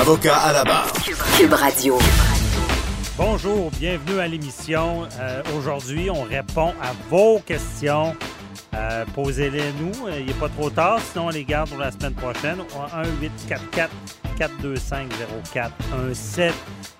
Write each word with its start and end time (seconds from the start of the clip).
Avocat 0.00 0.36
à 0.36 0.52
la 0.52 0.64
barre. 0.64 0.92
Cube 1.36 1.52
Radio. 1.52 1.98
Bonjour, 3.16 3.70
bienvenue 3.72 4.20
à 4.20 4.28
l'émission. 4.28 5.08
Euh, 5.18 5.42
Aujourd'hui, 5.56 6.08
on 6.08 6.22
répond 6.22 6.72
à 6.80 6.92
vos 7.10 7.40
questions. 7.40 8.14
Euh, 8.74 9.04
Posez-les 9.14 9.72
nous. 9.80 9.92
Il 10.16 10.26
n'est 10.26 10.32
pas 10.34 10.48
trop 10.48 10.70
tard, 10.70 11.00
sinon 11.10 11.26
on 11.26 11.30
les 11.30 11.44
garde 11.44 11.68
pour 11.70 11.78
la 11.78 11.90
semaine 11.90 12.14
prochaine. 12.14 12.58
1-844 13.50 13.88
425 14.38 15.08
0417 15.52 16.54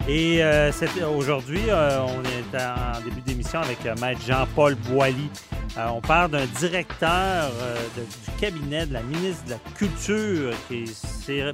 Et 0.08 0.42
euh, 0.42 0.72
c'est- 0.72 1.02
aujourd'hui, 1.04 1.60
euh, 1.68 2.00
on 2.00 2.22
est 2.24 2.58
en 2.58 3.00
début 3.04 3.20
d'émission 3.20 3.60
avec 3.60 3.84
euh, 3.84 3.94
Maître 4.00 4.20
Jean-Paul 4.26 4.74
Boilly. 4.74 5.28
Euh, 5.76 5.86
on 5.92 6.00
parle 6.00 6.30
d'un 6.30 6.46
directeur 6.58 7.50
euh, 7.60 7.76
du 7.96 8.40
cabinet 8.40 8.86
de 8.86 8.94
la 8.94 9.02
ministre 9.02 9.44
de 9.44 9.50
la 9.50 9.58
Culture 9.76 10.54
qui 10.66 10.86
c'est 10.86 11.52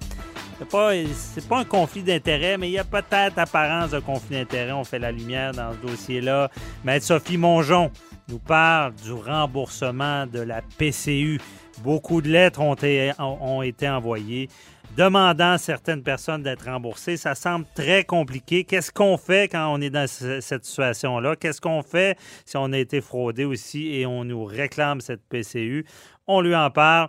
pas, 0.70 1.58
un 1.58 1.64
conflit 1.64 2.04
d'intérêts, 2.04 2.56
mais 2.56 2.68
il 2.68 2.72
y 2.72 2.78
a 2.78 2.84
peut-être 2.84 3.38
apparence 3.38 3.90
de 3.90 3.98
conflit 3.98 4.36
d'intérêts. 4.36 4.70
On 4.70 4.84
fait 4.84 5.00
la 5.00 5.10
lumière 5.10 5.50
dans 5.50 5.72
ce 5.72 5.86
dossier-là. 5.88 6.48
Maître 6.84 7.04
Sophie 7.06 7.36
Mongeon 7.36 7.90
nous 8.28 8.38
parle 8.38 8.94
du 9.04 9.12
remboursement 9.12 10.26
de 10.28 10.38
la 10.40 10.62
PCU. 10.78 11.40
Beaucoup 11.82 12.22
de 12.22 12.28
lettres 12.28 12.60
ont 12.60 13.62
été 13.62 13.88
envoyées 13.88 14.48
demandant 14.96 15.52
à 15.52 15.58
certaines 15.58 16.02
personnes 16.02 16.42
d'être 16.42 16.66
remboursées. 16.66 17.16
Ça 17.16 17.34
semble 17.34 17.66
très 17.74 18.04
compliqué. 18.04 18.64
Qu'est-ce 18.64 18.92
qu'on 18.92 19.16
fait 19.16 19.48
quand 19.50 19.72
on 19.72 19.80
est 19.80 19.90
dans 19.90 20.06
ce- 20.08 20.40
cette 20.40 20.64
situation-là? 20.64 21.36
Qu'est-ce 21.36 21.60
qu'on 21.60 21.82
fait 21.82 22.16
si 22.44 22.56
on 22.56 22.72
a 22.72 22.78
été 22.78 23.00
fraudé 23.00 23.44
aussi 23.44 23.94
et 23.94 24.06
on 24.06 24.24
nous 24.24 24.44
réclame 24.44 25.00
cette 25.00 25.22
PCU? 25.28 25.84
On 26.26 26.40
lui 26.40 26.54
en 26.54 26.70
parle. 26.70 27.08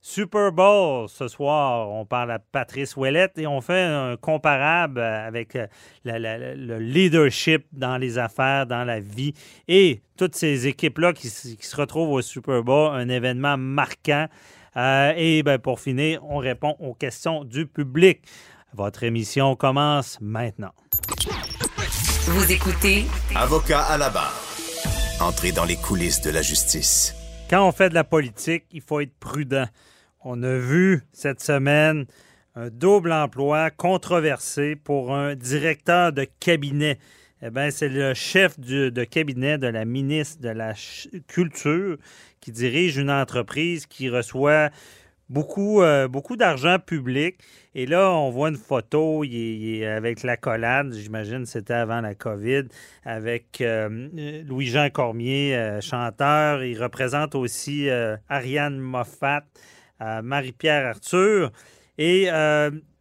Super 0.00 0.52
Bowl 0.52 1.08
ce 1.08 1.26
soir, 1.26 1.90
on 1.90 2.06
parle 2.06 2.30
à 2.30 2.38
Patrice 2.38 2.96
Ouellette 2.96 3.36
et 3.36 3.48
on 3.48 3.60
fait 3.60 3.82
un 3.82 4.16
comparable 4.16 5.00
avec 5.00 5.56
euh, 5.56 5.66
le 6.04 6.78
leadership 6.78 7.66
dans 7.72 7.98
les 7.98 8.16
affaires, 8.16 8.64
dans 8.64 8.84
la 8.84 9.00
vie 9.00 9.34
et 9.66 10.00
toutes 10.16 10.36
ces 10.36 10.68
équipes-là 10.68 11.12
qui 11.12 11.28
se 11.28 11.76
retrouvent 11.76 12.12
au 12.12 12.22
Super 12.22 12.62
Bowl, 12.62 12.94
un 12.94 13.08
événement 13.08 13.56
marquant. 13.58 14.28
Euh, 14.78 15.12
et 15.16 15.42
ben, 15.42 15.58
pour 15.58 15.80
finir, 15.80 16.24
on 16.24 16.38
répond 16.38 16.76
aux 16.78 16.94
questions 16.94 17.42
du 17.42 17.66
public. 17.66 18.22
Votre 18.74 19.02
émission 19.02 19.56
commence 19.56 20.18
maintenant. 20.20 20.72
Vous 22.26 22.52
écoutez 22.52 23.06
Avocat 23.34 23.80
à 23.80 23.98
la 23.98 24.08
barre. 24.10 24.40
Entrez 25.20 25.50
dans 25.50 25.64
les 25.64 25.76
coulisses 25.76 26.20
de 26.20 26.30
la 26.30 26.42
justice. 26.42 27.12
Quand 27.50 27.66
on 27.66 27.72
fait 27.72 27.88
de 27.88 27.94
la 27.94 28.04
politique, 28.04 28.66
il 28.70 28.82
faut 28.82 29.00
être 29.00 29.18
prudent. 29.18 29.66
On 30.22 30.42
a 30.44 30.56
vu 30.58 31.02
cette 31.12 31.40
semaine 31.42 32.06
un 32.54 32.68
double 32.70 33.12
emploi 33.12 33.70
controversé 33.70 34.76
pour 34.76 35.12
un 35.12 35.34
directeur 35.34 36.12
de 36.12 36.26
cabinet. 36.38 36.98
Eh 37.42 37.50
bien, 37.50 37.70
c'est 37.70 37.88
le 37.88 38.14
chef 38.14 38.58
de 38.58 39.04
cabinet 39.04 39.58
de 39.58 39.68
la 39.68 39.84
ministre 39.84 40.42
de 40.42 40.48
la 40.48 40.74
Culture 41.28 41.96
qui 42.40 42.52
dirige 42.52 42.96
une 42.96 43.10
entreprise 43.10 43.86
qui 43.86 44.08
reçoit 44.08 44.70
beaucoup, 45.28 45.82
euh, 45.82 46.08
beaucoup 46.08 46.36
d'argent 46.36 46.78
public. 46.78 47.38
Et 47.74 47.86
là, 47.86 48.10
on 48.10 48.30
voit 48.30 48.48
une 48.48 48.56
photo 48.56 49.24
il 49.24 49.82
est, 49.82 49.86
avec 49.86 50.22
l'accolade, 50.22 50.92
j'imagine 50.94 51.42
que 51.42 51.48
c'était 51.48 51.74
avant 51.74 52.00
la 52.00 52.14
COVID, 52.14 52.64
avec 53.04 53.60
euh, 53.60 54.42
Louis-Jean 54.46 54.90
Cormier, 54.90 55.54
euh, 55.54 55.80
chanteur. 55.80 56.64
Il 56.64 56.82
représente 56.82 57.34
aussi 57.34 57.88
Ariane 58.28 58.78
Moffat, 58.78 59.44
Marie-Pierre 60.00 60.86
Arthur. 60.86 61.52
Et 61.98 62.28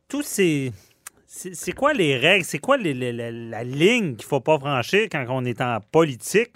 tous 0.07 0.23
ces... 0.23 0.71
C'est 1.29 1.73
quoi 1.73 1.93
les 1.93 2.15
règles? 2.17 2.45
C'est 2.45 2.57
quoi 2.59 2.77
les- 2.77 2.93
les- 2.93 3.11
la, 3.11 3.31
la 3.31 3.63
ligne 3.65 4.15
qu'il 4.15 4.25
ne 4.25 4.29
faut 4.29 4.39
pas 4.39 4.57
franchir 4.57 5.07
quand 5.11 5.25
on 5.29 5.43
est 5.43 5.59
en 5.59 5.79
politique 5.91 6.51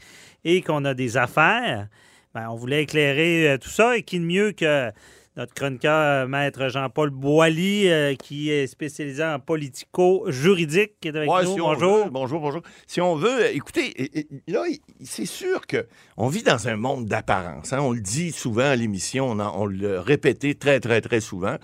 et 0.46 0.62
qu'on 0.62 0.86
a 0.86 0.94
des 0.94 1.18
affaires? 1.18 1.88
Ben, 2.34 2.48
on 2.50 2.56
voulait 2.56 2.84
éclairer 2.84 3.50
euh, 3.50 3.58
tout 3.58 3.70
ça 3.70 3.98
et 3.98 4.04
qui 4.04 4.18
de 4.20 4.24
mieux 4.24 4.54
que 4.54 4.90
notre 5.36 5.54
chroniqueur, 5.54 6.24
euh, 6.24 6.28
maître 6.28 6.70
Jean-Paul 6.70 7.10
Boilly, 7.10 7.90
euh, 7.90 8.16
qui 8.16 8.50
est 8.50 8.66
spécialisé 8.68 9.22
en 9.24 9.40
politico-juridique, 9.40 10.94
qui 11.02 11.10
est 11.10 11.16
avec 11.18 11.30
Ouais, 11.30 11.44
nous. 11.44 11.54
si 11.56 11.60
on 11.62 11.74
Bonjour. 11.74 12.04
veut, 12.06 12.10
bonjour, 12.10 12.40
bonjour. 12.40 12.62
Si 12.88 13.02
on 13.02 13.16
veut, 13.16 13.54
écoutez, 13.54 13.88
et- 13.88 14.20
et- 14.20 14.28
là, 14.52 14.64
c'est 15.04 15.26
sûr 15.26 15.68
que 15.68 15.86
on 16.16 16.28
vit 16.30 16.44
dans 16.44 16.70
un 16.70 16.78
monde 16.78 17.06
d'apparence. 17.08 17.74
hein. 17.74 17.80
On 17.82 17.92
le 17.92 18.00
dit 18.02 18.32
souvent 18.32 18.70
à 18.70 18.76
l'émission, 18.78 19.32
on, 19.32 19.40
on 19.42 19.66
le 19.66 20.00
répétait 20.00 20.54
très, 20.54 20.80
très, 20.80 21.02
très 21.02 21.20
souvent. 21.20 21.58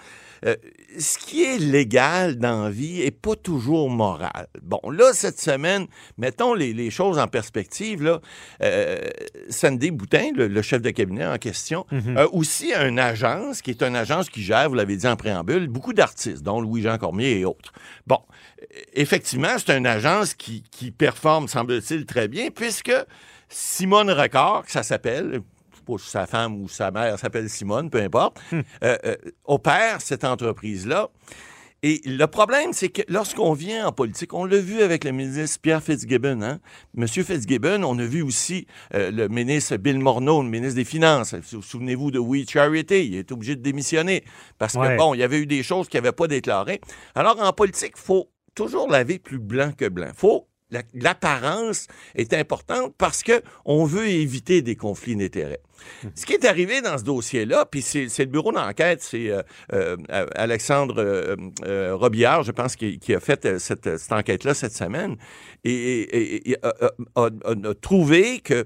Euh, 0.46 0.56
ce 1.00 1.18
qui 1.18 1.44
est 1.44 1.58
légal 1.58 2.38
dans 2.38 2.64
la 2.64 2.70
vie 2.70 3.02
est 3.02 3.12
pas 3.12 3.36
toujours 3.36 3.90
moral. 3.90 4.48
Bon, 4.62 4.80
là, 4.92 5.12
cette 5.14 5.40
semaine, 5.40 5.88
mettons 6.18 6.54
les, 6.54 6.74
les 6.74 6.90
choses 6.90 7.18
en 7.20 7.28
perspective. 7.28 8.04
Là, 8.04 8.22
euh, 8.64 9.00
Sandy 9.50 9.92
Boutin, 9.92 10.32
le, 10.36 10.48
le 10.48 10.62
chef 10.62 10.82
de 10.82 10.90
cabinet 10.92 11.26
en 11.26 11.38
question, 11.38 11.86
Mhm. 11.92 12.18
a 12.18 12.28
aussi 12.28 12.74
une 12.74 13.00
agence 13.00 13.62
qui 13.62 13.72
est 13.72 13.82
une 13.82 13.96
agence 13.96 14.30
qui 14.30 14.42
gère, 14.44 14.70
vous 14.70 14.76
l'avez 14.76 14.96
dit 14.98 15.08
en 15.08 15.16
préambule, 15.16 15.68
beaucoup 15.68 15.94
d'artistes, 15.94 16.44
dont 16.44 16.60
Louis-Jean 16.62 16.98
Cormier 16.98 17.40
et 17.40 17.46
autres. 17.46 17.72
Bon, 18.06 18.20
effectivement, 18.94 19.56
c'est 19.58 19.78
une 19.78 19.88
agence 19.88 20.34
qui, 20.34 20.64
qui 20.72 20.92
performe, 20.92 21.48
semble-t-il, 21.48 22.06
très 22.06 22.28
bien, 22.28 22.50
puisque 22.52 22.94
Simone 23.50 24.12
Record, 24.12 24.66
que 24.66 24.72
ça 24.72 24.84
s'appelle, 24.84 25.42
pas 25.88 25.98
si 25.98 26.10
sa 26.10 26.26
femme 26.28 26.62
ou 26.62 26.68
sa 26.68 26.92
mère 26.92 27.18
s'appelle 27.18 27.50
Simone, 27.50 27.90
peu 27.90 28.02
importe, 28.02 28.40
euh, 28.54 28.98
euh, 29.06 29.16
opère 29.46 30.02
cette 30.02 30.24
entreprise-là. 30.24 31.10
Et 31.84 32.02
le 32.06 32.26
problème, 32.26 32.74
c'est 32.74 32.90
que 32.90 33.04
lorsqu'on 33.08 33.54
vient 33.54 33.86
en 33.88 33.92
politique, 33.92 34.34
on 34.34 34.46
l'a 34.46 34.58
vu 34.58 34.82
avec 34.82 35.04
le 35.04 35.12
ministre 35.12 35.60
Pierre 35.62 35.84
Fitzgibbon. 35.84 36.42
Hein? 36.42 36.60
Monsieur 36.96 37.24
Fitzgibbon, 37.24 37.84
on 37.84 38.00
a 38.00 38.04
vu 38.06 38.24
aussi 38.24 38.66
euh, 38.96 39.12
le 39.12 39.28
ministre 39.28 39.78
Bill 39.78 40.00
Morneau, 40.00 40.42
le 40.42 40.50
ministre 40.50 40.76
des 40.76 40.86
Finances. 40.86 41.36
Sou- 41.44 41.62
Souvenez-vous 41.62 42.10
de 42.10 42.18
We 42.18 42.50
Charity, 42.50 43.06
il 43.10 43.16
est 43.16 43.32
obligé 43.32 43.56
de 43.56 43.62
démissionner 43.62 44.24
parce 44.58 44.74
que, 44.74 44.80
Ouais. 44.80 44.96
bon, 44.98 45.14
il 45.14 45.20
y 45.20 45.24
avait 45.24 45.38
eu 45.38 45.46
des 45.46 45.62
choses 45.62 45.88
qu'il 45.88 46.00
n'avait 46.02 46.14
pas 46.16 46.28
déclarées. 46.28 46.82
Alors, 47.14 47.40
en 47.40 47.54
politique, 47.54 47.94
il 47.96 48.02
faut 48.02 48.28
toujours 48.56 48.90
laver 48.90 49.20
plus 49.20 49.40
blanc 49.40 49.72
que 49.78 49.88
blanc. 49.88 50.10
faut 50.16 50.48
la- 50.72 50.82
L'apparence 50.96 51.86
est 52.16 52.34
importante 52.34 52.94
parce 52.98 53.22
que 53.24 53.42
on 53.66 53.86
veut 53.86 54.08
éviter 54.08 54.62
des 54.64 54.76
conflits 54.76 55.16
d'intérêts. 55.16 55.62
Ce 56.16 56.26
qui 56.26 56.34
est 56.34 56.46
arrivé 56.46 56.82
dans 56.82 56.98
ce 56.98 57.04
dossier-là, 57.04 57.66
puis 57.66 57.82
c'est 57.82 58.08
le 58.20 58.26
bureau 58.26 58.52
d'enquête, 58.52 59.02
c'est 59.02 59.30
euh, 59.30 59.42
euh, 59.74 59.96
Alexandre 60.36 60.96
euh, 61.00 61.36
euh, 61.66 61.96
Robillard, 61.96 62.44
je 62.44 62.52
pense, 62.52 62.76
qui, 62.76 63.00
a 63.14 63.20
fait 63.20 63.58
cette, 63.60 63.90
enquête-là 64.12 64.54
cette 64.54 64.74
semaine, 64.74 65.16
et, 65.64 66.56
a, 66.64 67.74
trouvé 67.82 68.40
que 68.40 68.66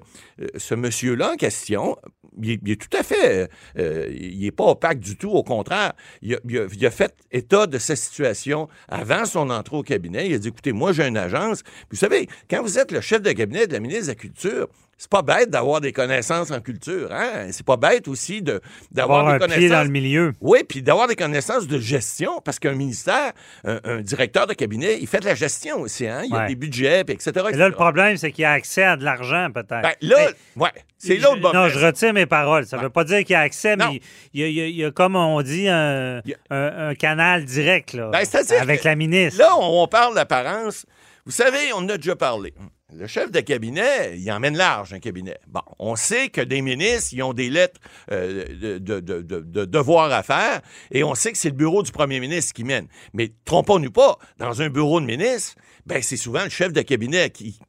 ce 0.55 0.75
monsieur-là 0.75 1.33
en 1.33 1.35
question, 1.35 1.97
il, 2.41 2.51
est- 2.69 2.75
tout 2.81 2.97
à 2.97 3.03
fait, 3.03 3.49
il 3.77 4.39
n'est 4.39 4.51
pas 4.51 4.65
opaque 4.65 4.99
du 4.99 5.17
tout, 5.17 5.29
au 5.31 5.43
contraire, 5.43 5.93
il 6.21 6.35
a, 6.35 6.39
il 6.47 6.57
a- 6.59 6.67
il 6.71 6.85
a 6.85 6.91
fait 6.91 7.13
état 7.31 7.67
de 7.67 7.77
sa 7.77 7.95
situation 7.95 8.67
avant 8.87 9.25
son 9.25 9.49
entrée 9.49 9.75
au 9.77 9.83
cabinet. 9.83 10.27
Il 10.27 10.33
a 10.35 10.37
dit, 10.37 10.47
écoutez, 10.49 10.71
moi 10.71 10.93
j'ai 10.93 11.05
une 11.07 11.17
agence, 11.17 11.63
puis 11.63 11.73
vous 11.91 11.97
savez, 11.97 12.27
quand 12.49 12.61
vous 12.61 12.79
êtes 12.79 12.91
le 12.91 13.01
chef 13.01 13.21
de 13.21 13.31
cabinet 13.31 13.67
de 13.67 13.73
la 13.73 13.79
ministre 13.79 14.03
de 14.05 14.09
la 14.11 14.15
Culture, 14.15 14.67
c'est 15.01 15.09
pas 15.09 15.23
bête 15.23 15.49
d'avoir 15.49 15.81
des 15.81 15.91
connaissances 15.93 16.51
en 16.51 16.59
culture, 16.61 17.09
hein? 17.11 17.47
C'est 17.49 17.65
pas 17.65 17.75
bête 17.75 18.07
aussi 18.07 18.43
de 18.43 18.61
d'avoir 18.91 19.21
Avoir 19.21 19.39
des 19.39 19.43
un 19.43 19.47
pied 19.47 19.55
connaissances. 19.55 19.77
dans 19.79 19.83
le 19.83 19.89
milieu. 19.89 20.33
Oui, 20.41 20.59
puis 20.63 20.83
d'avoir 20.83 21.07
des 21.07 21.15
connaissances 21.15 21.65
de 21.65 21.79
gestion, 21.79 22.39
parce 22.45 22.59
qu'un 22.59 22.73
ministère, 22.75 23.31
un, 23.65 23.79
un 23.83 24.01
directeur 24.01 24.45
de 24.45 24.53
cabinet, 24.53 24.99
il 25.01 25.07
fait 25.07 25.19
de 25.19 25.25
la 25.25 25.33
gestion 25.33 25.81
aussi, 25.81 26.05
hein? 26.05 26.21
Il 26.25 26.31
y 26.31 26.37
a 26.37 26.45
des 26.45 26.53
budgets, 26.55 27.03
puis 27.03 27.15
etc. 27.15 27.31
Et 27.51 27.55
là, 27.57 27.67
le 27.67 27.73
problème, 27.73 28.15
c'est 28.17 28.31
qu'il 28.31 28.45
a 28.45 28.51
accès 28.51 28.83
à 28.83 28.95
de 28.95 29.03
l'argent, 29.03 29.47
peut-être. 29.51 29.81
Ben, 29.81 29.93
là, 30.01 30.17
Mais- 30.55 30.61
ouais, 30.63 30.71
c'est 30.99 31.17
bon 31.17 31.51
Non, 31.51 31.67
je 31.67 31.83
retire 31.83 32.13
mes 32.13 32.27
paroles. 32.27 32.67
Ça 32.67 32.77
ne 32.77 32.81
Ouais. 32.81 32.85
veut 32.85 32.91
pas 32.91 33.03
dire 33.03 33.17
qu'il 33.21 33.31
y 33.31 33.35
a 33.35 33.39
accès, 33.39 33.75
Non. 33.75 33.91
mais 33.93 34.01
il 34.35 34.41
y, 34.41 34.43
a, 34.43 34.47
il 34.49 34.53
y 34.53 34.61
a- 34.61 34.67
il 34.67 34.75
y 34.75 34.85
a, 34.85 34.91
comme 34.91 35.15
on 35.15 35.41
dit, 35.41 35.67
un, 35.67 36.19
a- 36.19 36.21
un- 36.51 36.89
un 36.89 36.93
canal 36.93 37.43
direct 37.45 37.93
là, 37.93 38.11
Ben, 38.11 38.23
avec 38.59 38.83
la 38.83 38.95
ministre. 38.95 39.39
Là, 39.39 39.49
on, 39.57 39.81
on 39.81 39.87
parle 39.87 40.13
d'apparence. 40.13 40.85
Vous 41.25 41.31
savez, 41.31 41.73
on 41.73 41.77
en 41.79 41.89
a 41.89 41.97
déjà 41.97 42.15
parlé. 42.15 42.53
Le 42.93 43.07
chef 43.07 43.31
de 43.31 43.39
cabinet, 43.39 44.17
il 44.17 44.31
emmène 44.31 44.57
large 44.57 44.93
un 44.93 44.99
cabinet. 44.99 45.37
Bon, 45.47 45.61
on 45.79 45.95
sait 45.95 46.29
que 46.29 46.41
des 46.41 46.61
ministres, 46.61 47.13
ils 47.13 47.23
ont 47.23 47.33
des 47.33 47.49
lettres 47.49 47.79
euh, 48.11 48.45
de, 48.45 48.77
de, 48.79 48.99
de, 48.99 49.21
de, 49.21 49.65
devoirs 49.65 50.11
à 50.11 50.23
faire, 50.23 50.61
et 50.91 51.03
on 51.03 51.15
sait 51.15 51.31
que 51.31 51.37
c'est 51.37 51.49
le 51.49 51.55
bureau 51.55 51.83
du 51.83 51.91
premier 51.91 52.19
ministre 52.19 52.53
qui 52.53 52.63
mène. 52.63 52.87
Mais 53.13 53.31
trompons-nous 53.45 53.91
pas, 53.91 54.17
dans 54.37 54.61
un 54.61 54.69
bureau 54.69 54.99
de 54.99 55.05
ministre, 55.05 55.55
ben 55.85 56.01
c'est 56.01 56.17
souvent 56.17 56.43
le 56.43 56.49
chef 56.49 56.73
de 56.73 56.81
cabinet 56.81 57.29
qui, 57.29 57.59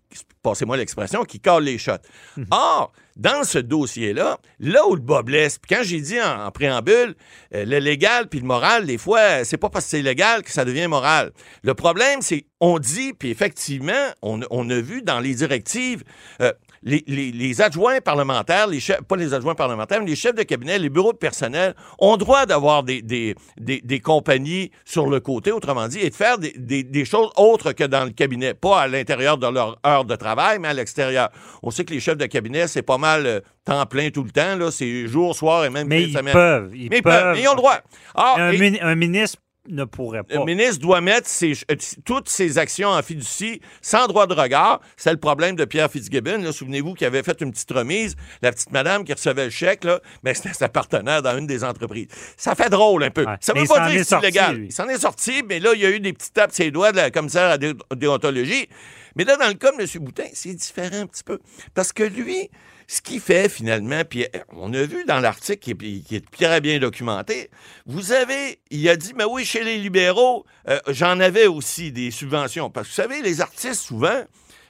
passez-moi 0.43 0.77
l'expression, 0.77 1.25
qui 1.25 1.41
colle 1.41 1.65
les 1.65 1.79
shots. 1.79 1.93
Mhm. 2.37 2.47
Or, 2.51 2.93
dans 3.17 3.45
ce 3.45 3.59
dossier-là, 3.59 4.39
là 4.59 4.87
où 4.89 4.95
le 4.95 5.01
bas 5.01 5.23
blesse, 5.23 5.59
puis 5.59 5.75
quand 5.75 5.83
j'ai 5.83 6.01
dit 6.01 6.21
en, 6.21 6.51
préambule, 6.51 7.15
euh, 7.55 7.65
le 7.65 7.79
légal 7.79 8.29
puis 8.29 8.41
le 8.41 8.47
moral, 8.47 8.87
des 8.87 8.99
fois, 8.99 9.45
c'est 9.45 9.57
pas 9.57 9.71
parce 9.71 9.85
que 9.87 9.91
c'est 9.93 10.03
légal 10.03 10.43
que 10.43 10.51
ça 10.51 10.65
devient 10.65 10.89
moral. 10.89 11.33
Le 11.63 11.75
problème, 11.75 12.21
c'est 12.23 12.47
on 12.61 12.79
dit, 12.79 13.13
puis 13.13 13.31
effectivement, 13.31 14.11
on, 14.23 14.71
a 14.71 14.81
vu 14.81 15.03
dans 15.03 15.19
les 15.19 15.35
directives, 15.35 16.05
euh, 16.41 16.53
les, 16.83 17.61
adjoints 17.61 18.01
parlementaires, 18.01 18.67
les 18.67 18.81
chefs, 18.81 19.03
pas 19.03 19.17
les 19.17 19.35
adjoints 19.35 19.55
parlementaires, 19.55 20.01
mais 20.01 20.07
les 20.07 20.17
chefs 20.17 20.35
de 20.35 20.43
cabinet, 20.43 20.79
les 20.79 20.91
bureaux 20.91 21.13
de 21.13 21.19
personnel 21.19 21.75
ont 21.99 22.17
droit 22.17 22.47
d'avoir 22.47 22.83
des, 22.83 23.03
des, 23.03 23.35
des, 23.59 24.01
compagnies 24.01 24.71
sur 24.85 25.07
le 25.07 25.21
côté, 25.21 25.53
autrement 25.53 25.89
dit, 25.89 26.01
et 26.01 26.11
de 26.11 26.15
faire 26.15 26.39
des, 26.39 27.05
choses 27.05 27.31
autres 27.37 27.73
que 27.73 27.85
dans 27.85 28.05
le 28.05 28.11
cabinet, 28.11 28.55
pas 28.55 28.83
à 28.83 28.89
l'intérieur 28.89 29.39
de 29.39 29.47
leur 29.47 29.79
heure 29.87 30.05
de 30.05 30.17
travail, 30.17 30.59
mais 30.59 30.69
à 30.69 30.75
l'extérieur. 30.75 31.31
On 31.63 31.71
sait 31.71 31.85
que 31.85 31.93
les 31.93 32.01
chefs 32.01 32.17
de 32.17 32.27
cabinet, 32.27 32.67
c'est 32.67 32.83
pas 32.83 32.99
mal 32.99 33.27
euh, 33.27 33.41
temps 33.65 33.85
plein 33.87 34.11
tout 34.11 34.25
le 34.25 34.31
temps, 34.31 34.57
là, 34.57 34.71
c'est 34.71 35.07
jour, 35.07 35.35
soir 35.35 35.65
et 35.65 35.71
même 35.71 35.87
mais 35.89 36.05
ils 36.05 36.13
Peuvent, 36.13 36.71
ils 36.75 36.89
mais 36.91 37.03
peuvent. 37.03 37.39
ils 37.39 37.47
ont 37.49 37.53
le 37.53 37.57
droit. 37.57 37.79
un 38.15 38.95
ministre 38.97 39.39
ne 39.69 39.85
pourrait 39.85 40.25
pas. 40.25 40.35
Le 40.35 40.45
ministre 40.45 40.81
doit 40.81 41.01
mettre 41.01 41.29
euh, 41.43 41.77
toutes 42.05 42.29
ses 42.29 42.59
actions 42.59 42.89
en 42.89 43.03
fiducie 43.03 43.61
sans 43.81 44.07
droit 44.07 44.27
de 44.27 44.35
regard. 44.35 44.81
C'est 44.97 45.13
le 45.13 45.19
problème 45.19 45.57
de 45.57 45.65
Pierre 45.65 45.91
Fitzgibbon. 45.91 46.51
Souvenez-vous 46.53 46.95
qu'il 46.95 47.07
avait 47.07 47.23
fait 47.23 47.41
une 47.41 47.53
petite 47.53 47.71
remise. 47.71 48.17
La 48.43 48.53
petite 48.53 48.73
madame 48.73 49.05
qui 49.05 49.13
recevait 49.13 49.45
le 49.45 49.51
chèque, 49.51 49.85
là, 49.85 50.01
mais 50.23 50.35
c'était 50.35 50.53
sa 50.53 50.69
partenaire 50.69 51.23
dans 51.23 51.37
une 51.39 51.47
des 51.47 51.63
entreprises. 51.65 52.09
Ça 52.37 52.55
fait 52.55 52.71
drôle 52.71 53.05
un 53.05 53.11
peu. 53.11 53.25
Ça 53.41 53.53
ne 53.55 53.61
veut 53.61 53.67
pas 53.67 53.89
dire 53.89 54.01
que 54.01 54.05
c'est 54.05 54.19
illégal. 54.19 54.65
Il 54.65 54.73
s'en 54.73 54.89
est 54.89 54.99
sorti, 54.99 55.43
mais 55.49 55.61
là, 55.61 55.73
il 55.75 55.81
y 55.81 55.87
a 55.87 55.91
eu 55.91 56.01
des 56.01 56.13
petites 56.13 56.35
tapes 56.35 56.53
ses 56.53 56.71
doigts 56.71 56.93
de 56.93 56.97
la 56.97 57.11
commissaire 57.11 57.51
à 57.51 57.59
déontologie. 57.97 58.69
Mais 59.15 59.25
là, 59.25 59.37
dans 59.37 59.49
le 59.49 59.55
cas 59.55 59.73
de 59.73 59.81
M. 59.81 60.05
Boutin, 60.05 60.25
c'est 60.33 60.55
différent 60.55 61.03
un 61.03 61.07
petit 61.07 61.25
peu. 61.25 61.39
Parce 61.75 61.93
que 61.93 62.03
lui, 62.03 62.51
ce 62.87 63.01
qui 63.01 63.21
fait 63.21 63.49
finalement, 63.49 64.03
puis 64.09 64.25
euh, 64.25 64.39
on 64.51 64.73
a 64.73 64.83
vu 64.83 65.05
dans 65.05 65.21
l'article 65.21 65.75
qui, 65.75 66.05
est 66.15 66.31
très 66.31 66.61
bien 66.61 66.79
documenté, 66.79 67.51
vous 67.87 68.13
avez, 68.13 68.61
il 68.71 68.89
a 68.89 68.97
dit, 68.97 69.13
mais 69.17 69.25
oui, 69.25 69.45
chez 69.45 69.65
les 69.65 69.79
libéraux, 69.79 70.45
euh, 70.69 70.79
j'en 70.89 71.21
avais 71.21 71.47
aussi 71.47 71.93
des 71.93 72.11
subventions. 72.11 72.71
Parce 72.71 72.89
que 72.89 72.93
vous 72.93 73.03
savez, 73.03 73.23
les 73.23 73.41
artistes, 73.41 73.83
souvent, 73.83 74.23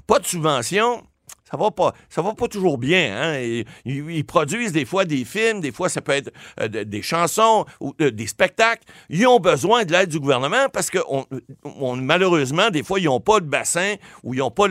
pas 0.06 0.18
de 0.18 0.26
subventions, 0.26 1.04
ça 1.52 1.58
va 1.58 1.70
pas, 1.70 1.92
ça 2.08 2.22
va 2.22 2.32
pas 2.32 2.48
toujours 2.48 2.78
bien. 2.78 3.14
Hein? 3.14 3.62
Ils, 3.84 4.24
produisent 4.24 4.72
des 4.72 4.86
fois 4.86 5.04
des 5.04 5.24
films, 5.26 5.60
des 5.60 5.70
fois 5.70 5.90
ça 5.90 6.00
peut 6.00 6.12
être 6.12 6.32
euh, 6.60 6.68
des 6.68 7.02
chansons 7.02 7.66
ou 7.78 7.92
euh, 8.00 8.10
des 8.10 8.26
spectacles. 8.26 8.84
Ils 9.10 9.26
ont 9.26 9.38
besoin 9.38 9.84
de 9.84 9.92
l'aide 9.92 10.08
du 10.08 10.18
gouvernement 10.18 10.70
parce 10.72 10.88
que 10.88 10.98
on, 11.08 11.96
malheureusement, 11.96 12.70
des 12.70 12.82
fois, 12.82 13.00
ils 13.00 13.04
n'ont 13.04 13.20
pas 13.20 13.40
de 13.40 13.44
bassin 13.44 13.96
ou 14.22 14.32
ils 14.32 14.38
n'ont 14.38 14.50
pas 14.50 14.66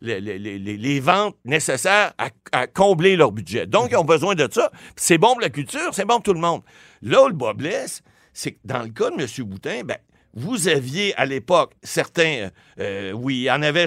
les 0.00 1.00
ventes 1.00 1.36
nécessaires 1.44 2.14
à, 2.18 2.66
combler 2.66 3.14
leur 3.14 3.30
budget. 3.30 3.66
Donc, 3.66 3.88
ils 3.92 3.96
ont 3.96 4.04
besoin 4.04 4.34
de 4.34 4.48
ça. 4.50 4.72
C'est 4.96 5.18
bon 5.18 5.32
pour 5.32 5.40
la 5.40 5.50
culture, 5.50 5.90
c'est 5.92 6.04
bon 6.04 6.14
pour 6.14 6.24
tout 6.24 6.34
le 6.34 6.40
monde. 6.40 6.62
Là 7.02 7.22
où 7.22 7.28
le 7.28 7.32
bas 7.34 7.52
blesse, 7.52 8.02
c'est 8.32 8.52
que 8.52 8.58
dans 8.64 8.82
le 8.82 8.88
cas 8.88 9.10
de 9.10 9.20
M. 9.20 9.46
Boutin, 9.46 9.82
ben, 9.84 9.98
vous 10.34 10.68
aviez 10.68 11.14
à 11.16 11.26
l'époque 11.26 11.72
certains, 11.82 12.50
euh, 12.80 13.12
oui, 13.12 13.36
il 13.36 13.42
y 13.42 13.50
en 13.50 13.62
avait, 13.62 13.86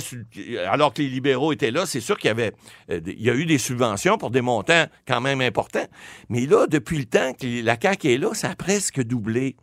alors 0.68 0.94
que 0.94 1.02
les 1.02 1.10
libéraux 1.10 1.52
étaient 1.52 1.72
là, 1.72 1.86
c'est 1.86 2.00
sûr 2.00 2.18
qu'il 2.18 2.30
y 2.30 2.32
avait, 2.32 2.54
euh, 2.90 3.02
il 3.06 3.22
y 3.22 3.30
a 3.30 3.34
eu 3.34 3.46
des 3.46 3.58
subventions 3.58 4.18
pour 4.18 4.32
des 4.32 4.42
montants 4.42 4.86
quand 5.08 5.22
même 5.22 5.42
importants. 5.42 5.86
Mais 6.30 6.46
là, 6.46 6.66
depuis 6.68 6.98
le 6.98 7.06
temps 7.06 7.34
que 7.34 7.64
la 7.64 7.78
CAQ 7.82 8.14
est 8.14 8.18
là, 8.18 8.34
ça 8.34 8.52
a 8.52 8.56
presque 8.56 9.02
doublé. 9.02 9.56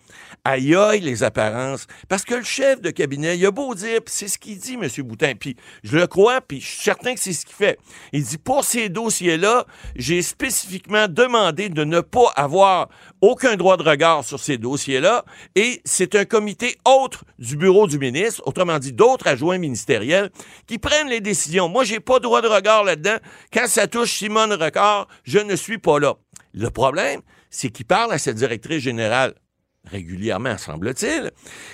Aïe 0.44 0.74
aïe 0.74 1.00
les 1.00 1.22
apparences. 1.22 1.86
Parce 2.08 2.24
que 2.24 2.34
le 2.34 2.44
chef 2.44 2.80
de 2.80 2.90
cabinet, 2.90 3.38
il 3.38 3.46
a 3.46 3.50
beau 3.50 3.74
dire, 3.74 4.00
c'est 4.06 4.28
ce 4.28 4.38
qu'il 4.38 4.58
dit, 4.58 4.74
M. 4.74 4.88
Boutin, 5.04 5.34
puis 5.38 5.56
je 5.82 5.96
le 5.96 6.06
crois, 6.06 6.40
puis 6.40 6.60
je 6.60 6.66
suis 6.66 6.82
certain 6.82 7.14
que 7.14 7.20
c'est 7.20 7.32
ce 7.32 7.46
qu'il 7.46 7.56
fait. 7.56 7.78
Il 8.12 8.22
dit, 8.22 8.38
pour 8.38 8.64
ces 8.64 8.88
dossiers-là, 8.88 9.66
j'ai 9.96 10.20
spécifiquement 10.22 11.08
demandé 11.08 11.68
de 11.70 11.84
ne 11.84 12.00
pas 12.00 12.30
avoir 12.36 12.88
aucun 13.20 13.56
droit 13.56 13.76
de 13.76 13.82
regard 13.82 14.24
sur 14.24 14.38
ces 14.38 14.58
dossiers-là, 14.58 15.24
et 15.54 15.80
c'est 15.84 16.14
un 16.14 16.24
comité 16.24 16.73
autre 16.84 17.24
du 17.38 17.56
bureau 17.56 17.86
du 17.86 17.98
ministre, 17.98 18.42
autrement 18.46 18.78
dit 18.78 18.92
d'autres 18.92 19.26
adjoints 19.26 19.58
ministériels, 19.58 20.30
qui 20.66 20.78
prennent 20.78 21.08
les 21.08 21.20
décisions. 21.20 21.68
Moi, 21.68 21.84
j'ai 21.84 22.00
pas 22.00 22.20
droit 22.20 22.42
de 22.42 22.48
regard 22.48 22.84
là-dedans. 22.84 23.16
Quand 23.52 23.66
ça 23.66 23.86
touche 23.86 24.12
Simone 24.12 24.52
Recard, 24.52 25.08
je 25.24 25.38
ne 25.38 25.56
suis 25.56 25.78
pas 25.78 25.98
là. 25.98 26.14
Le 26.52 26.70
problème, 26.70 27.20
c'est 27.50 27.70
qu'il 27.70 27.86
parle 27.86 28.12
à 28.12 28.18
cette 28.18 28.36
directrice 28.36 28.82
générale 28.82 29.34
régulièrement, 29.84 30.56
semble-t-il. 30.58 31.30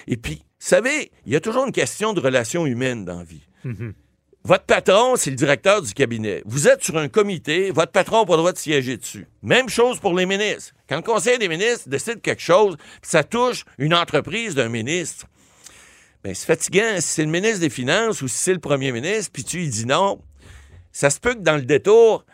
Et 0.07 0.17
puis, 0.17 0.37
vous 0.37 0.67
savez, 0.67 1.11
il 1.27 1.33
y 1.33 1.37
a 1.37 1.41
toujours 1.41 1.67
une 1.67 1.73
question 1.73 2.13
de 2.13 2.21
relations 2.21 2.67
humaines 2.67 3.05
dans 3.05 3.19
la 3.19 3.25
vie. 3.25 3.47
Mm-hmm. 3.65 3.93
Votre 4.43 4.65
patron, 4.65 5.17
c'est 5.17 5.31
le 5.31 5.37
directeur 5.37 5.83
du 5.83 5.93
cabinet. 5.93 6.43
Vous 6.47 6.67
êtes 6.67 6.83
sur 6.83 6.97
un 6.97 7.09
comité, 7.09 7.71
votre 7.71 7.93
patron 7.93 8.21
n'a 8.21 8.25
pas 8.27 8.33
le 8.33 8.39
droit 8.39 8.53
de 8.53 8.59
siéger 8.59 8.97
dessus. 8.97 9.27
Même 9.43 9.69
chose 9.69 10.01
pour 10.01 10.15
les 10.15 10.25
ministres. 10.25 10.73
Quand 10.89 10.97
le 10.97 11.03
Conseil 11.03 11.39
des 11.39 11.49
ministres 11.49 11.91
décide 11.91 12.23
quelque 12.23 12.41
chose, 12.41 12.77
ça 13.03 13.23
touche 13.23 13.65
une 13.77 13.93
entreprise 13.93 14.55
d'un 14.55 14.71
ministre, 14.71 15.27
bien, 16.25 16.33
c'est 16.33 16.47
fatigant. 16.47 16.97
Si 16.97 17.09
c'est 17.09 17.25
le 17.25 17.31
ministre 17.31 17.61
des 17.61 17.71
Finances 17.71 18.23
ou 18.23 18.29
si 18.29 18.39
c'est 18.39 18.55
le 18.55 18.61
premier 18.61 18.93
ministre, 18.93 19.31
puis 19.31 19.45
tu 19.45 19.59
lui 19.59 19.69
dis 19.69 19.85
non, 19.85 20.23
ça 20.91 21.11
se 21.11 21.21
peut 21.21 21.35
que 21.35 21.41
dans 21.41 21.57
le 21.57 21.63
détour, 21.63 22.25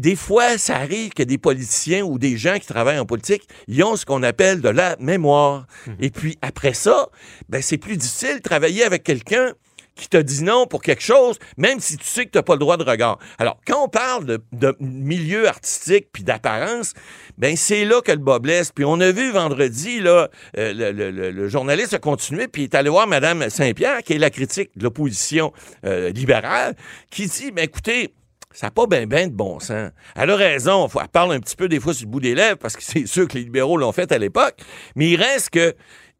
des 0.00 0.16
fois, 0.16 0.58
ça 0.58 0.76
arrive 0.76 1.12
que 1.12 1.22
des 1.22 1.38
politiciens 1.38 2.02
ou 2.02 2.18
des 2.18 2.36
gens 2.36 2.58
qui 2.58 2.66
travaillent 2.66 2.98
en 2.98 3.06
politique, 3.06 3.46
ils 3.68 3.84
ont 3.84 3.94
ce 3.94 4.04
qu'on 4.04 4.24
appelle 4.24 4.60
de 4.60 4.68
la 4.68 4.96
mémoire. 4.98 5.68
Hum. 5.86 5.96
Et 6.00 6.10
puis 6.10 6.36
après 6.42 6.74
ça, 6.74 7.10
ben, 7.48 7.62
c'est 7.62 7.78
plus 7.78 7.96
difficile 7.96 8.38
de 8.38 8.42
travailler 8.42 8.82
avec 8.82 9.04
quelqu'un 9.04 9.54
qui 9.94 10.08
te 10.08 10.16
dit 10.16 10.42
non 10.42 10.66
pour 10.66 10.82
quelque 10.82 11.02
chose, 11.02 11.38
même 11.56 11.80
si 11.80 11.96
tu 11.96 12.04
sais 12.04 12.26
que 12.26 12.36
tu 12.36 12.42
pas 12.42 12.54
le 12.54 12.58
droit 12.58 12.76
de 12.76 12.84
regard. 12.84 13.18
Alors, 13.38 13.60
quand 13.66 13.84
on 13.84 13.88
parle 13.88 14.26
de, 14.26 14.76
milieu 14.80 15.48
artistique 15.48 16.08
puis 16.12 16.24
d'apparence, 16.24 16.94
ben 17.38 17.56
c'est 17.56 17.84
là 17.84 18.00
que 18.00 18.12
le 18.12 18.18
bas 18.18 18.38
blesse. 18.38 18.72
Puis 18.72 18.84
on 18.84 19.00
a 19.00 19.12
vu 19.12 19.30
vendredi, 19.30 20.00
là, 20.00 20.28
euh, 20.58 20.92
le, 20.92 21.48
journaliste 21.48 21.94
a 21.94 21.98
continué, 21.98 22.48
puis 22.48 22.64
est 22.64 22.74
allé 22.74 22.90
voir 22.90 23.06
Mme 23.06 23.48
Saint-Pierre, 23.50 24.02
qui 24.02 24.14
est 24.14 24.18
la 24.18 24.30
critique 24.30 24.70
de 24.76 24.84
l'opposition 24.84 25.52
euh, 25.84 26.10
libérale, 26.10 26.74
qui 27.10 27.26
dit, 27.26 27.50
ben 27.52 27.64
écoutez, 27.64 28.14
ça 28.50 28.68
n'a 28.68 28.70
pas 28.70 28.86
bien 28.86 29.06
ben 29.06 29.28
de 29.28 29.34
bon 29.34 29.60
sens. 29.60 29.90
Elle 30.16 30.30
a 30.30 30.36
raison, 30.36 30.88
elle 30.88 31.08
parle 31.08 31.32
un 31.32 31.40
petit 31.40 31.56
peu 31.56 31.68
des 31.68 31.80
fois 31.80 31.92
sur 31.92 32.06
le 32.06 32.10
bout 32.10 32.20
des 32.20 32.34
lèvres, 32.34 32.58
parce 32.58 32.76
que 32.76 32.82
c'est 32.84 33.06
sûr 33.06 33.28
que 33.28 33.34
les 33.34 33.44
libéraux 33.44 33.76
l'ont 33.76 33.92
fait 33.92 34.10
à 34.10 34.18
l'époque, 34.18 34.56
mais 34.96 35.10
il 35.10 35.16
reste 35.16 35.50
que 35.50 35.74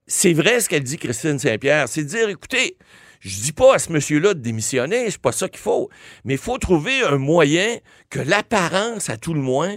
c'est 0.07 0.35
vrai 0.35 0.61
ce 0.61 0.69
qu'elle 0.69 0.83
dit, 0.83 0.99
Christine 0.99 1.39
Saint-Pierre, 1.39 1.89
c'est 1.89 2.05
dire, 2.05 2.29
écoutez, 2.29 2.77
je 3.25 3.41
dis 3.41 3.53
pas 3.53 3.75
à 3.75 3.79
ce 3.79 3.91
monsieur-là 3.91 4.35
de 4.35 4.41
démissionner, 4.41 5.11
c'est 5.11 5.21
pas 5.21 5.33
ça 5.33 5.49
qu'il 5.49 5.61
faut. 5.61 5.89
Mais 6.25 6.35
il 6.35 6.41
faut 6.41 6.59
trouver 6.59 7.03
un 7.03 7.17
moyen 7.17 7.79
que 8.11 8.21
l'apparence, 8.21 9.09
à 9.09 9.17
tout 9.17 9.33
le 9.33 9.41
moins, 9.41 9.77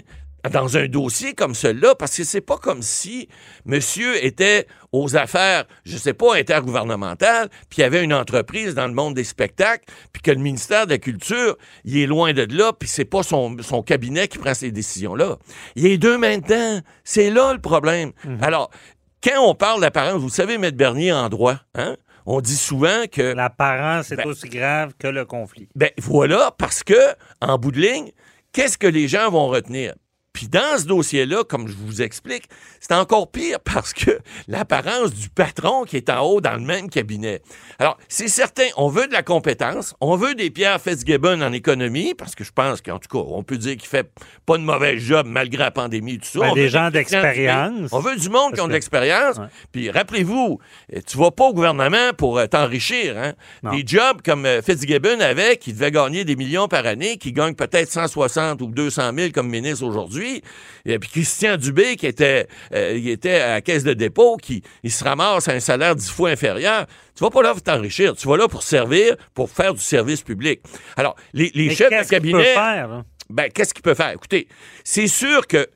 dans 0.52 0.78
un 0.78 0.88
dossier 0.88 1.34
comme 1.34 1.56
celui-là, 1.56 1.96
parce 1.96 2.16
que 2.16 2.24
c'est 2.24 2.42
pas 2.42 2.58
comme 2.58 2.82
si 2.82 3.28
monsieur 3.66 4.24
était 4.24 4.68
aux 4.92 5.16
affaires, 5.16 5.66
je 5.86 5.98
sais 5.98 6.14
pas, 6.14 6.36
intergouvernementales, 6.36 7.50
puis 7.70 7.80
il 7.80 7.82
y 7.82 7.84
avait 7.84 8.04
une 8.04 8.14
entreprise 8.14 8.76
dans 8.76 8.88
le 8.88 8.94
monde 8.94 9.14
des 9.14 9.24
spectacles, 9.24 9.86
puis 10.14 10.22
que 10.22 10.32
le 10.32 10.40
ministère 10.40 10.86
de 10.86 10.92
la 10.92 10.98
Culture, 10.98 11.58
il 11.86 11.98
est 11.98 12.06
loin 12.06 12.34
de 12.34 12.48
là, 12.50 12.72
puis 12.74 12.88
c'est 12.88 13.06
pas 13.06 13.24
son, 13.24 13.58
son, 13.62 13.82
cabinet 13.82 14.28
qui 14.28 14.38
prend 14.38 14.54
ces 14.54 14.72
décisions-là. 14.72 15.38
Il 15.76 15.86
est 15.86 15.98
deux 15.98 16.18
maintenant. 16.18 16.82
C'est 17.04 17.30
là 17.30 17.54
le 17.54 17.60
problème. 17.60 18.12
Mhm. 18.24 18.40
Alors, 18.42 18.70
quand 19.24 19.42
on 19.42 19.56
parle 19.56 19.82
d'apparence, 19.82 20.22
vous 20.22 20.30
savez, 20.30 20.56
M. 20.56 20.70
Bernier 20.72 21.12
en 21.12 21.30
droit, 21.30 21.58
hein? 21.76 21.98
On 22.28 22.42
dit 22.42 22.58
souvent 22.58 23.06
que... 23.12 23.34
L'apparence 23.34 24.12
est 24.12 24.18
ben 24.18 24.28
aussi 24.28 24.50
grave 24.50 24.94
que 25.00 25.08
le 25.08 25.26
conflit. 25.26 25.70
Ben 25.76 25.90
voilà, 25.98 26.54
parce 26.58 26.84
que, 26.84 26.94
en 27.42 27.58
bout 27.58 27.72
de 27.72 27.80
ligne, 27.80 28.12
qu'est-ce 28.52 28.78
que 28.78 28.86
les 28.86 29.08
gens 29.08 29.32
vont 29.32 29.48
retenir? 29.48 29.96
Puis 30.38 30.48
dans 30.48 30.78
ce 30.78 30.86
dossier-là, 30.86 31.44
comme 31.44 31.68
je 31.68 31.74
vous 31.74 32.04
explique, 32.04 32.44
c'est 32.80 32.94
encore 32.94 33.32
pire 33.32 33.60
parce 33.60 33.92
que 33.92 34.20
l'apparence 34.48 35.12
du 35.12 35.30
patron 35.30 35.84
qui 35.84 35.98
est 35.98 36.12
en 36.12 36.22
haut 36.22 36.42
dans 36.42 36.54
le 36.54 36.60
même 36.60 36.92
cabinet. 36.92 37.42
Alors, 37.80 37.98
c'est 38.08 38.28
certain, 38.28 38.68
on 38.76 38.88
veut 38.88 39.08
de 39.08 39.14
la 39.14 39.24
compétence, 39.24 39.96
on 40.00 40.16
veut 40.16 40.36
des 40.36 40.52
Pierre 40.52 40.80
Fitzgibbon 40.80 41.42
en 41.42 41.52
économie, 41.54 42.14
parce 42.14 42.36
que 42.36 42.44
je 42.44 42.52
pense 42.52 42.82
qu'en 42.82 43.00
tout 43.00 43.10
cas, 43.10 43.28
on 43.28 43.42
peut 43.42 43.58
dire 43.58 43.78
qu'il 43.78 43.88
fait 43.88 44.12
pas 44.46 44.60
de 44.60 44.64
mauvais 44.64 45.00
job 45.00 45.26
malgré 45.28 45.64
la 45.64 45.72
pandémie 45.72 46.14
et 46.14 46.18
tout 46.20 46.28
ça. 46.28 46.42
Ben, 46.42 46.54
des 46.54 46.70
gens 46.70 46.92
d'expérience. 46.92 47.90
On 47.92 48.00
veut 48.00 48.16
du 48.16 48.30
monde 48.30 48.54
qui 48.54 48.62
ont 48.62 48.68
de 48.68 48.74
l'expérience. 48.74 49.38
Puis 49.72 49.90
rappelez-vous, 49.90 50.60
eh, 50.94 51.02
tu 51.02 51.18
vas 51.18 51.32
pas 51.32 51.46
au 51.46 51.54
gouvernement 51.56 52.14
pour 52.16 52.38
euh, 52.38 52.46
t'enrichir. 52.46 53.18
Hein? 53.18 53.34
Des 53.72 53.82
jobs 53.84 54.22
comme 54.24 54.46
euh, 54.46 54.62
Fitzgibbon 54.62 55.20
avait, 55.20 55.58
qui 55.58 55.74
devait 55.74 55.90
gagner 55.90 56.26
des 56.26 56.36
millions 56.36 56.68
par 56.68 56.86
année, 56.86 57.18
qui 57.18 57.32
gagne 57.32 57.56
peut-être 57.56 57.92
160 57.92 58.62
ou 58.62 58.68
200 58.68 59.14
000 59.16 59.32
comme 59.34 59.50
ministre 59.50 59.84
aujourd'hui, 59.84 60.27
Et 60.86 61.00
puis 61.00 61.10
Christian 61.10 61.58
Dubé, 61.58 61.96
qui 61.96 62.08
était, 62.08 62.48
euh, 62.74 62.96
il 62.98 63.10
était 63.10 63.40
à 63.40 63.54
la 63.56 63.62
caisse 63.62 63.84
de 63.84 63.94
dépôt, 63.94 64.38
qui 64.38 64.64
il 64.84 64.92
se 64.92 65.04
ramasse 65.04 65.48
à 65.48 65.54
un 65.54 65.60
salaire 65.60 65.96
dix 65.96 66.10
fois 66.10 66.30
inférieur. 66.30 66.86
Tu 67.16 67.24
vas 67.24 67.30
pas 67.30 67.42
là 67.42 67.52
pour 67.52 67.62
t'enrichir. 67.62 68.16
Tu 68.16 68.28
vas 68.28 68.38
là 68.38 68.48
pour 68.48 68.64
servir, 68.64 69.16
pour 69.34 69.50
faire 69.50 69.74
du 69.74 69.82
service 69.82 70.22
public. 70.22 70.62
Alors, 70.96 71.16
les, 71.34 71.50
chefs 71.70 71.90
de 71.90 71.96
qu'est-ce 71.96 72.10
qu'il 72.10 72.18
cabinet... 72.18 72.44
peut 72.44 72.44
faire, 72.44 72.88
là? 72.88 73.04
Ben, 73.30 73.50
qu'est-ce 73.52 73.74
qu'il 73.74 73.84
peut 73.84 73.94
faire? 73.94 74.12
Écoutez, 74.12 74.48
c'est 74.84 75.08
sûr 75.08 75.48
que 75.48 75.68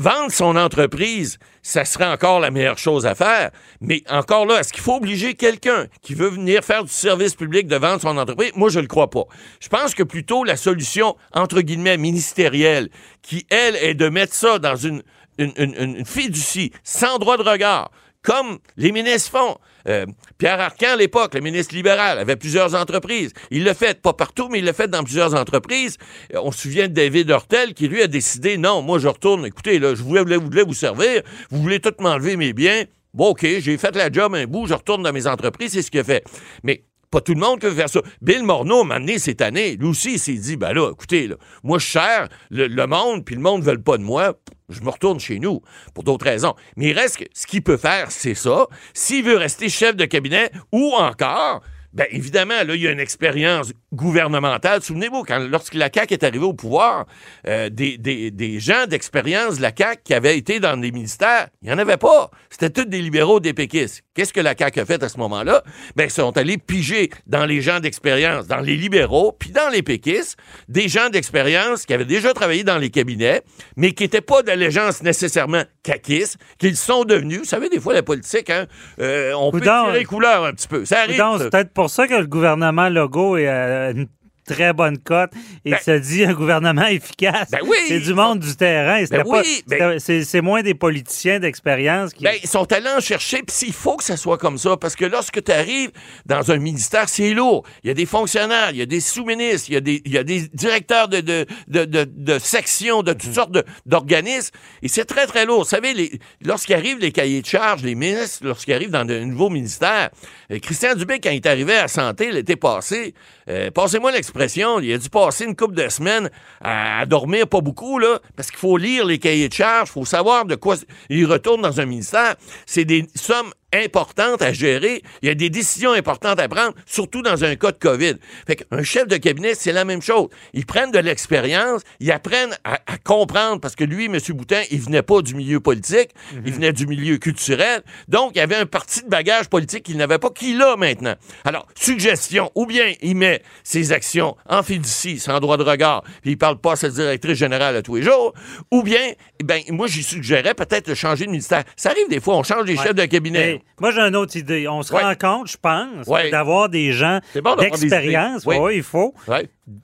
vendre 0.00 0.32
son 0.32 0.56
entreprise, 0.56 1.38
ça 1.62 1.84
serait 1.84 2.06
encore 2.06 2.40
la 2.40 2.50
meilleure 2.50 2.78
chose 2.78 3.04
à 3.04 3.14
faire. 3.14 3.50
Mais 3.82 4.02
encore 4.08 4.46
là, 4.46 4.60
est-ce 4.60 4.72
qu'il 4.72 4.82
faut 4.82 4.96
obliger 4.96 5.34
quelqu'un 5.34 5.88
qui 6.00 6.14
veut 6.14 6.30
venir 6.30 6.64
faire 6.64 6.84
du 6.84 6.90
service 6.90 7.34
public 7.34 7.66
de 7.66 7.76
vendre 7.76 8.00
son 8.00 8.16
entreprise? 8.16 8.52
Moi, 8.56 8.70
je 8.70 8.78
ne 8.78 8.82
le 8.82 8.88
crois 8.88 9.10
pas. 9.10 9.24
Je 9.60 9.68
pense 9.68 9.94
que 9.94 10.02
plutôt 10.02 10.42
la 10.42 10.56
solution, 10.56 11.16
entre 11.34 11.60
guillemets, 11.60 11.98
ministérielle, 11.98 12.88
qui, 13.20 13.46
elle, 13.50 13.76
est 13.76 13.94
de 13.94 14.08
mettre 14.08 14.32
ça 14.32 14.58
dans 14.58 14.76
une, 14.76 15.02
une, 15.38 16.04
fiducie 16.06 16.72
sans 16.82 17.18
droit 17.18 17.36
de 17.36 17.42
regard, 17.42 17.90
comme 18.22 18.58
les 18.78 18.92
ministres 18.92 19.30
font. 19.30 19.58
Euh, 19.88 20.06
Pierre 20.38 20.60
Arcan, 20.60 20.94
à 20.94 20.96
l'époque, 20.96 21.34
le 21.34 21.40
ministre 21.40 21.74
libéral, 21.74 22.18
avait 22.18 22.36
plusieurs 22.36 22.74
entreprises. 22.74 23.32
Il 23.50 23.64
l'a 23.64 23.74
fait, 23.74 24.00
pas 24.00 24.12
partout, 24.12 24.48
mais 24.50 24.58
il 24.58 24.64
l'a 24.64 24.72
fait 24.72 24.88
dans 24.88 25.04
plusieurs 25.04 25.34
entreprises. 25.34 25.96
Euh, 26.34 26.40
On 26.42 26.52
se 26.52 26.60
souvient 26.60 26.88
de 26.88 26.94
David 26.94 27.28
Hurtel, 27.30 27.74
qui 27.74 27.88
lui 27.88 28.02
a 28.02 28.06
décidé, 28.06 28.58
non, 28.58 28.82
moi 28.82 28.98
je 28.98 29.08
retourne, 29.08 29.46
écoutez, 29.46 29.78
là, 29.78 29.94
je 29.94 30.02
voulais, 30.02 30.22
vous 30.64 30.74
servir, 30.74 31.22
vous 31.50 31.62
voulez 31.62 31.80
tout 31.80 31.94
m'enlever 32.00 32.36
mes 32.36 32.52
biens. 32.52 32.84
Bon, 33.12 33.30
OK, 33.30 33.42
j'ai 33.42 33.76
fait 33.76 33.96
la 33.96 34.10
job 34.10 34.34
un 34.34 34.46
bout, 34.46 34.66
je 34.66 34.74
retourne 34.74 35.02
dans 35.02 35.12
mes 35.12 35.26
entreprises, 35.26 35.72
c'est 35.72 35.82
ce 35.82 35.90
qu'il 35.90 36.00
a 36.00 36.04
fait. 36.04 36.24
Mais 36.62 36.84
pas 37.10 37.20
tout 37.20 37.34
le 37.34 37.40
monde 37.40 37.60
veut 37.62 37.72
faire 37.72 37.88
ça. 37.88 38.00
Bill 38.22 38.44
Morneau 38.44 38.84
m'a 38.84 38.96
amené 38.96 39.18
cette 39.18 39.42
année. 39.42 39.76
Lui 39.76 39.88
aussi, 39.88 40.12
il 40.12 40.18
s'est 40.20 40.34
dit, 40.34 40.56
ben 40.56 40.72
là, 40.72 40.92
écoutez, 40.92 41.28
moi, 41.64 41.78
je 41.78 41.86
cher 41.86 42.28
le, 42.50 42.68
le 42.68 42.86
monde, 42.86 43.24
puis 43.24 43.34
le 43.34 43.40
monde 43.40 43.64
ne 43.64 43.70
veut 43.70 43.82
pas 43.82 43.98
de 43.98 44.04
moi. 44.04 44.34
Je 44.70 44.80
me 44.82 44.90
retourne 44.90 45.20
chez 45.20 45.38
nous 45.38 45.60
pour 45.94 46.04
d'autres 46.04 46.24
raisons. 46.24 46.54
Mais 46.76 46.88
il 46.88 46.98
reste 46.98 47.22
ce 47.34 47.46
qu'il 47.46 47.62
peut 47.62 47.76
faire, 47.76 48.10
c'est 48.10 48.34
ça. 48.34 48.66
S'il 48.94 49.24
veut 49.24 49.36
rester 49.36 49.68
chef 49.68 49.96
de 49.96 50.04
cabinet 50.04 50.50
ou 50.72 50.94
encore, 50.94 51.62
ben 51.92 52.06
évidemment, 52.10 52.62
là, 52.64 52.74
il 52.74 52.80
y 52.80 52.86
a 52.86 52.92
une 52.92 53.00
expérience 53.00 53.72
gouvernementale. 53.92 54.82
Souvenez-vous, 54.82 55.24
quand 55.24 55.38
lorsque 55.38 55.74
la 55.74 55.88
CAQ 55.92 56.14
est 56.14 56.24
arrivée 56.24 56.44
au 56.44 56.52
pouvoir, 56.52 57.06
euh, 57.46 57.68
des, 57.70 57.98
des, 57.98 58.30
des 58.30 58.60
gens 58.60 58.86
d'expérience 58.88 59.56
de 59.56 59.62
la 59.62 59.72
CAQ 59.76 60.02
qui 60.04 60.14
avaient 60.14 60.36
été 60.38 60.60
dans 60.60 60.76
des 60.76 60.92
ministères, 60.92 61.48
il 61.62 61.68
n'y 61.68 61.74
en 61.74 61.78
avait 61.78 61.96
pas. 61.96 62.30
C'était 62.50 62.70
tous 62.70 62.84
des 62.88 63.00
libéraux, 63.02 63.40
des 63.40 63.52
péquistes. 63.54 64.02
Qu'est-ce 64.14 64.32
que 64.32 64.40
la 64.40 64.54
CAQ 64.56 64.80
a 64.80 64.84
fait 64.84 65.02
à 65.02 65.08
ce 65.08 65.18
moment-là? 65.18 65.62
Ben, 65.96 66.04
ils 66.04 66.10
sont 66.10 66.36
allés 66.36 66.58
piger 66.58 67.10
dans 67.26 67.46
les 67.46 67.60
gens 67.60 67.80
d'expérience, 67.80 68.46
dans 68.46 68.60
les 68.60 68.76
libéraux, 68.76 69.32
puis 69.38 69.50
dans 69.50 69.68
les 69.70 69.82
péquistes, 69.82 70.36
des 70.68 70.88
gens 70.88 71.08
d'expérience 71.08 71.86
qui 71.86 71.94
avaient 71.94 72.04
déjà 72.04 72.32
travaillé 72.32 72.64
dans 72.64 72.78
les 72.78 72.90
cabinets, 72.90 73.42
mais 73.76 73.92
qui 73.92 74.04
n'étaient 74.04 74.20
pas 74.20 74.42
d'allégeance 74.42 75.02
nécessairement 75.02 75.62
caquistes, 75.82 76.36
qu'ils 76.58 76.76
sont 76.76 77.04
devenus. 77.04 77.38
Vous 77.40 77.44
savez, 77.44 77.68
des 77.68 77.80
fois, 77.80 77.94
la 77.94 78.02
politique, 78.02 78.50
hein, 78.50 78.66
euh, 79.00 79.32
on 79.34 79.50
peut 79.50 79.60
Coudonc. 79.60 79.86
tirer 79.86 80.04
couleur 80.04 80.44
un 80.44 80.52
petit 80.52 80.68
peu. 80.68 80.84
Ça 80.84 81.00
arrive. 81.00 81.22
C'est 81.38 81.50
peut-être 81.50 81.72
pour 81.72 81.88
ça 81.90 82.06
que 82.06 82.14
le 82.14 82.26
gouvernement 82.26 82.88
Legault 82.88 83.36
est 83.36 83.46
à 83.46 83.79
une 83.88 84.08
très 84.54 84.72
bonne 84.72 84.98
cote 84.98 85.30
et 85.64 85.70
Ben- 85.70 85.78
se 85.84 85.98
dit 85.98 86.24
un 86.24 86.32
gouvernement 86.34 86.86
efficace. 86.86 87.50
Ben 87.50 87.60
oui. 87.64 87.76
c'est 87.88 88.00
du 88.00 88.14
monde 88.14 88.40
du 88.40 88.54
terrain. 88.56 89.02
Ben 89.10 89.22
oui, 89.26 89.62
ben- 89.66 89.98
c'est, 89.98 90.40
moins 90.40 90.62
des 90.62 90.74
politiciens 90.74 91.38
d'expérience 91.40 92.12
qui. 92.14 92.24
Ils 92.42 92.48
sont 92.48 92.70
allés 92.72 92.88
en 92.96 93.00
chercher, 93.00 93.42
puis 93.42 93.54
il 93.68 93.72
faut 93.72 93.96
que 93.96 94.04
ça 94.04 94.16
soit 94.16 94.38
comme 94.38 94.58
ça, 94.58 94.76
parce 94.76 94.96
que 94.96 95.04
lorsque 95.04 95.42
tu 95.44 95.52
arrives 95.52 95.90
dans 96.26 96.50
un 96.50 96.56
ministère, 96.58 97.08
c'est 97.08 97.30
lourd. 97.32 97.64
Il 97.84 97.88
y 97.88 97.90
a 97.90 97.94
des 97.94 98.06
fonctionnaires, 98.06 98.70
il 98.70 98.76
y 98.78 98.82
a 98.82 98.86
des 98.86 99.00
sous-ministres, 99.00 99.68
il 99.68 99.74
y 99.74 99.76
a 99.76 99.80
des, 99.80 100.02
il 100.04 100.12
y 100.12 100.18
a 100.18 100.24
des 100.24 100.48
directeurs 100.54 101.08
de, 101.08 101.20
de, 101.20 101.46
de, 101.68 101.84
de, 101.84 102.04
de 102.10 102.38
sections, 102.38 103.02
de 103.02 103.12
toutes 103.12 103.34
sortes 103.34 103.52
de- 103.52 103.64
d'organismes, 103.86 104.52
et 104.82 104.88
c'est 104.88 105.04
très, 105.04 105.26
très 105.26 105.44
lourd. 105.46 105.60
Vous 105.64 105.68
savez, 105.68 106.18
lorsqu'ils 106.44 106.74
arrivent 106.74 106.98
les 106.98 107.12
cahiers 107.12 107.42
de 107.42 107.46
charges, 107.46 107.82
les 107.82 107.94
ministres, 107.94 108.40
lorsqu'ils 108.44 108.74
arrivent 108.74 108.90
dans 108.90 109.04
de 109.04 109.18
nouveaux 109.20 109.50
ministères, 109.50 110.10
euh, 110.50 110.58
Christian 110.58 110.94
Dubé, 110.94 111.20
quand 111.20 111.30
il 111.30 111.36
est 111.36 111.46
arrivé 111.46 111.76
à 111.76 111.88
santé 111.88 112.30
l'été 112.32 112.56
passé, 112.56 113.14
euh, 113.48 113.70
passez-moi 113.70 114.12
l'expression, 114.12 114.39
il 114.82 114.92
a 114.92 114.98
dû 114.98 115.08
passer 115.10 115.44
une 115.44 115.56
couple 115.56 115.74
de 115.74 115.88
semaines 115.88 116.30
à, 116.60 117.04
dormir 117.06 117.46
pas 117.46 117.60
beaucoup, 117.60 117.98
là, 117.98 118.20
parce 118.36 118.50
qu'il 118.50 118.58
faut 118.58 118.76
lire 118.76 119.04
les 119.04 119.18
cahiers 119.18 119.48
de 119.48 119.54
charges, 119.54 119.88
il 119.90 119.92
faut 119.92 120.04
savoir 120.04 120.44
de 120.44 120.54
quoi 120.54 120.76
il 121.08 121.26
retourne 121.26 121.62
dans 121.62 121.80
un 121.80 121.86
ministère. 121.86 122.36
C'est 122.66 122.84
des 122.84 123.06
sommes 123.14 123.52
importantes 123.74 124.42
à 124.42 124.52
gérer. 124.52 125.02
Il 125.22 125.28
y 125.28 125.30
a 125.30 125.34
des 125.34 125.50
décisions 125.50 125.92
importantes 125.92 126.40
à 126.40 126.48
prendre, 126.48 126.74
surtout 126.86 127.22
dans 127.22 127.44
un 127.44 127.54
cas 127.56 127.72
de 127.72 127.78
COVID. 127.78 128.14
Fait 128.46 128.56
qu'un 128.56 128.82
chef 128.82 129.06
de 129.06 129.16
cabinet, 129.16 129.54
c'est 129.54 129.72
la 129.72 129.84
même 129.84 130.02
chose. 130.02 130.28
Ils 130.54 130.66
prennent 130.66 130.90
de 130.90 130.98
l'expérience, 130.98 131.82
ils 132.00 132.10
apprennent 132.10 132.56
à, 132.64 132.74
à 132.86 132.98
comprendre, 132.98 133.60
parce 133.60 133.76
que 133.76 133.84
lui, 133.84 134.06
M. 134.06 134.18
Boutin, 134.30 134.62
il 134.70 134.80
venait 134.80 135.02
pas 135.02 135.22
du 135.22 135.34
milieu 135.34 135.60
politique, 135.60 136.10
il 136.44 136.52
venait 136.52 136.72
du 136.72 136.86
milieu 136.86 137.18
culturel. 137.18 137.82
Donc, 138.08 138.32
il 138.34 138.38
y 138.38 138.40
avait 138.40 138.56
un 138.56 138.66
parti 138.66 139.02
de 139.02 139.08
bagage 139.08 139.48
politique 139.48 139.84
qu'il 139.84 139.96
n'avait 139.96 140.18
pas, 140.18 140.30
qu'il 140.30 140.60
a 140.62 140.76
maintenant. 140.76 141.14
Alors, 141.44 141.66
suggestion, 141.74 142.50
ou 142.54 142.66
bien 142.66 142.92
il 143.02 143.16
met 143.16 143.42
ses 143.64 143.92
actions 143.92 144.36
en 144.48 144.62
fiducie, 144.62 145.18
sans 145.18 145.38
droit 145.40 145.56
de 145.56 145.62
regard, 145.62 146.02
puis 146.22 146.32
il 146.32 146.38
parle 146.38 146.58
pas 146.58 146.72
à 146.72 146.76
sa 146.76 146.88
directrice 146.88 147.36
générale 147.38 147.76
à 147.76 147.82
tous 147.82 147.96
les 147.96 148.02
jours, 148.02 148.32
ou 148.70 148.82
bien, 148.82 149.12
ben, 149.44 149.60
moi, 149.68 149.86
j'y 149.86 150.02
suggérais 150.02 150.54
peut-être 150.54 150.88
de 150.88 150.94
changer 150.94 151.26
de 151.26 151.30
ministère. 151.30 151.64
Ça 151.76 151.90
arrive 151.90 152.08
des 152.08 152.20
fois, 152.20 152.36
on 152.36 152.42
change 152.42 152.66
Ouais. 152.70 152.76
chefs 152.76 152.94
de 152.94 153.04
cabinet. 153.06 153.54
Mais 153.54 153.59
moi, 153.80 153.90
j'ai 153.90 154.00
une 154.00 154.16
autre 154.16 154.36
idée. 154.36 154.66
On 154.68 154.82
se 154.82 154.92
Ouais. 154.92 155.02
rend 155.02 155.14
compte, 155.14 155.48
je 155.50 155.56
pense, 155.60 156.06
Ouais. 156.06 156.30
d'avoir 156.30 156.68
des 156.68 156.92
gens 156.92 157.20
C'est 157.32 157.40
bon 157.40 157.56
d'expérience. 157.56 158.44
Oui. 158.46 158.56
Il 158.76 158.82
faut. 158.82 159.14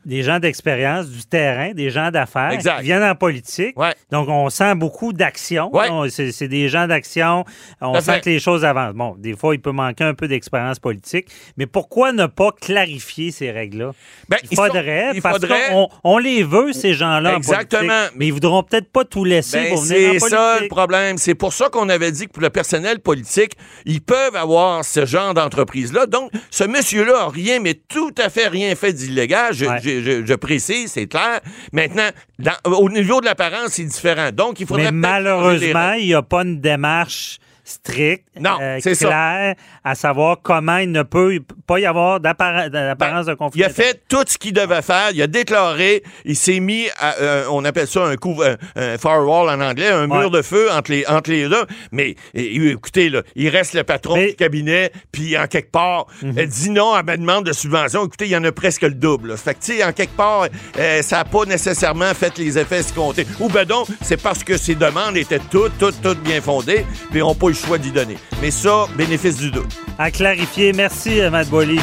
Des 0.04 0.24
gens 0.24 0.40
d'expérience, 0.40 1.08
du 1.08 1.24
terrain, 1.26 1.70
des 1.72 1.90
gens 1.90 2.10
d'affaires 2.10 2.58
qui 2.58 2.82
viennent 2.82 3.04
en 3.04 3.14
politique. 3.14 3.76
Donc, 4.10 4.28
on 4.28 4.50
sent 4.50 4.74
beaucoup 4.74 5.12
d'action. 5.12 5.70
C'est 6.08 6.32
c'est 6.32 6.48
des 6.48 6.68
gens 6.68 6.86
d'action. 6.88 7.44
On 7.80 8.00
sent 8.00 8.20
que 8.20 8.30
les 8.30 8.40
choses 8.40 8.64
avancent. 8.64 8.94
Bon, 8.94 9.14
des 9.16 9.36
fois, 9.36 9.54
il 9.54 9.60
peut 9.60 9.70
manquer 9.70 10.04
un 10.04 10.14
peu 10.14 10.26
d'expérience 10.28 10.78
politique. 10.80 11.28
Mais 11.56 11.66
pourquoi 11.66 12.12
ne 12.12 12.26
pas 12.26 12.50
clarifier 12.52 13.30
ces 13.30 13.50
règles-là? 13.52 13.92
Ben, 14.28 14.38
il 14.50 14.56
faudrait, 14.56 15.12
il 15.14 15.22
parce 15.22 15.36
faudrait- 15.38 15.68
qu'on 15.70 15.88
on 16.02 16.18
les 16.18 16.42
veut, 16.42 16.72
ces 16.72 16.94
gens-là, 16.94 17.34
en 17.34 17.36
Exactement. 17.36 18.06
mais 18.16 18.26
ils 18.26 18.32
voudront 18.32 18.62
peut-être 18.64 18.90
pas 18.90 19.04
tout 19.04 19.24
laisser 19.24 19.56
Ben, 19.60 19.68
pour 19.74 19.82
venir 19.82 19.96
en 19.96 20.12
c'est 20.14 20.18
politique. 20.18 20.28
ça 20.30 20.60
le 20.60 20.68
problème. 20.68 21.18
C'est 21.18 21.34
pour 21.36 21.52
ça 21.52 21.68
qu'on 21.68 21.88
avait 21.88 22.10
dit 22.10 22.26
que 22.26 22.32
pour 22.32 22.42
le 22.42 22.50
personnel 22.50 22.98
politique, 22.98 23.52
ils 23.84 24.00
peuvent 24.00 24.36
avoir 24.36 24.84
ce 24.84 25.06
genre 25.06 25.34
d'entreprise-là. 25.34 26.06
Donc, 26.06 26.30
ce 26.50 26.64
monsieur-là 26.64 27.22
a 27.22 27.28
rien, 27.28 27.60
mais 27.60 27.74
tout 27.74 28.14
à 28.18 28.28
fait 28.30 28.48
rien 28.48 28.74
fait 28.74 28.92
d'illégal. 28.92 29.52
Je, 29.54 29.66
Ouais. 29.66 29.78
je- 29.82 30.02
je- 30.02 30.26
je 30.26 30.34
précise, 30.34 30.92
c'est 30.92 31.06
clair. 31.06 31.40
Maintenant, 31.72 32.08
dans- 32.38 32.72
au 32.78 32.88
niveau 32.90 33.20
de 33.20 33.26
l'apparence, 33.26 33.70
c'est 33.72 33.84
différent. 33.84 34.30
Donc, 34.32 34.60
il 34.60 34.66
faudrait 34.66 34.84
Mais 34.84 34.92
malheureusement, 34.92 35.92
il 35.92 36.06
n'y 36.06 36.14
a 36.14 36.22
pas 36.22 36.42
une 36.42 36.60
démarche 36.60 37.38
stricte, 37.68 38.24
Non, 38.38 38.58
euh, 38.62 38.78
ça. 38.80 38.94
claire, 38.94 39.54
à 39.84 39.94
savoir 39.96 40.38
comment 40.40 40.76
il 40.78 40.92
ne 40.92 41.02
peut 41.02 41.40
pas 41.66 41.80
y 41.80 41.84
avoir 41.84 42.20
d'appara- 42.20 42.68
d'apparence 42.68 43.26
de 43.26 43.34
conflit. 43.34 43.60
Il 43.60 43.64
a 43.64 43.68
fait 43.70 44.00
tout 44.08 44.22
ce 44.26 44.38
qu'il 44.38 44.52
devait 44.52 44.82
faire. 44.82 45.10
Il 45.12 45.20
a 45.20 45.26
déclaré. 45.26 46.04
Il 46.24 46.36
s'est 46.36 46.60
mis, 46.60 46.86
à, 46.98 47.14
euh, 47.16 47.44
on 47.50 47.64
appelle 47.64 47.88
ça 47.88 48.04
un, 48.04 48.14
couvre, 48.16 48.46
un, 48.76 48.94
un 48.94 48.98
firewall 48.98 49.48
en 49.50 49.60
anglais, 49.60 49.88
un 49.88 50.06
mur 50.06 50.30
de 50.30 50.42
feu 50.42 50.70
entre 50.70 50.92
les, 50.92 51.04
entre 51.08 51.30
les 51.30 51.48
deux. 51.48 51.66
Mais 51.90 52.14
écoutez, 52.34 53.08
là, 53.10 53.22
il 53.34 53.48
reste 53.48 53.74
le 53.74 53.82
patron 53.82 54.14
Mais- 54.16 54.28
du 54.30 54.36
cabinet, 54.36 54.92
puis 55.10 55.36
en 55.36 55.46
quelque 55.48 55.72
part, 55.72 56.06
elle 56.36 56.48
dit 56.48 56.70
non 56.70 56.92
à 56.94 57.02
ma 57.02 57.16
demande 57.16 57.44
de 57.46 57.52
subvention. 57.52 58.04
Écoutez, 58.06 58.26
il 58.26 58.30
y 58.30 58.36
en 58.36 58.44
a 58.44 58.52
presque 58.52 58.82
le 58.82 58.90
double. 58.94 59.30
là. 59.30 59.36
Fait 59.36 59.54
que, 59.54 59.60
tu 59.64 59.76
sais, 59.78 59.84
en 59.84 59.92
quelque 59.92 60.16
part, 60.16 60.46
euh, 60.78 61.02
ça 61.02 61.16
n'a 61.18 61.24
pas 61.24 61.44
nécessairement 61.46 62.14
fait 62.14 62.38
les 62.38 62.56
effets 62.58 62.78
escomptés. 62.78 63.26
Ou 63.40 63.48
ben 63.48 63.64
donc, 63.64 63.88
c'est 64.02 64.22
parce 64.22 64.44
que 64.44 64.56
ses 64.56 64.76
demandes 64.76 65.16
étaient 65.16 65.40
toutes, 65.50 65.76
toutes, 65.78 66.00
toutes 66.00 66.20
bien 66.22 66.40
fondées, 66.40 66.84
puis 67.10 67.20
eu 67.20 67.22
le 67.48 67.54
choix 67.56 67.78
d'y 67.78 67.90
donner. 67.90 68.16
Mais 68.40 68.50
ça, 68.50 68.86
bénéfice 68.96 69.36
du 69.36 69.50
doute. 69.50 69.74
À 69.98 70.10
clarifier. 70.10 70.72
Merci, 70.72 71.20
euh, 71.20 71.30
Matt 71.30 71.48
Boily. 71.48 71.80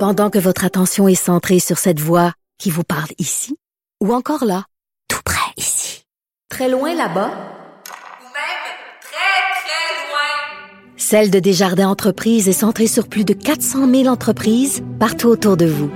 Pendant 0.00 0.30
que 0.30 0.38
votre 0.38 0.64
attention 0.64 1.08
est 1.08 1.14
centrée 1.14 1.60
sur 1.60 1.76
cette 1.76 2.00
voix 2.00 2.32
qui 2.58 2.70
vous 2.70 2.84
parle 2.84 3.10
ici, 3.18 3.58
ou 4.02 4.14
encore 4.14 4.46
là, 4.46 4.64
tout 5.08 5.20
près 5.22 5.52
ici, 5.58 6.04
très 6.48 6.70
loin 6.70 6.94
là-bas, 6.94 7.28
Ou 7.28 8.24
même 8.24 8.64
très, 9.02 9.60
très 9.60 10.08
loin. 10.08 10.96
Celle 10.96 11.30
de 11.30 11.38
Desjardins 11.38 11.90
Entreprises 11.90 12.48
est 12.48 12.54
centrée 12.54 12.86
sur 12.86 13.08
plus 13.08 13.26
de 13.26 13.34
400 13.34 13.86
000 13.90 14.06
entreprises 14.06 14.82
partout 14.98 15.28
autour 15.28 15.58
de 15.58 15.66
vous. 15.66 15.90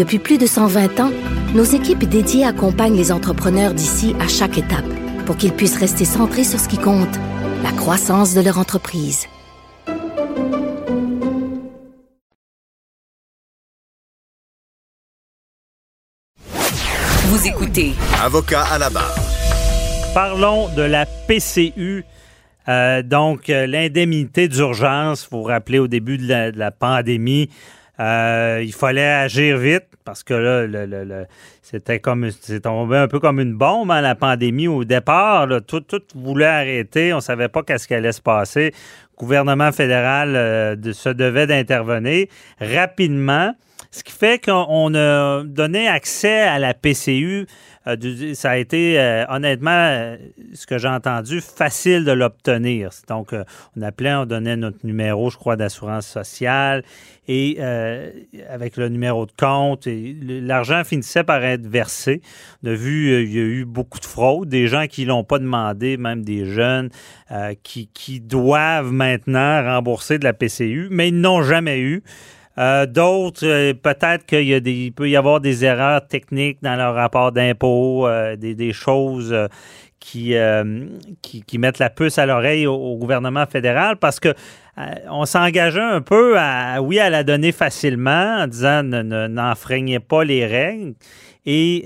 Depuis 0.00 0.18
plus 0.18 0.38
de 0.38 0.46
120 0.46 0.98
ans, 1.00 1.12
nos 1.54 1.62
équipes 1.62 2.04
dédiées 2.04 2.46
accompagnent 2.46 2.96
les 2.96 3.12
entrepreneurs 3.12 3.74
d'ici 3.74 4.16
à 4.18 4.28
chaque 4.28 4.56
étape 4.56 4.86
pour 5.26 5.36
qu'ils 5.36 5.52
puissent 5.52 5.76
rester 5.76 6.06
centrés 6.06 6.44
sur 6.44 6.58
ce 6.58 6.70
qui 6.70 6.78
compte, 6.78 7.18
la 7.62 7.70
croissance 7.72 8.32
de 8.32 8.40
leur 8.40 8.56
entreprise. 8.56 9.26
Vous 17.26 17.46
écoutez 17.46 17.92
Avocat 18.22 18.62
à 18.72 18.78
la 18.78 18.88
barre. 18.88 19.14
Parlons 20.14 20.74
de 20.74 20.82
la 20.82 21.04
PCU. 21.04 22.04
Euh, 22.68 23.02
donc, 23.02 23.50
euh, 23.50 23.66
l'indemnité 23.66 24.48
d'urgence, 24.48 25.28
vous 25.30 25.40
vous 25.40 25.44
rappelez, 25.44 25.78
au 25.78 25.88
début 25.88 26.16
de 26.16 26.52
la, 26.56 26.70
pandémie, 26.70 27.50
euh, 28.00 28.62
il 28.64 28.72
fallait 28.72 29.04
agir 29.04 29.58
vite 29.58 29.84
parce 30.04 30.22
que 30.22 30.34
là, 30.34 30.66
le, 30.66 31.26
c'était 31.62 32.00
comme 32.00 32.30
c'est 32.30 32.60
tombé 32.60 32.96
un 32.96 33.08
peu 33.08 33.20
comme 33.20 33.40
une 33.40 33.54
bombe, 33.54 33.90
hein, 33.90 34.00
la 34.00 34.14
pandémie. 34.14 34.68
Au 34.68 34.84
départ, 34.84 35.46
tout, 35.66 35.80
tout 35.80 36.02
voulait 36.14 36.46
arrêter. 36.46 37.12
On 37.12 37.16
ne 37.16 37.20
savait 37.20 37.48
pas 37.48 37.62
qu'est-ce 37.62 37.86
qui 37.86 37.94
allait 37.94 38.12
se 38.12 38.22
passer. 38.22 38.72
Le 38.72 39.18
gouvernement 39.18 39.70
fédéral 39.70 40.78
se 40.92 41.10
devait 41.10 41.46
d'intervenir 41.46 42.26
rapidement. 42.58 43.54
Ce 43.92 44.04
qui 44.04 44.12
fait 44.12 44.44
qu'on 44.44 44.94
a 44.94 45.42
donné 45.42 45.88
accès 45.88 46.42
à 46.42 46.60
la 46.60 46.74
PCU. 46.74 47.46
Euh, 47.86 48.34
ça 48.34 48.50
a 48.50 48.56
été, 48.56 49.00
euh, 49.00 49.24
honnêtement, 49.28 49.70
euh, 49.70 50.16
ce 50.54 50.66
que 50.66 50.78
j'ai 50.78 50.88
entendu, 50.88 51.40
facile 51.40 52.04
de 52.04 52.12
l'obtenir. 52.12 52.90
Donc, 53.08 53.34
on 53.76 53.82
appelait, 53.82 54.14
on 54.14 54.26
donnait 54.26 54.56
notre 54.56 54.84
numéro, 54.84 55.30
je 55.30 55.36
crois, 55.36 55.56
d'assurance 55.56 56.06
sociale 56.06 56.84
et 57.26 57.60
avec 58.48 58.76
le 58.76 58.88
numéro 58.88 59.24
de 59.24 59.32
compte, 59.38 59.86
l'argent 59.86 60.82
finissait 60.82 61.22
par 61.22 61.44
être 61.44 61.66
versé. 61.66 62.22
De 62.64 62.72
vue, 62.72 63.22
il 63.22 63.32
y 63.32 63.38
a 63.38 63.42
eu 63.42 63.64
beaucoup 63.64 64.00
de 64.00 64.04
fraudes, 64.04 64.48
des 64.48 64.66
gens 64.66 64.86
qui 64.88 65.04
l'ont 65.04 65.22
pas 65.22 65.38
demandé, 65.38 65.96
même 65.96 66.24
des 66.24 66.44
jeunes 66.44 66.90
qui 67.62 68.20
doivent 68.20 68.90
maintenant 68.90 69.62
rembourser 69.62 70.18
de 70.18 70.24
la 70.24 70.32
PCU, 70.32 70.88
mais 70.90 71.08
ils 71.08 71.20
n'ont 71.20 71.42
jamais 71.42 71.78
eu. 71.78 72.02
Euh, 72.60 72.84
d'autres, 72.84 73.46
euh, 73.46 73.72
peut-être 73.72 74.26
qu'il 74.26 74.92
peut 74.92 75.08
y 75.08 75.16
avoir 75.16 75.40
des 75.40 75.64
erreurs 75.64 76.06
techniques 76.06 76.58
dans 76.60 76.76
leur 76.76 76.94
rapport 76.94 77.32
d'impôt, 77.32 78.06
euh, 78.06 78.36
des, 78.36 78.72
choses 78.74 79.34
qui, 79.98 80.34
qui, 81.22 81.58
mettent 81.58 81.78
la 81.78 81.88
puce 81.88 82.18
à 82.18 82.26
l'oreille 82.26 82.66
au, 82.66 82.96
gouvernement 82.96 83.46
fédéral 83.46 83.96
parce 83.96 84.20
que 84.20 84.34
on 85.10 85.26
s'engageait 85.26 85.80
un 85.80 86.00
peu 86.00 86.38
à, 86.38 86.80
oui, 86.80 86.98
à 86.98 87.10
la 87.10 87.22
donner 87.22 87.52
facilement 87.52 88.38
en 88.40 88.46
disant 88.46 88.82
n'enfreignez 88.82 90.00
pas 90.00 90.24
les 90.24 90.46
règles. 90.46 90.94
Et 91.44 91.84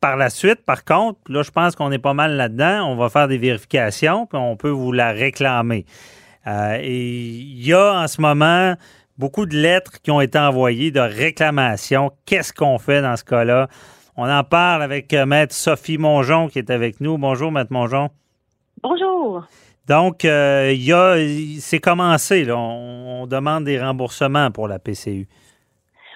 par 0.00 0.16
la 0.16 0.28
suite, 0.30 0.64
par 0.64 0.84
contre, 0.84 1.18
là, 1.28 1.42
je 1.42 1.50
pense 1.50 1.74
qu'on 1.74 1.90
est 1.90 1.98
pas 1.98 2.14
mal 2.14 2.36
là-dedans. 2.36 2.86
On 2.90 2.96
va 2.96 3.08
faire 3.08 3.28
des 3.28 3.38
vérifications, 3.38 4.26
puis 4.26 4.38
on 4.38 4.56
peut 4.56 4.68
vous 4.68 4.92
la 4.92 5.12
réclamer. 5.12 5.86
et 6.46 6.96
il 6.96 7.66
y 7.66 7.72
a 7.72 7.94
en 7.94 8.08
ce 8.08 8.20
moment 8.20 8.74
beaucoup 9.18 9.46
de 9.46 9.56
lettres 9.56 10.00
qui 10.00 10.10
ont 10.10 10.20
été 10.20 10.38
envoyées 10.38 10.90
de 10.90 11.00
réclamations. 11.00 12.12
Qu'est-ce 12.24 12.52
qu'on 12.52 12.78
fait 12.78 13.02
dans 13.02 13.16
ce 13.16 13.24
cas-là? 13.24 13.68
On 14.16 14.28
en 14.28 14.44
parle 14.44 14.82
avec 14.82 15.12
euh, 15.12 15.26
Maître 15.26 15.54
Sophie 15.54 15.98
Mongeon 15.98 16.48
qui 16.48 16.58
est 16.58 16.70
avec 16.70 17.00
nous. 17.00 17.18
Bonjour, 17.18 17.52
Maître 17.52 17.72
Mongeon. 17.72 18.08
Bonjour. 18.82 19.44
Donc, 19.88 20.24
euh, 20.24 20.72
il 20.72 20.84
y 20.84 20.92
a, 20.92 21.16
c'est 21.60 21.80
commencé. 21.80 22.44
Là. 22.44 22.56
On, 22.56 23.26
demande 23.26 23.64
des 23.64 23.80
remboursements 23.80 24.50
pour 24.50 24.68
la 24.68 24.78
PCU. 24.78 25.26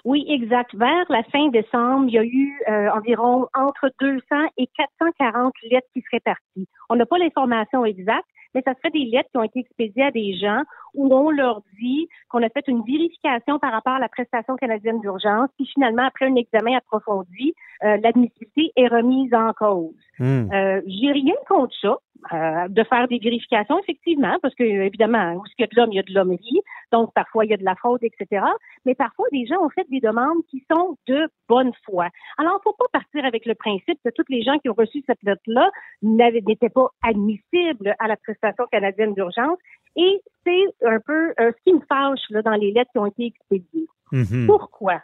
Oui, 0.05 0.25
exact. 0.29 0.75
Vers 0.75 1.05
la 1.11 1.23
fin 1.25 1.49
décembre, 1.49 2.07
il 2.09 2.15
y 2.15 2.19
a 2.19 2.25
eu 2.25 2.53
euh, 2.69 2.91
environ 2.91 3.47
entre 3.55 3.91
200 4.01 4.21
et 4.59 4.69
440 4.77 5.53
lettres 5.71 5.87
qui 5.93 6.03
seraient 6.03 6.21
parties. 6.21 6.69
On 6.89 6.97
n'a 6.97 7.07
pas 7.07 7.19
l'information 7.19 7.85
exacte, 7.85 8.27
mais 8.55 8.63
ça 8.63 8.75
serait 8.75 8.91
des 8.91 9.11
lettres 9.11 9.29
qui 9.31 9.39
ont 9.39 9.43
été 9.43 9.61
expédiées 9.61 10.05
à 10.05 10.11
des 10.11 10.37
gens 10.39 10.63
où 10.95 11.15
on 11.15 11.31
leur 11.31 11.63
dit 11.81 12.09
qu'on 12.29 12.43
a 12.43 12.49
fait 12.49 12.67
une 12.69 12.83
vérification 12.83 13.59
par 13.59 13.73
rapport 13.73 13.95
à 13.95 13.99
la 13.99 14.09
prestation 14.09 14.57
canadienne 14.57 15.01
d'urgence, 15.01 15.51
puis 15.57 15.67
finalement, 15.67 16.05
après 16.05 16.27
un 16.27 16.37
examen 16.37 16.77
approfondi, 16.77 17.55
euh, 17.85 17.97
l'admissibilité 18.03 18.73
est 18.77 18.89
remise 18.89 19.33
en 19.35 19.53
cause. 19.53 19.95
Hmm. 20.19 20.53
Euh, 20.53 20.81
J'ai 20.87 21.13
rien 21.13 21.35
contre 21.49 21.75
ça. 21.81 21.99
Euh, 22.33 22.69
de 22.69 22.85
faire 22.85 23.09
des 23.09 23.19
vérifications, 23.19 23.81
effectivement, 23.81 24.37
parce 24.41 24.55
que 24.55 24.63
évidemment, 24.63 25.35
où 25.35 25.43
il 25.59 25.63
y 25.63 25.65
a 25.65 25.67
de 25.67 25.75
l'homme, 25.75 25.91
il 25.91 25.97
y 25.97 25.99
a 25.99 26.03
de 26.03 26.15
l'hommerie, 26.15 26.61
donc 26.93 27.13
parfois 27.15 27.45
il 27.45 27.51
y 27.51 27.55
a 27.55 27.57
de 27.57 27.65
la 27.65 27.75
fraude, 27.75 27.99
etc. 28.05 28.45
Mais 28.87 28.95
parfois, 28.95 29.27
des 29.33 29.45
gens 29.45 29.61
ont 29.61 29.71
fait 29.71 29.85
des 29.91 29.99
demandes 29.99 30.39
qui 30.49 30.65
sont 30.71 30.97
de 31.09 31.29
bonne 31.49 31.73
foi. 31.85 32.09
Alors, 32.39 32.53
il 32.53 32.69
ne 32.69 32.73
faut 32.73 32.77
pas 32.79 32.87
partir 32.93 33.25
avec 33.25 33.45
le 33.45 33.57
principe 33.57 33.99
que 34.05 34.11
toutes 34.15 34.29
les 34.29 34.43
gens 34.43 34.57
qui 34.59 34.69
ont 34.69 34.75
reçu 34.75 35.03
cette 35.05 35.23
lettre-là 35.25 35.69
n'étaient 36.03 36.69
pas 36.69 36.91
admissibles 37.03 37.97
à 37.99 38.07
la 38.07 38.17
prestation 38.17 38.67
canadienne 38.71 39.15
d'urgence. 39.15 39.59
Et 39.97 40.23
c'est 40.45 40.87
un 40.87 40.99
peu 41.01 41.33
euh, 41.41 41.53
ce 41.53 41.63
qui 41.65 41.75
me 41.75 41.81
fâche 41.89 42.21
là, 42.31 42.43
dans 42.43 42.55
les 42.55 42.73
lettres 42.73 42.91
qui 42.93 42.99
ont 42.99 43.07
été 43.07 43.27
expédiées. 43.27 43.87
Mm-hmm. 44.13 44.47
Pourquoi? 44.47 45.01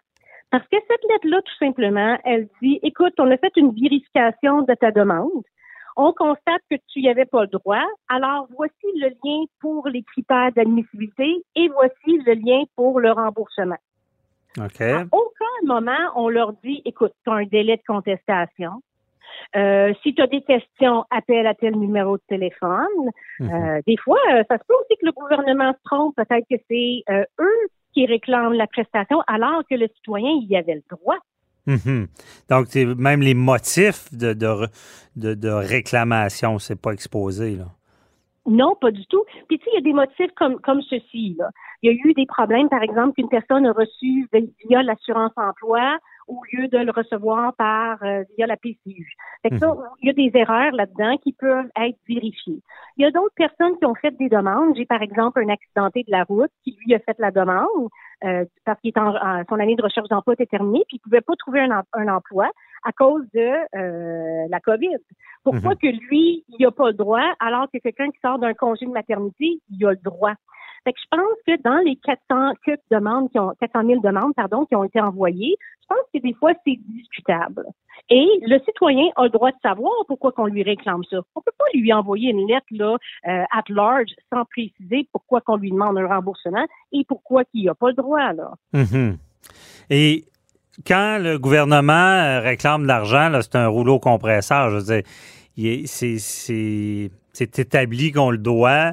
Parce 0.51 0.65
que 0.69 0.77
cette 0.89 1.11
lettre-là, 1.11 1.43
tout 1.43 1.59
simplement, 1.59 2.19
elle 2.25 2.49
dit, 2.63 2.81
écoute, 2.83 3.13
on 3.19 3.31
a 3.31 3.37
fait 3.37 3.53
une 3.57 3.73
vérification 3.73 4.63
de 4.63 4.75
ta 4.75 4.91
demande 4.91 5.45
on 5.99 6.13
constate 6.13 6.63
que 6.71 6.77
tu 6.87 7.01
n'y 7.01 7.11
avais 7.11 7.27
pas 7.27 7.43
le 7.43 7.49
droit. 7.49 7.85
Alors, 8.09 8.47
voici 8.57 8.87
le 8.95 9.09
lien 9.09 9.45
pour 9.61 9.89
les 9.89 10.05
critères 10.05 10.53
d'admissibilité 10.53 11.45
et 11.57 11.69
voici 11.69 12.19
le 12.25 12.35
lien 12.35 12.63
pour 12.77 13.01
le 13.01 13.11
remboursement. 13.11 13.77
OK. 14.57 14.81
À 14.81 15.05
aucun 15.11 15.67
moment, 15.67 16.13
on 16.15 16.29
leur 16.29 16.53
dit, 16.65 16.83
écoute, 16.85 17.13
tu 17.25 17.31
as 17.31 17.35
un 17.35 17.45
délai 17.45 17.77
de 17.77 17.83
contestation. 17.87 18.81
Euh, 19.57 19.93
si 20.03 20.15
tu 20.15 20.23
as 20.23 20.27
des 20.27 20.43
questions, 20.43 21.05
appelle 21.11 21.47
à 21.47 21.55
tel 21.55 21.77
numéro 21.77 22.17
de 22.17 22.23
téléphone. 22.29 23.11
Mhm. 23.41 23.51
Euh, 23.51 23.81
des 23.87 23.97
fois, 23.97 24.19
euh, 24.33 24.43
ça 24.49 24.59
se 24.59 24.65
peut 24.67 24.75
aussi 24.75 24.99
que 25.01 25.07
le 25.07 25.13
gouvernement 25.13 25.73
se 25.73 25.79
trompe. 25.85 26.17
Peut-être 26.17 26.47
que 26.51 26.57
c'est 26.69 27.05
eux 27.41 27.69
qui 27.95 28.07
réclament 28.07 28.53
la 28.53 28.67
prestation 28.67 29.23
alors 29.27 29.63
que 29.69 29.75
le 29.75 29.89
citoyen 29.97 30.31
y 30.49 30.57
avait 30.57 30.75
le 30.75 30.83
droit. 30.91 31.19
Mhm. 31.67 32.07
Donc, 32.49 32.75
même 32.75 33.21
les 33.21 33.35
motifs 33.35 34.13
de, 34.13 34.33
de, 34.33 35.35
de, 35.35 35.49
réclamation, 35.51 36.59
c'est 36.59 36.81
pas 36.81 36.93
exposé, 36.93 37.57
là. 37.57 37.67
Non, 38.47 38.75
pas 38.81 38.91
du 38.91 39.05
tout. 39.07 39.25
Puis, 39.47 39.59
tu 39.59 39.65
sais, 39.65 39.71
il 39.73 39.75
y 39.75 39.79
a 39.79 39.83
des 39.83 39.93
motifs 39.93 40.33
comme, 40.35 40.59
comme 40.61 40.81
ceci. 40.81 41.37
Là. 41.39 41.51
Il 41.83 41.93
y 41.93 41.95
a 41.95 41.97
eu 42.03 42.15
des 42.15 42.25
problèmes, 42.25 42.71
par 42.71 42.83
exemple, 42.83 43.13
qu'une 43.13 43.29
personne 43.29 43.67
a 43.67 43.73
reçu 43.73 44.27
via 44.67 44.83
l'assurance 44.83 45.33
emploi 45.37 45.99
au 46.29 46.41
lieu 46.53 46.69
de 46.69 46.79
le 46.79 46.93
recevoir 46.93 47.55
par 47.57 48.03
euh, 48.03 48.23
via 48.37 48.47
la 48.47 48.57
PCU. 48.57 49.13
Fait 49.43 49.51
que 49.51 49.59
ça, 49.59 49.69
mhm. 49.69 49.83
il 50.03 50.07
y 50.07 50.11
a 50.11 50.13
des 50.13 50.39
erreurs 50.39 50.73
là-dedans 50.73 51.17
qui 51.19 51.33
peuvent 51.33 51.71
être 51.81 51.99
vérifiées. 52.09 52.61
Il 52.97 53.03
y 53.03 53.05
a 53.05 53.11
d'autres 53.11 53.35
personnes 53.35 53.77
qui 53.79 53.87
ont 53.87 53.95
fait 53.95 54.17
des 54.17 54.29
demandes. 54.29 54.77
J'ai 54.77 54.87
par 54.87 55.03
exemple 55.03 55.43
un 55.43 55.49
accidenté 55.49 56.05
de 56.05 56.11
la 56.11 56.25
route 56.25 56.51
qui 56.65 56.77
lui 56.85 56.95
a 56.95 56.99
fait 56.99 57.17
la 57.19 57.31
demande 57.31 57.89
euh, 58.25 58.45
parce 58.65 58.81
qu'il 58.81 58.93
est 58.95 58.99
en, 58.99 59.15
son 59.49 59.59
année 59.59 59.77
de 59.77 59.83
recherche 59.83 60.09
d'emploi 60.09 60.35
était 60.35 60.47
terminée 60.47 60.85
puis 60.89 60.99
il 60.99 61.01
pouvait 61.01 61.21
pas 61.21 61.35
trouver 61.37 61.61
un, 61.61 61.83
un 61.93 62.09
emploi 62.09 62.51
à 62.85 62.93
cause 62.93 63.25
de 63.35 63.77
euh, 63.77 64.47
la 64.49 64.61
COVID. 64.61 64.99
Pourquoi 65.45 65.71
mhm. 65.71 65.79
que 65.79 65.87
lui, 65.87 66.45
il 66.49 66.57
n'a 66.61 66.71
pas 66.71 66.89
le 66.89 66.95
droit 66.95 67.25
alors 67.41 67.67
que 67.73 67.79
quelqu'un 67.79 68.11
qui 68.11 68.19
sort 68.21 68.39
d'un 68.39 68.55
congé 68.55 68.87
de 68.87 68.91
maternité, 68.91 69.61
il 69.71 69.87
a 69.87 69.91
le 69.91 70.01
droit? 70.03 70.35
Fait 70.89 70.95
que 70.95 71.01
je 71.03 71.09
pense 71.11 71.39
que 71.47 71.63
dans 71.63 71.85
les 71.85 71.97
400 71.97 72.55
demandes 72.91 73.31
qui 73.31 73.39
ont 73.39 73.53
400 73.61 73.87
000 73.87 74.01
demandes 74.01 74.33
qui 74.69 74.75
ont 74.75 74.85
été 74.85 74.99
envoyées, 75.03 75.55
je 75.83 75.87
pense 75.87 76.07
que 76.15 76.19
des 76.27 76.33
fois 76.33 76.53
c'est 76.67 76.79
discutable. 76.89 77.67
Et 78.09 78.27
le 78.47 78.59
citoyen 78.65 79.05
a 79.17 79.25
le 79.25 79.29
droit 79.29 79.51
de 79.51 79.57
savoir 79.63 79.93
pourquoi 80.07 80.33
qu'on 80.33 80.47
lui 80.47 80.63
réclame 80.63 81.03
ça. 81.11 81.19
On 81.35 81.43
peut 81.43 81.53
pas 81.59 81.67
lui 81.75 81.93
envoyer 81.93 82.31
une 82.31 82.49
lettre 82.49 82.65
là 82.71 82.97
euh, 83.29 83.45
at 83.53 83.65
large 83.69 84.09
sans 84.33 84.47
préciser 84.47 85.07
pourquoi 85.13 85.43
qu'on 85.43 85.57
lui 85.57 85.73
demande 85.73 85.99
un 85.99 86.07
remboursement 86.07 86.65
et 86.93 87.05
pourquoi 87.07 87.45
qu'il 87.45 87.67
n'a 87.67 87.75
pas 87.75 87.89
le 87.89 87.95
droit 87.95 88.33
là. 88.33 88.53
Mm-hmm. 88.73 89.17
Et 89.91 90.25
quand 90.87 91.19
le 91.21 91.39
gouvernement 91.39 91.93
euh, 91.93 92.41
réclame 92.41 92.85
de 92.85 92.89
l'argent, 92.89 93.31
c'est 93.43 93.57
un 93.57 93.69
rouleau 93.69 93.99
compresseur. 93.99 94.71
Je 94.71 94.77
veux 94.77 95.03
dire, 95.03 95.83
c'est 95.87 97.59
établi 97.59 98.11
qu'on 98.11 98.31
le 98.31 98.39
doit. 98.39 98.93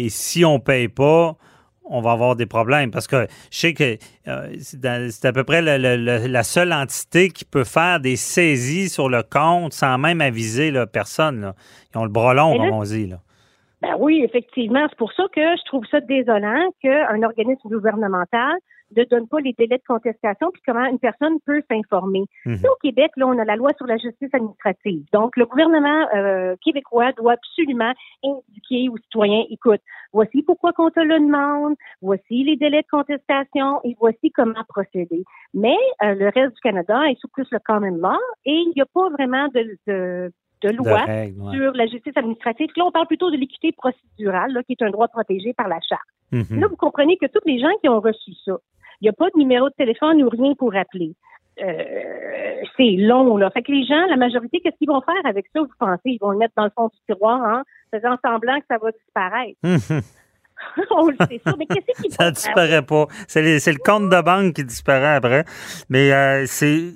Et 0.00 0.08
si 0.08 0.44
on 0.46 0.54
ne 0.54 0.58
paye 0.58 0.88
pas, 0.88 1.36
on 1.84 2.00
va 2.00 2.12
avoir 2.12 2.36
des 2.36 2.46
problèmes. 2.46 2.90
Parce 2.90 3.06
que 3.06 3.26
je 3.50 3.58
sais 3.58 3.74
que 3.74 3.98
euh, 4.28 4.56
c'est 4.60 5.24
à 5.26 5.32
peu 5.32 5.44
près 5.44 5.60
la 5.60 6.42
seule 6.42 6.72
entité 6.72 7.28
qui 7.28 7.44
peut 7.44 7.64
faire 7.64 8.00
des 8.00 8.16
saisies 8.16 8.88
sur 8.88 9.10
le 9.10 9.22
compte 9.22 9.74
sans 9.74 9.98
même 9.98 10.20
aviser 10.20 10.70
la 10.70 10.86
personne. 10.86 11.52
Ils 11.92 11.98
ont 11.98 12.04
le 12.04 12.10
bras 12.10 12.32
long, 12.32 12.56
comme 12.56 12.72
on 12.72 12.82
dit. 12.82 13.08
Là. 13.08 13.18
Ben 13.82 13.94
oui, 13.98 14.22
effectivement. 14.24 14.86
C'est 14.88 14.98
pour 14.98 15.12
ça 15.12 15.24
que 15.34 15.40
je 15.40 15.64
trouve 15.66 15.84
ça 15.90 16.00
désolant 16.00 16.70
qu'un 16.82 17.22
organisme 17.22 17.68
gouvernemental 17.68 18.56
ne 18.96 19.04
donne 19.04 19.28
pas 19.28 19.40
les 19.40 19.52
délais 19.52 19.78
de 19.78 19.82
contestation 19.86 20.50
puis 20.52 20.62
comment 20.66 20.84
une 20.86 20.98
personne 20.98 21.38
peut 21.46 21.62
s'informer. 21.70 22.24
Mhm. 22.46 22.64
Au 22.64 22.76
Québec, 22.82 23.12
là, 23.16 23.26
on 23.26 23.38
a 23.38 23.44
la 23.44 23.56
loi 23.56 23.70
sur 23.76 23.86
la 23.86 23.96
justice 23.96 24.32
administrative. 24.32 25.04
Donc, 25.12 25.36
le 25.36 25.46
gouvernement 25.46 26.06
euh, 26.14 26.56
québécois 26.64 27.12
doit 27.12 27.34
absolument 27.34 27.92
indiquer 28.24 28.88
aux 28.88 28.98
citoyens, 28.98 29.44
écoute, 29.50 29.80
voici 30.12 30.42
pourquoi 30.42 30.72
qu'on 30.72 30.90
te 30.90 31.00
le 31.00 31.20
demande, 31.20 31.74
voici 32.02 32.44
les 32.44 32.56
délais 32.56 32.82
de 32.82 32.88
contestation 32.90 33.80
et 33.84 33.96
voici 33.98 34.30
comment 34.30 34.64
procéder. 34.68 35.24
Mais 35.54 35.76
euh, 36.02 36.14
le 36.14 36.26
reste 36.26 36.54
du 36.54 36.60
Canada 36.62 37.02
est 37.08 37.18
sous 37.20 37.28
plus 37.28 37.46
le 37.50 37.58
common 37.64 37.96
law 37.96 38.18
et 38.44 38.52
il 38.52 38.72
n'y 38.74 38.82
a 38.82 38.86
pas 38.86 39.08
vraiment 39.10 39.48
de, 39.48 39.76
de 39.86 40.32
de 40.62 40.70
loi 40.70 41.04
sur 41.52 41.72
la 41.72 41.86
justice 41.86 42.16
administrative. 42.16 42.68
Là, 42.76 42.84
on 42.84 42.92
parle 42.92 43.06
plutôt 43.06 43.30
de 43.30 43.36
l'équité 43.36 43.72
procédurale, 43.72 44.52
là, 44.52 44.62
qui 44.62 44.72
est 44.72 44.82
un 44.82 44.90
droit 44.90 45.08
protégé 45.08 45.52
par 45.54 45.68
la 45.68 45.80
charte. 45.80 46.02
Mhm. 46.32 46.60
Là, 46.60 46.68
vous 46.68 46.76
comprenez 46.76 47.16
que 47.16 47.26
tous 47.26 47.44
les 47.46 47.58
gens 47.58 47.72
qui 47.80 47.88
ont 47.88 48.00
reçu 48.00 48.32
ça, 48.44 48.58
il 49.00 49.04
n'y 49.04 49.08
a 49.08 49.12
pas 49.12 49.26
de 49.26 49.38
numéro 49.38 49.68
de 49.68 49.74
téléphone 49.74 50.22
ou 50.22 50.28
rien 50.28 50.54
pour 50.54 50.74
appeler. 50.74 51.14
Euh, 51.62 52.62
c'est 52.76 52.96
long, 52.96 53.36
là. 53.36 53.50
Fait 53.50 53.62
que 53.62 53.72
les 53.72 53.84
gens, 53.84 54.06
la 54.08 54.16
majorité, 54.16 54.60
qu'est-ce 54.60 54.76
qu'ils 54.76 54.88
vont 54.88 55.02
faire 55.02 55.24
avec 55.24 55.46
ça, 55.54 55.60
vous 55.60 55.68
pensez? 55.78 56.00
Ils 56.04 56.18
vont 56.20 56.30
le 56.30 56.38
mettre 56.38 56.54
dans 56.56 56.64
le 56.64 56.70
fond 56.74 56.88
du 56.88 56.98
tiroir, 57.06 57.42
hein, 57.42 57.64
faisant 57.92 58.16
semblant 58.24 58.58
que 58.60 58.66
ça 58.68 58.78
va 58.78 58.90
disparaître. 58.92 59.58
On 60.90 61.08
le 61.08 61.16
sait 61.28 61.40
ça, 61.44 61.54
mais 61.58 61.66
qu'est-ce 61.66 62.02
qu'ils 62.02 62.12
Ça 62.18 62.26
vont 62.26 62.30
disparaît 62.30 62.82
pas. 62.82 63.06
C'est 63.28 63.42
le 63.42 63.82
compte 63.84 64.10
de 64.10 64.20
banque 64.22 64.54
qui 64.54 64.64
disparaît 64.64 65.14
après. 65.14 65.44
Mais 65.88 66.12
euh, 66.12 66.44
c'est. 66.46 66.92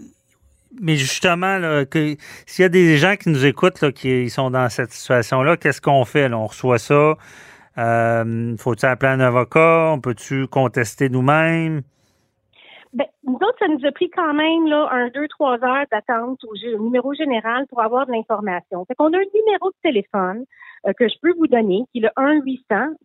Mais 0.80 0.96
justement, 0.96 1.58
là, 1.58 1.84
que 1.84 2.16
s'il 2.46 2.62
y 2.62 2.66
a 2.66 2.68
des 2.68 2.96
gens 2.96 3.14
qui 3.16 3.28
nous 3.28 3.46
écoutent 3.46 3.80
là, 3.80 3.92
qui 3.92 4.28
sont 4.28 4.50
dans 4.50 4.68
cette 4.68 4.92
situation-là, 4.92 5.56
qu'est-ce 5.56 5.80
qu'on 5.80 6.04
fait? 6.04 6.28
là? 6.28 6.36
On 6.36 6.46
reçoit 6.46 6.78
ça. 6.78 7.14
Euh, 7.78 8.56
Faut-il 8.58 8.86
appeler 8.86 9.12
un 9.12 9.20
avocat? 9.20 9.92
On 9.92 10.00
peut-tu 10.00 10.46
contester 10.48 11.08
nous-mêmes? 11.08 11.82
Ben, 12.94 13.07
nous 13.24 13.35
autres, 13.35 13.59
ça 13.59 13.66
nous 13.66 13.85
a 13.85 13.90
pris 13.90 14.09
quand 14.09 14.33
même 14.35 14.68
là, 14.68 14.88
un, 14.92 15.09
deux, 15.09 15.26
trois 15.26 15.54
heures 15.64 15.85
d'attente 15.90 16.38
au, 16.44 16.54
numéro 16.78 17.12
général 17.12 17.66
pour 17.66 17.83
avoir 17.83 18.07
de 18.07 18.12
l'information. 18.12 18.85
Fait 18.85 18.94
qu'on 18.94 19.12
a 19.12 19.16
un 19.16 19.30
numéro 19.35 19.70
de 19.70 19.76
téléphone 19.83 20.44
euh, 20.87 20.92
que 20.92 21.09
je 21.09 21.14
peux 21.20 21.33
vous 21.33 21.48
donner, 21.48 21.83
qui 21.90 21.98
est 21.98 22.02
le 22.02 22.11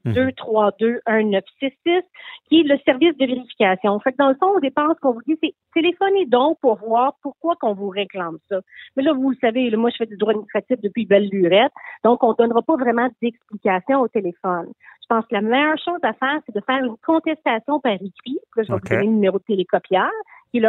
1-800-232-1966, 0.05 2.03
qui 2.47 2.59
est 2.59 2.63
le 2.63 2.77
service 2.85 3.17
de 3.17 3.25
vérification. 3.25 3.99
Fait 4.01 4.11
que 4.11 4.17
dans 4.17 4.29
le 4.29 4.35
fond, 4.35 4.55
au 4.55 4.59
départ, 4.59 4.91
ce 4.93 4.99
qu'on 4.99 5.13
vous 5.13 5.23
dit, 5.27 5.39
c'est 5.41 5.55
téléphonez 5.73 6.27
donc 6.27 6.59
pour 6.61 6.77
voir 6.77 7.13
pourquoi 7.23 7.55
qu'on 7.55 7.73
vous 7.73 7.89
réclame 7.89 8.37
ça. 8.47 8.61
Mais 8.95 9.01
là, 9.01 9.13
vous 9.13 9.31
le 9.31 9.37
savez, 9.41 9.71
là, 9.71 9.77
moi, 9.77 9.89
je 9.89 9.97
fais 9.97 10.05
du 10.05 10.17
droit 10.17 10.33
administratif 10.33 10.79
depuis 10.81 11.07
belle 11.07 11.29
lurette, 11.29 11.71
donc 12.03 12.23
on 12.23 12.29
ne 12.29 12.35
donnera 12.35 12.61
pas 12.61 12.75
vraiment 12.75 13.09
d'explication 13.23 14.01
au 14.01 14.07
téléphone. 14.07 14.71
Je 15.09 15.15
pense 15.15 15.25
que 15.25 15.33
la 15.33 15.41
meilleure 15.41 15.79
chose 15.79 15.97
à 16.03 16.13
faire, 16.13 16.39
c'est 16.45 16.53
de 16.53 16.61
faire 16.61 16.85
une 16.85 16.95
contestation 17.03 17.79
par 17.79 17.93
écrit. 17.93 18.37
Là, 18.55 18.61
je 18.61 18.71
vais 18.71 18.77
vous 18.77 18.87
donner 18.87 19.05
le 19.05 19.11
numéro 19.11 19.39
de 19.39 19.43
télécopieur, 19.43 20.11
qui 20.51 20.57
est 20.57 20.61
le 20.61 20.67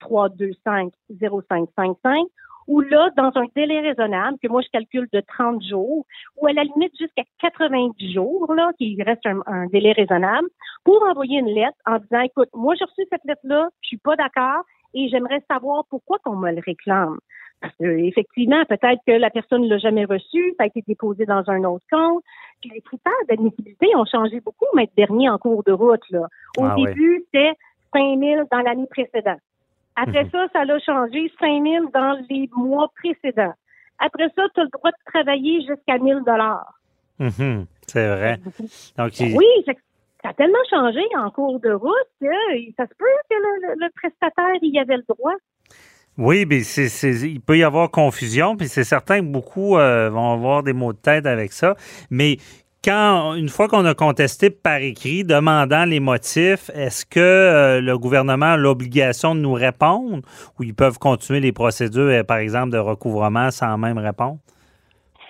1-833-325-0555, 0.00 2.24
ou 2.68 2.80
là, 2.80 3.10
dans 3.18 3.30
un 3.34 3.44
délai 3.54 3.80
raisonnable, 3.80 4.38
que 4.42 4.48
moi, 4.48 4.62
je 4.62 4.70
calcule 4.70 5.06
de 5.12 5.20
30 5.20 5.62
jours, 5.62 6.06
ou 6.38 6.46
à 6.46 6.54
la 6.54 6.64
limite 6.64 6.96
jusqu'à 6.98 7.24
90 7.40 8.14
jours, 8.14 8.54
là, 8.54 8.70
qu'il 8.78 9.02
reste 9.02 9.26
un, 9.26 9.42
un 9.44 9.66
délai 9.66 9.92
raisonnable, 9.92 10.48
pour 10.84 11.02
envoyer 11.02 11.40
une 11.40 11.54
lettre 11.54 11.76
en 11.84 11.98
disant, 11.98 12.20
écoute, 12.20 12.48
moi, 12.54 12.74
j'ai 12.78 12.86
reçu 12.86 13.02
cette 13.10 13.24
lettre-là, 13.26 13.68
je 13.82 13.88
suis 13.88 13.98
pas 13.98 14.16
d'accord, 14.16 14.64
et 14.94 15.10
j'aimerais 15.10 15.44
savoir 15.46 15.84
pourquoi 15.90 16.16
qu'on 16.24 16.36
me 16.36 16.52
le 16.52 16.62
réclame. 16.64 17.18
Parce 17.60 17.74
que, 17.76 17.84
effectivement, 17.84 18.64
peut-être 18.64 19.00
que 19.06 19.12
la 19.12 19.28
personne 19.30 19.62
ne 19.62 19.68
l'a 19.68 19.78
jamais 19.78 20.06
reçu, 20.06 20.54
ça 20.56 20.64
a 20.64 20.66
été 20.66 20.82
déposé 20.86 21.26
dans 21.26 21.42
un 21.48 21.62
autre 21.64 21.84
compte. 21.92 22.22
Puis 22.60 22.70
les 22.74 22.80
critères 22.80 23.12
d'admissibilité 23.28 23.88
ont 23.96 24.06
changé 24.06 24.40
beaucoup, 24.40 24.66
mais 24.74 24.88
dernier 24.96 25.28
en 25.28 25.36
cours 25.38 25.62
de 25.64 25.72
route. 25.72 26.02
Là. 26.10 26.26
Au 26.56 26.64
Ah 26.64 26.74
ouais. 26.76 26.86
début, 26.86 27.22
c'était 27.26 27.52
5 27.92 28.18
000 28.18 28.48
dans 28.50 28.60
l'année 28.60 28.86
précédente. 28.86 29.40
Après 29.96 30.24
Mhm. 30.24 30.30
ça, 30.30 30.46
ça 30.54 30.64
l'a 30.64 30.78
changé 30.78 31.30
5 31.38 31.62
000 31.62 31.86
dans 31.92 32.18
les 32.30 32.48
mois 32.56 32.90
précédents. 32.96 33.52
Après 33.98 34.28
ça, 34.34 34.44
tu 34.54 34.60
as 34.60 34.64
le 34.64 34.70
droit 34.70 34.90
de 34.90 35.10
travailler 35.12 35.60
jusqu'à 35.60 35.94
1 35.94 36.02
000 36.02 36.20
Mhm, 37.18 37.66
C'est 37.86 38.08
vrai. 38.08 38.38
Donc, 38.96 39.20
il- 39.20 39.36
Oui, 39.36 39.44
ça 39.66 39.72
a 40.30 40.32
tellement 40.32 40.64
changé 40.70 41.02
en 41.18 41.30
cours 41.30 41.60
de 41.60 41.70
route 41.72 41.92
que 42.20 42.26
ça 42.78 42.86
se 42.86 42.94
peut 42.94 43.04
que 43.28 43.34
le, 43.34 43.68
le- 43.68 43.84
le 43.84 43.90
prestataire 43.94 44.54
y 44.62 44.78
avait 44.78 44.96
le 44.96 45.04
droit. 45.06 45.34
Oui, 46.20 46.44
mais 46.46 46.60
c'est, 46.60 46.90
c'est- 46.90 47.26
il 47.30 47.40
peut 47.40 47.56
y 47.56 47.62
avoir 47.64 47.90
confusion, 47.90 48.54
puis 48.54 48.68
c'est 48.68 48.84
certain 48.84 49.20
que 49.20 49.24
beaucoup 49.24 49.78
euh, 49.78 50.10
vont 50.10 50.34
avoir 50.34 50.62
des 50.62 50.74
mots 50.74 50.92
de 50.92 50.98
tête 50.98 51.24
avec 51.24 51.50
ça. 51.50 51.76
Mais 52.10 52.36
quand, 52.84 53.32
une 53.36 53.48
fois 53.48 53.68
qu'on 53.68 53.86
a 53.86 53.94
contesté 53.94 54.50
par 54.50 54.82
écrit, 54.82 55.24
demandant 55.24 55.86
les 55.86 55.98
motifs, 55.98 56.70
est-ce 56.74 57.06
que 57.06 57.20
euh, 57.20 57.80
le 57.80 57.96
gouvernement 57.96 58.52
a 58.52 58.56
l'obligation 58.58 59.34
de 59.34 59.40
nous 59.40 59.54
répondre 59.54 60.20
ou 60.58 60.62
ils 60.62 60.74
peuvent 60.74 60.98
continuer 60.98 61.40
les 61.40 61.52
procédures, 61.52 62.02
euh, 62.10 62.22
par 62.22 62.36
exemple, 62.36 62.70
de 62.70 62.78
recouvrement 62.78 63.50
sans 63.50 63.78
même 63.78 63.96
répondre? 63.96 64.36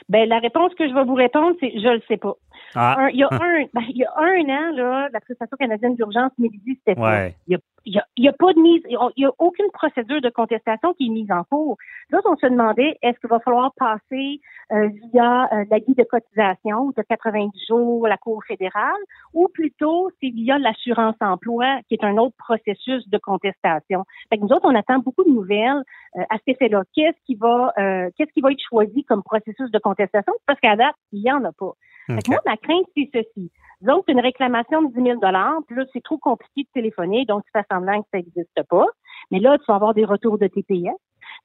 Ben, 0.09 0.29
la 0.29 0.41
réponse 0.41 0.75
que 0.77 0.89
je 0.89 0.93
vais 0.93 1.05
vous 1.05 1.15
répondre, 1.15 1.55
c'est 1.61 1.71
je 1.73 1.89
le 1.89 2.03
sais 2.09 2.17
pas. 2.17 2.35
Ah, 2.75 2.97
Un- 2.99 3.09
il, 3.09 3.17
y 3.19 3.25
a 3.25 3.29
un, 3.33 3.65
ben, 3.75 3.83
il 3.89 3.97
y 3.99 4.05
a 4.05 4.13
un 4.17 4.45
an, 4.49 4.73
là, 4.77 5.09
la 5.13 5.21
prestation 5.21 5.57
canadienne 5.59 5.95
d'urgence 5.95 6.33
midi, 6.39 6.79
c'était 6.85 6.99
ouais. 7.01 7.35
Il 7.47 7.59
y 7.87 7.99
a, 7.99 8.03
a- 8.31 8.33
pas 8.35 8.53
de 8.53 8.61
mise, 8.61 8.83
il 8.89 8.99
y 9.17 9.25
a 9.25 9.31
aucune 9.39 9.71
procédure 9.73 10.21
de 10.21 10.29
contestation 10.29 10.93
qui 10.95 11.07
est 11.07 11.11
mise 11.11 11.31
en 11.33 11.45
cours. 11.45 11.77
Là, 12.11 12.21
on 12.27 12.37
se 12.37 12.47
demandait, 12.47 12.99
est-ce 13.03 13.19
qu'il 13.21 13.31
va 13.31 13.41
falloir 13.41 13.73
passer 13.75 14.41
euh, 14.73 14.89
via 15.13 15.49
euh, 15.53 15.65
la 15.71 15.81
guide 15.81 15.97
de 15.97 16.05
cotisation 16.05 16.91
de 16.97 17.03
90 17.09 17.51
jours, 17.69 18.07
la 18.07 18.17
Cour 18.19 18.43
fédérale, 18.47 19.01
ou 19.35 19.49
plutôt 19.49 20.11
c'est 20.21 20.29
via 20.31 20.59
l'assurance 20.59 21.17
emploi, 21.21 21.79
qui 21.89 21.95
est 21.95 22.05
un 22.05 22.17
autre 22.19 22.37
processus 22.37 23.09
de 23.09 23.19
contestation. 23.19 24.05
Fait 24.29 24.37
que 24.39 24.43
nous 24.43 24.53
autres, 24.53 24.69
on 24.69 24.75
attend 24.75 24.99
beaucoup 24.99 25.25
de 25.25 25.31
nouvelles 25.31 25.83
euh, 26.17 26.23
à 26.31 26.37
cet 26.37 26.49
effet-là. 26.57 26.83
Qu'est-ce 26.95 27.19
qui 27.25 27.35
va, 27.35 27.73
euh, 27.79 28.11
qu'est-ce 28.17 28.33
qui 28.33 28.41
va 28.43 28.53
être 28.53 28.63
choisi 28.69 29.05
comme 29.05 29.23
processus 29.23 29.71
de 29.71 29.79
contestation? 29.79 30.33
Parce 30.47 30.61
qu'à 30.61 30.77
date, 30.77 30.95
il 31.13 31.23
n'y 31.23 31.33
en 31.33 31.43
a 31.45 31.53
pas. 31.53 31.73
Fait 32.15 32.19
OK. 32.19 32.25
que 32.25 32.31
moi, 32.31 32.41
ma 32.47 32.57
crainte, 32.57 32.87
c'est 32.97 33.11
ceci. 33.13 33.51
Donc, 33.81 34.05
une 34.09 34.21
réclamation 34.21 34.83
de 34.83 34.89
10 34.89 35.03
000 35.03 35.21
puis 35.67 35.77
là, 35.77 35.85
c'est 35.93 36.03
trop 36.03 36.19
compliqué 36.19 36.63
de 36.63 36.69
téléphoner, 36.75 37.25
donc 37.25 37.45
tu 37.45 37.51
fais 37.53 37.65
semblant 37.71 38.03
que 38.03 38.09
ça 38.13 38.19
n'existe 38.19 38.63
pas. 38.69 38.87
Mais 39.31 39.39
là, 39.39 39.57
tu 39.59 39.65
vas 39.69 39.77
avoir 39.77 39.95
des 39.95 40.05
retours 40.05 40.39
de 40.39 40.47
TPS, 40.47 40.97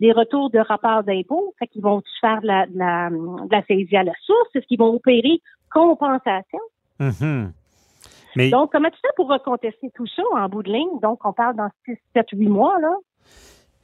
des 0.02 0.12
retours 0.12 0.50
de 0.50 0.60
rapports 0.60 1.04
d'impôts, 1.04 1.54
fait 1.60 1.68
qu'ils 1.68 1.82
vont 1.82 2.02
faire 2.20 2.42
de 2.42 2.48
la, 2.48 2.66
de 2.68 2.78
la, 2.78 3.10
de 3.10 3.52
la 3.52 3.64
saisie 3.66 3.96
à 3.96 4.04
la 4.04 4.14
source, 4.22 4.50
est-ce 4.56 4.66
qu'ils 4.66 4.80
vont 4.80 4.94
opérer 4.94 5.42
compensation? 5.72 6.60
Mhm. 7.00 7.54
Mais 8.36 8.50
Donc, 8.50 8.72
comment 8.72 8.90
tu 8.90 9.00
fais 9.02 9.14
pour 9.16 9.30
recontester 9.30 9.90
tout 9.96 10.08
ça 10.08 10.24
en 10.34 10.50
bout 10.50 10.64
de 10.64 10.72
ligne? 10.72 11.00
Donc, 11.02 11.20
on 11.26 11.32
parle 11.32 11.56
dans 11.56 11.70
6, 11.86 11.98
7, 12.14 12.26
8 12.34 12.50
mois, 12.50 12.80
là. 12.82 12.94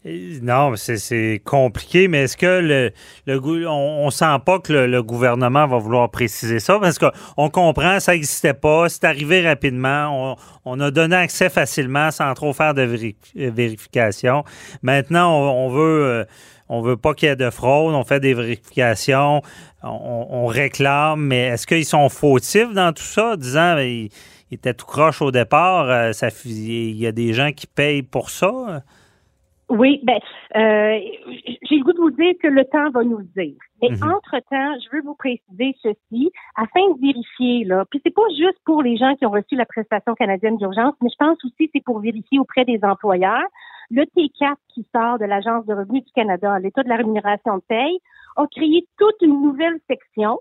Non, 0.04 0.76
c'est- 0.78 1.42
compliqué, 1.46 2.08
mais 2.08 2.24
est-ce 2.24 2.36
que 2.36 2.92
le, 3.28 3.68
on, 3.68 4.06
on 4.06 4.10
sent 4.10 4.38
pas 4.44 4.58
que 4.58 4.74
le, 4.74 5.04
gouvernement 5.04 5.68
va 5.68 5.78
vouloir 5.78 6.10
préciser 6.10 6.60
ça? 6.60 6.80
Parce 6.80 6.98
qu'on 6.98 7.50
comprend, 7.52 8.00
ça 8.00 8.14
n'existait 8.14 8.56
pas, 8.56 8.90
c'est 8.90 9.04
arrivé 9.04 9.48
rapidement, 9.48 10.36
on, 10.66 10.80
a 10.80 10.90
donné 10.90 11.16
accès 11.16 11.50
facilement 11.50 12.10
sans 12.10 12.34
trop 12.34 12.52
faire 12.52 12.74
de 12.74 12.82
euh, 12.82 13.52
vérification. 13.52 14.44
Maintenant, 14.82 15.38
on, 15.38 15.70
veut 15.70 16.04
euh, 16.04 16.26
on 16.68 16.82
veut 16.82 16.98
pas 16.98 17.14
qu'il 17.14 17.30
y 17.30 17.32
ait 17.32 17.36
de 17.36 17.52
fraude, 17.52 17.94
on 17.94 18.04
fait 18.04 18.20
des 18.20 18.34
vérifications, 18.34 19.44
on, 19.84 20.48
réclame, 20.48 21.22
mais 21.22 21.50
est-ce 21.50 21.68
qu'ils 21.68 21.86
sont 21.86 22.10
fautifs 22.10 22.74
dans 22.74 22.92
tout 22.92 23.04
ça, 23.04 23.36
disant 23.38 23.76
ben, 23.76 23.84
il, 23.84 24.10
il 24.50 24.56
était 24.56 24.74
tout 24.74 24.88
croche 24.88 25.22
au 25.22 25.30
départ, 25.30 25.90
euh, 25.92 26.12
il 26.46 26.98
y 26.98 27.06
a 27.06 27.12
des 27.12 27.34
gens 27.34 27.52
qui 27.52 27.68
payent 27.68 28.02
pour 28.02 28.32
ça? 28.32 28.82
Oui, 29.72 30.02
ben, 30.04 30.20
euh, 30.58 31.00
j'ai 31.64 31.78
le 31.78 31.84
goût 31.84 31.94
de 31.94 32.00
vous 32.00 32.12
dire 32.12 32.34
que 32.42 32.48
le 32.48 32.66
temps 32.66 32.90
va 32.90 33.06
nous 33.06 33.20
le 33.20 33.30
dire. 33.38 33.56
Mais 33.82 33.88
Mhm. 33.90 34.12
entre-temps, 34.12 34.74
je 34.84 34.90
veux 34.92 35.02
vous 35.02 35.16
préciser 35.16 35.74
ceci, 35.82 36.30
afin 36.58 36.82
de 36.92 37.00
vérifier, 37.00 37.64
là, 37.64 37.86
puis 37.90 38.02
c'est 38.04 38.14
pas 38.14 38.28
juste 38.38 38.60
pour 38.66 38.84
les 38.84 38.98
gens 38.98 39.16
qui 39.16 39.26
ont 39.26 39.32
reçu 39.32 39.56
la 39.56 39.66
prestation 39.66 40.14
canadienne 40.14 40.58
d'urgence, 40.58 40.94
mais 41.02 41.08
je 41.10 41.16
pense 41.18 41.38
aussi 41.46 41.68
que 41.68 41.72
c'est 41.74 41.84
pour 41.86 42.00
vérifier 42.00 42.38
auprès 42.38 42.66
des 42.66 42.80
employeurs. 42.84 43.48
Le 43.90 44.04
T4 44.04 44.58
qui 44.74 44.86
sort 44.94 45.20
de 45.20 45.26
l'Agence 45.26 45.66
de 45.66 45.74
revenus 45.74 46.04
du 46.04 46.12
Canada, 46.12 46.60
l'État 46.60 46.84
de 46.84 46.90
la 46.90 46.98
rémunération 46.98 47.56
de 47.56 47.64
paye, 47.70 48.00
a 48.36 48.48
créé 48.48 48.86
toute 48.98 49.22
une 49.22 49.42
nouvelle 49.42 49.80
section 49.90 50.40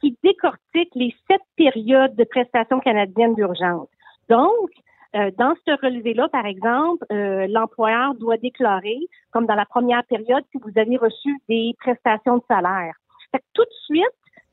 qui 0.00 0.18
décortique 0.24 0.90
les 0.96 1.14
sept 1.30 1.40
périodes 1.56 2.16
de 2.16 2.24
prestations 2.24 2.80
canadiennes 2.80 3.34
d'urgence. 3.36 3.88
Donc, 4.28 4.70
euh, 5.16 5.30
dans 5.38 5.54
ce 5.66 5.72
relevé-là, 5.84 6.28
par 6.28 6.46
exemple, 6.46 7.04
euh, 7.12 7.46
l'employeur 7.48 8.14
doit 8.14 8.36
déclarer, 8.36 8.98
comme 9.32 9.46
dans 9.46 9.54
la 9.54 9.64
première 9.66 10.04
période, 10.04 10.44
si 10.52 10.58
vous 10.62 10.78
avez 10.78 10.96
reçu 10.96 11.38
des 11.48 11.74
prestations 11.80 12.36
de 12.38 12.42
salaire. 12.48 12.94
Fait 13.32 13.38
que 13.38 13.44
tout 13.54 13.62
de 13.64 13.74
suite, 13.86 14.04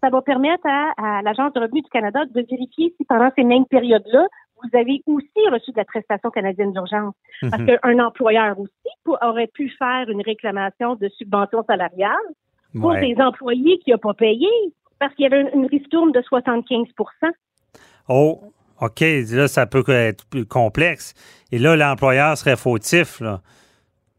ça 0.01 0.09
va 0.09 0.21
permettre 0.21 0.65
à, 0.65 0.93
à 0.97 1.21
l'Agence 1.21 1.53
de 1.53 1.59
revenus 1.61 1.83
du 1.83 1.89
Canada 1.89 2.25
de 2.25 2.41
vérifier 2.49 2.93
si 2.97 3.05
pendant 3.05 3.29
ces 3.35 3.43
mêmes 3.43 3.65
périodes-là, 3.65 4.27
vous 4.61 4.77
avez 4.77 5.01
aussi 5.07 5.49
reçu 5.51 5.71
de 5.71 5.77
la 5.77 5.85
prestation 5.85 6.29
canadienne 6.29 6.71
d'urgence. 6.71 7.13
Parce 7.41 7.61
Mhm. 7.61 7.67
qu'un 7.79 7.99
employeur 7.99 8.57
aussi 8.59 8.71
pour- 9.03 9.17
aurait 9.21 9.47
pu 9.47 9.69
faire 9.69 10.09
une 10.09 10.21
réclamation 10.21 10.95
de 10.95 11.09
subvention 11.09 11.63
salariale 11.65 12.27
pour 12.79 12.91
Ouais. 12.91 13.13
des 13.13 13.21
employés 13.21 13.79
qui 13.79 13.91
n'ont 13.91 13.97
pas 13.97 14.13
payé 14.13 14.47
parce 14.99 15.13
qu'il 15.15 15.23
y 15.23 15.25
avait 15.25 15.41
une, 15.41 15.61
une 15.61 15.65
ristourne 15.67 16.11
de 16.11 16.21
75 16.21 16.87
Oh, 18.09 18.39
OK. 18.83 19.01
Là, 19.31 19.47
ça 19.47 19.65
peut 19.65 19.83
être 19.87 20.25
plus 20.29 20.45
complexe. 20.45 21.13
Et 21.51 21.59
là, 21.59 21.75
l'employeur 21.75 22.37
serait 22.37 22.57
fautif. 22.57 23.21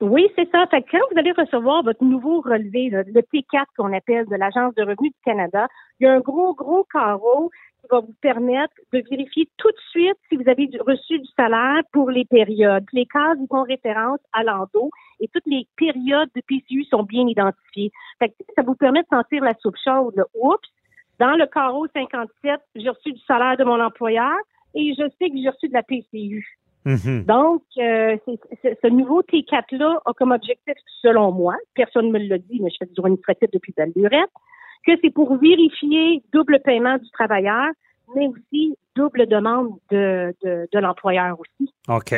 Oui, 0.01 0.27
c'est 0.37 0.51
ça. 0.51 0.67
Fait 0.71 0.83
que 0.83 0.91
quand 0.91 1.07
vous 1.11 1.19
allez 1.19 1.33
recevoir 1.33 1.83
votre 1.83 2.03
nouveau 2.03 2.41
relevé, 2.41 2.91
là, 2.91 3.03
le 3.07 3.21
T4 3.21 3.65
qu'on 3.77 3.93
appelle 3.93 4.27
de 4.27 4.37
l'Agence 4.37 4.75
de 4.75 4.83
revenus 4.83 5.13
du 5.13 5.21
Canada, 5.25 5.67
il 6.01 6.05
y 6.05 6.07
a 6.07 6.13
un 6.13 6.21
gros, 6.21 6.55
gros 6.55 6.85
carreau 6.93 7.51
qui 7.81 7.87
va 7.91 8.01
vous 8.01 8.15
permettre 8.21 8.75
de 8.93 9.03
vérifier 9.11 9.49
tout 9.57 9.71
de 9.71 9.81
suite 9.91 10.17
si 10.29 10.37
vous 10.37 10.49
avez 10.49 10.69
reçu 10.81 11.19
du 11.19 11.29
salaire 11.37 11.83
pour 11.93 12.11
les 12.11 12.25
périodes. 12.25 12.85
Les 12.93 13.07
cases 13.07 13.37
ils 13.41 13.47
font 13.49 13.63
référence 13.63 14.21
à 14.33 14.43
l'endos 14.43 14.91
et 15.21 15.29
toutes 15.29 15.47
les 15.47 15.67
périodes 15.77 16.31
de 16.35 16.43
PCU 16.47 16.85
sont 16.85 17.03
bien 17.03 17.27
identifiées. 17.27 17.93
Fait 18.19 18.31
que 18.31 18.35
ça 18.57 18.63
vous 18.63 18.75
permet 18.75 19.03
de 19.03 19.09
sentir 19.09 19.45
la 19.45 19.55
soupe 19.61 19.77
chaude. 19.85 20.25
Oups, 20.35 20.69
dans 21.19 21.37
le 21.37 21.47
carreau 21.47 21.87
57, 21.95 22.61
j'ai 22.75 22.89
reçu 22.89 23.13
du 23.13 23.21
salaire 23.21 23.57
de 23.57 23.65
mon 23.65 23.81
employeur 23.81 24.37
et 24.75 24.95
je 24.99 25.05
sais 25.19 25.31
que 25.31 25.37
j'ai 25.37 25.49
reçu 25.49 25.69
de 25.69 25.73
la 25.73 25.83
PCU. 25.83 26.59
Mhm. 26.85 27.25
Donc, 27.25 27.63
euh, 27.79 28.17
ce 28.63 28.89
nouveau 28.89 29.23
T4-là 29.23 30.01
a 30.05 30.13
comme 30.13 30.33
objectif, 30.33 30.75
selon 31.01 31.33
moi, 31.33 31.57
personne 31.75 32.09
ne 32.09 32.13
me 32.13 32.19
l'a 32.19 32.39
dit, 32.39 32.61
mais 32.61 32.71
je 32.71 32.77
fais 32.81 32.87
du 32.87 32.95
droit 32.95 33.09
administratif 33.09 33.49
depuis 33.53 33.73
belle 33.77 33.93
lurette, 33.97 34.31
que 34.87 34.93
c'est 35.03 35.11
pour 35.11 35.37
vérifier 35.39 36.23
double 36.33 36.61
paiement 36.63 36.99
du 36.99 37.11
travailleur, 37.11 37.71
mais 38.15 38.29
aussi 38.29 38.77
double 38.95 39.27
demande 39.27 39.71
de, 39.91 40.35
de, 40.45 40.69
de 40.71 40.79
l'employeur 40.79 41.39
aussi. 41.41 41.73
OK. 41.89 42.13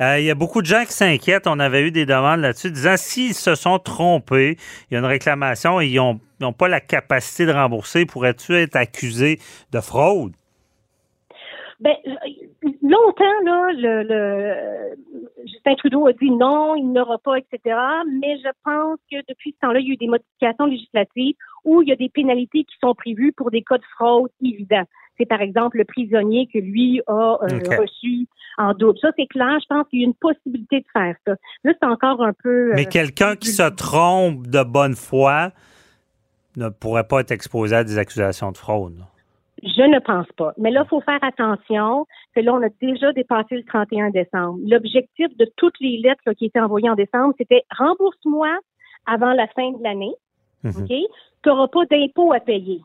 Euh, 0.00 0.18
Il 0.18 0.24
y 0.24 0.30
a 0.30 0.34
beaucoup 0.34 0.60
de 0.60 0.66
gens 0.66 0.84
qui 0.84 0.92
s'inquiètent. 0.92 1.46
On 1.46 1.58
avait 1.58 1.82
eu 1.82 1.90
des 1.90 2.06
demandes 2.06 2.40
là-dessus 2.40 2.70
disant 2.70 2.96
s'ils 2.96 3.34
se 3.34 3.54
sont 3.54 3.78
trompés, 3.78 4.56
il 4.90 4.94
y 4.94 4.96
a 4.96 5.00
une 5.00 5.06
réclamation 5.06 5.80
et 5.80 5.86
ils 5.86 6.00
n'ont 6.40 6.52
pas 6.52 6.68
la 6.68 6.80
capacité 6.80 7.46
de 7.46 7.52
rembourser, 7.52 8.04
pourrais-tu 8.04 8.54
être 8.56 8.76
accusé 8.76 9.38
de 9.72 9.80
fraude? 9.80 10.32
Ben, 11.80 11.94
longtemps, 12.82 13.40
là, 13.44 13.70
le, 13.72 14.02
le 14.02 14.96
Justin 15.46 15.74
Trudeau 15.76 16.06
a 16.06 16.12
dit 16.12 16.30
non, 16.30 16.74
il 16.74 16.90
n'aura 16.92 17.18
pas, 17.18 17.36
etc. 17.36 17.76
Mais 18.20 18.36
je 18.38 18.50
pense 18.64 18.98
que 19.10 19.18
depuis 19.28 19.52
ce 19.52 19.66
temps-là, 19.66 19.78
il 19.80 19.86
y 19.86 19.90
a 19.90 19.94
eu 19.94 19.96
des 19.96 20.08
modifications 20.08 20.66
législatives 20.66 21.36
où 21.64 21.82
il 21.82 21.88
y 21.88 21.92
a 21.92 21.96
des 21.96 22.08
pénalités 22.08 22.64
qui 22.64 22.74
sont 22.82 22.94
prévues 22.94 23.32
pour 23.32 23.50
des 23.50 23.62
cas 23.62 23.78
de 23.78 23.84
fraude 23.96 24.30
évidents. 24.42 24.84
C'est 25.18 25.26
par 25.26 25.40
exemple 25.40 25.78
le 25.78 25.84
prisonnier 25.84 26.48
que 26.52 26.58
lui 26.58 27.00
a 27.06 27.38
euh, 27.42 27.78
reçu 27.78 28.26
en 28.56 28.72
double. 28.72 28.98
Ça, 29.00 29.10
c'est 29.16 29.26
clair. 29.26 29.58
Je 29.60 29.66
pense 29.68 29.86
qu'il 29.88 30.00
y 30.00 30.04
a 30.04 30.06
une 30.06 30.14
possibilité 30.14 30.80
de 30.80 30.86
faire 30.92 31.14
ça. 31.26 31.34
Là, 31.64 31.72
c'est 31.80 31.88
encore 31.88 32.22
un 32.22 32.32
peu. 32.32 32.72
Mais 32.74 32.86
euh, 32.86 32.90
quelqu'un 32.90 33.36
qui 33.36 33.48
se 33.48 33.68
trompe 33.70 34.46
de 34.46 34.62
bonne 34.62 34.94
foi 34.94 35.50
ne 36.56 36.68
pourrait 36.68 37.06
pas 37.06 37.20
être 37.20 37.30
exposé 37.30 37.76
à 37.76 37.84
des 37.84 37.98
accusations 37.98 38.52
de 38.52 38.56
fraude. 38.56 39.04
Je 39.62 39.82
ne 39.82 39.98
pense 39.98 40.26
pas. 40.36 40.52
Mais 40.56 40.70
là, 40.70 40.82
il 40.84 40.88
faut 40.88 41.00
faire 41.00 41.22
attention 41.22 42.06
que 42.34 42.40
là, 42.40 42.54
on 42.54 42.62
a 42.62 42.68
déjà 42.80 43.12
dépassé 43.12 43.56
le 43.56 43.64
31 43.64 44.10
décembre. 44.10 44.58
L'objectif 44.64 45.36
de 45.36 45.50
toutes 45.56 45.78
les 45.80 45.98
lettres 45.98 46.22
là, 46.26 46.34
qui 46.34 46.46
étaient 46.46 46.60
envoyées 46.60 46.90
en 46.90 46.94
décembre, 46.94 47.34
c'était 47.38 47.64
rembourse-moi 47.76 48.48
avant 49.06 49.32
la 49.32 49.46
fin 49.48 49.72
de 49.72 49.82
l'année. 49.82 50.14
Mhm. 50.62 50.82
OK? 50.82 50.88
Tu 50.88 51.48
n'auras 51.48 51.68
pas 51.68 51.86
d'impôt 51.86 52.32
à 52.32 52.40
payer. 52.40 52.80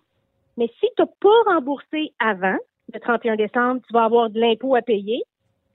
Mais 0.57 0.67
si 0.79 0.87
tu 0.95 1.01
n'as 1.01 1.07
pas 1.19 1.53
remboursé 1.53 2.13
avant 2.19 2.57
le 2.93 2.99
31 2.99 3.35
décembre, 3.35 3.81
tu 3.87 3.93
vas 3.93 4.05
avoir 4.05 4.29
de 4.29 4.39
l'impôt 4.39 4.75
à 4.75 4.81
payer 4.81 5.23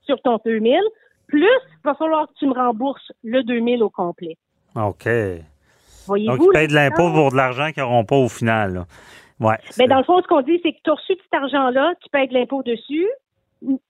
sur 0.05 0.21
ton 0.23 0.39
2000. 0.45 0.79
Plus, 1.27 1.43
il 1.43 1.85
va 1.85 1.95
falloir 1.95 2.27
que 2.29 2.33
tu 2.39 2.47
me 2.47 2.55
rembourses 2.55 3.13
le 3.23 3.43
2000 3.43 3.83
au 3.83 3.91
complet. 3.91 4.37
OK. 4.75 5.09
Voyez-vous? 6.07 6.37
Donc, 6.37 6.47
ils 6.47 6.53
payent 6.53 6.69
de 6.69 6.75
l'impôt 6.75 7.11
pour 7.13 7.31
de 7.31 7.37
l'argent 7.37 7.71
qu'ils 7.73 7.83
n'auront 7.83 8.05
pas 8.05 8.17
au 8.17 8.29
final. 8.29 8.75
là. 8.75 8.87
Ouais. 9.41 9.57
Ben, 9.57 9.61
c'est- 9.71 9.87
dans 9.87 9.99
le 9.99 10.05
fond, 10.05 10.21
ce 10.23 10.27
qu'on 10.27 10.41
dit, 10.43 10.61
c'est 10.63 10.73
que 10.73 10.79
tu 10.83 10.91
as 10.91 10.95
reçu 10.95 11.15
cet 11.23 11.35
argent-là, 11.35 11.95
tu 12.03 12.09
payes 12.11 12.29
de 12.29 12.35
l'impôt 12.35 12.63
dessus. 12.63 13.07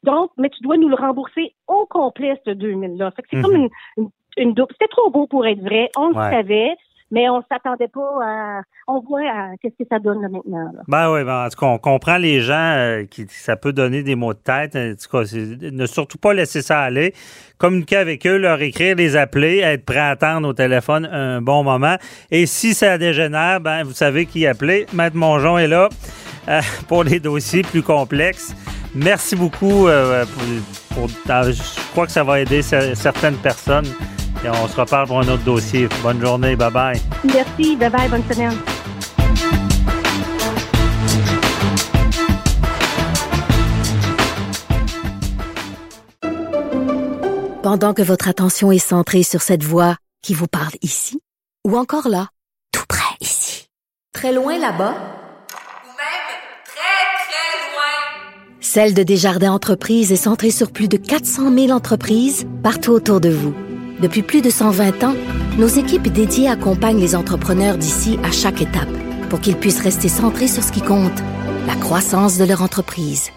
Donc, 0.02 0.30
mais 0.38 0.48
tu 0.50 0.62
dois 0.62 0.76
nous 0.78 0.88
le 0.88 0.94
rembourser 0.94 1.54
au 1.66 1.86
complet, 1.86 2.40
ce 2.46 2.50
2000-là. 2.50 3.10
Fait 3.12 3.22
que 3.22 3.28
c'est 3.30 3.36
Mhm. 3.36 3.42
comme 3.42 3.56
une, 3.56 3.68
une, 3.98 4.08
une 4.38 4.54
double. 4.54 4.72
C'était 4.72 4.88
trop 4.88 5.10
beau 5.10 5.26
pour 5.26 5.46
être 5.46 5.60
vrai. 5.60 5.90
On 5.96 6.12
Ouais. 6.12 6.30
le 6.30 6.36
savait, 6.36 6.76
mais 7.10 7.28
on 7.30 7.42
s'attendait 7.50 7.88
pas 7.88 8.18
à. 8.22 8.60
On 8.86 9.00
voit 9.00 9.20
à- 9.20 9.50
qu'est-ce 9.60 9.74
que 9.82 9.88
ça 9.90 9.98
donne 9.98 10.22
là, 10.22 10.28
maintenant. 10.28 10.70
Là. 10.74 10.80
Ben 10.88 11.12
oui, 11.12 11.22
ben, 11.24 11.44
en 11.44 11.48
tout 11.48 11.58
cas, 11.60 11.66
on 11.66 11.78
comprend 11.78 12.16
les 12.16 12.40
gens 12.40 12.54
euh, 12.76 13.04
qui 13.04 13.26
ça 13.28 13.56
peut 13.56 13.72
donner 13.72 14.02
des 14.02 14.14
mots 14.14 14.32
de 14.34 14.38
tête. 14.38 14.76
En 14.76 14.94
tout 14.94 15.10
cas, 15.10 15.24
ne 15.34 15.86
surtout 15.86 16.18
pas 16.18 16.32
laisser 16.34 16.62
ça 16.62 16.80
aller. 16.80 17.12
Communiquer 17.58 17.96
avec 17.96 18.26
eux, 18.26 18.36
leur 18.38 18.60
écrire, 18.62 18.96
les 18.96 19.16
appeler, 19.16 19.58
être 19.58 19.84
prêt 19.84 19.98
à 19.98 20.08
attendre 20.10 20.48
au 20.48 20.52
téléphone 20.52 21.06
un 21.06 21.40
bon 21.42 21.64
moment. 21.64 21.96
Et 22.30 22.46
si 22.46 22.72
ça 22.74 22.96
dégénère, 22.98 23.60
ben 23.60 23.82
vous 23.84 23.92
savez 23.92 24.26
qui 24.26 24.46
appeler. 24.46 24.86
Maître 24.94 25.16
Mongeon 25.16 25.58
est 25.58 25.66
là 25.68 25.88
euh, 26.48 26.60
pour 26.88 27.04
les 27.04 27.20
dossiers 27.20 27.62
plus 27.62 27.82
complexes. 27.82 28.54
Merci 28.94 29.36
beaucoup 29.36 29.86
euh, 29.86 30.24
pour, 30.24 31.06
pour- 31.06 31.08
je 31.08 31.90
crois 31.90 32.06
que 32.06 32.12
ça 32.12 32.24
va 32.24 32.40
aider 32.40 32.60
cer- 32.62 32.94
certaines 32.94 33.36
personnes. 33.36 33.84
Et 34.44 34.48
on 34.48 34.68
se 34.68 34.80
reparle 34.80 35.06
pour 35.06 35.20
un 35.20 35.28
autre 35.28 35.44
dossier. 35.44 35.88
Bonne 36.02 36.20
journée, 36.20 36.56
bye 36.56 36.70
bye. 36.70 37.00
Merci. 37.24 37.76
Bye 37.76 37.90
bye. 37.90 38.08
Bonne 38.08 38.22
semaine. 38.30 38.56
Pendant 47.62 47.92
que 47.92 48.00
votre 48.00 48.28
attention 48.28 48.72
est 48.72 48.78
centrée 48.78 49.22
sur 49.22 49.42
cette 49.42 49.62
voix 49.62 49.96
qui 50.22 50.32
vous 50.32 50.46
parle 50.46 50.72
ici, 50.80 51.20
ou 51.66 51.76
encore 51.76 52.08
là, 52.08 52.28
tout 52.72 52.84
près 52.88 53.18
ici, 53.20 53.68
très 54.14 54.32
loin 54.32 54.54
là-bas, 54.54 54.64
Ou 54.64 55.90
même 55.92 56.28
très, 56.64 57.26
très 57.26 57.74
loin. 57.74 58.60
Celle 58.60 58.94
de 58.94 59.02
Desjardins 59.02 59.52
Entreprises 59.52 60.12
est 60.12 60.16
centrée 60.16 60.50
sur 60.50 60.72
plus 60.72 60.88
de 60.88 60.96
400 60.96 61.52
000 61.52 61.70
entreprises 61.70 62.46
partout 62.62 62.92
autour 62.92 63.20
de 63.20 63.28
vous. 63.28 63.52
Depuis 64.00 64.22
plus 64.22 64.42
de 64.42 64.50
120 64.50 65.02
ans, 65.02 65.14
nos 65.58 65.66
équipes 65.66 66.06
dédiées 66.06 66.48
accompagnent 66.48 67.00
les 67.00 67.16
entrepreneurs 67.16 67.76
d'ici 67.76 68.18
à 68.22 68.30
chaque 68.30 68.62
étape 68.62 68.88
pour 69.28 69.40
qu'ils 69.40 69.56
puissent 69.56 69.82
rester 69.82 70.08
centrés 70.08 70.46
sur 70.46 70.62
ce 70.62 70.70
qui 70.70 70.82
compte, 70.82 71.18
la 71.66 71.74
croissance 71.74 72.38
de 72.38 72.44
leur 72.44 72.62
entreprise. 72.62 73.30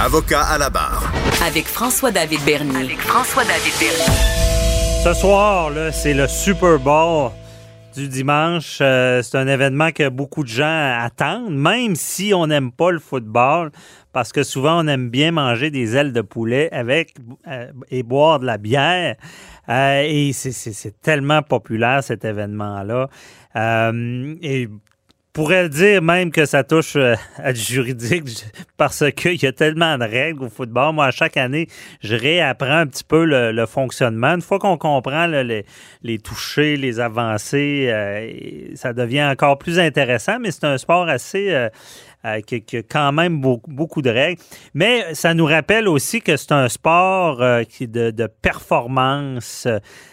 Avocat 0.00 0.42
à 0.42 0.58
la 0.58 0.70
barre. 0.70 1.12
Avec 1.44 1.66
François-David 1.66 2.40
Bernier. 2.44 2.76
Avec 2.76 3.00
François-David 3.00 3.72
Bernier. 3.80 5.02
Ce 5.02 5.14
soir, 5.14 5.70
là, 5.70 5.90
c'est 5.90 6.14
le 6.14 6.28
Super 6.28 6.78
Bowl 6.78 7.32
du 7.96 8.08
dimanche. 8.08 8.78
Euh, 8.80 9.22
c'est 9.22 9.36
un 9.36 9.46
événement 9.48 9.90
que 9.90 10.08
beaucoup 10.08 10.42
de 10.42 10.48
gens 10.48 10.94
attendent, 11.00 11.54
même 11.56 11.96
si 11.96 12.32
on 12.34 12.46
n'aime 12.46 12.70
pas 12.72 12.90
le 12.90 12.98
football, 12.98 13.70
parce 14.12 14.32
que 14.32 14.42
souvent 14.42 14.84
on 14.84 14.86
aime 14.88 15.10
bien 15.10 15.32
manger 15.32 15.70
des 15.70 15.96
ailes 15.96 16.12
de 16.12 16.20
poulet 16.20 16.68
avec 16.72 17.14
euh, 17.48 17.72
et 17.90 18.02
boire 18.02 18.38
de 18.40 18.46
la 18.46 18.58
bière. 18.58 19.16
Euh, 19.68 20.02
et 20.06 20.32
c'est- 20.32 21.00
tellement 21.02 21.42
populaire 21.42 22.02
cet 22.04 22.24
événement-là. 22.24 23.08
Et 24.42 24.68
pourrait 25.36 25.68
dire 25.68 26.00
même 26.00 26.30
que 26.30 26.46
ça 26.46 26.64
touche 26.64 26.96
euh, 26.96 27.14
à 27.36 27.52
du 27.52 27.60
juridique 27.60 28.24
parce 28.78 29.04
qu'il 29.10 29.42
y 29.42 29.44
a 29.44 29.52
tellement 29.52 29.98
de 29.98 30.04
règles 30.04 30.44
au 30.44 30.48
football. 30.48 30.94
Moi, 30.94 31.04
à 31.04 31.10
chaque 31.10 31.36
année, 31.36 31.68
je 32.00 32.16
réapprends 32.16 32.78
un 32.78 32.86
petit 32.86 33.04
peu 33.04 33.26
le, 33.26 33.66
fonctionnement. 33.66 34.28
Une 34.28 34.40
fois 34.40 34.58
qu'on 34.58 34.78
comprend 34.78 35.26
les, 35.26 35.66
les 36.02 36.18
touchés, 36.18 36.78
les 36.78 37.00
avancées, 37.00 37.88
euh, 37.90 38.74
ça 38.76 38.94
devient 38.94 39.24
encore 39.24 39.58
plus 39.58 39.78
intéressant, 39.78 40.38
mais 40.40 40.50
c'est 40.50 40.64
un 40.64 40.78
sport 40.78 41.06
assez... 41.06 41.52
euh, 41.52 41.68
qui, 42.46 42.56
a 42.74 42.82
quand 42.82 43.12
même 43.12 43.38
beaucoup, 43.40 44.00
de 44.00 44.10
règles. 44.10 44.40
Mais 44.72 45.14
ça 45.14 45.34
nous 45.34 45.44
rappelle 45.44 45.86
aussi 45.86 46.22
que 46.22 46.38
c'est 46.38 46.52
un 46.52 46.68
sport 46.70 47.42
qui 47.68 47.86
de, 47.86 48.26
performance, 48.40 49.68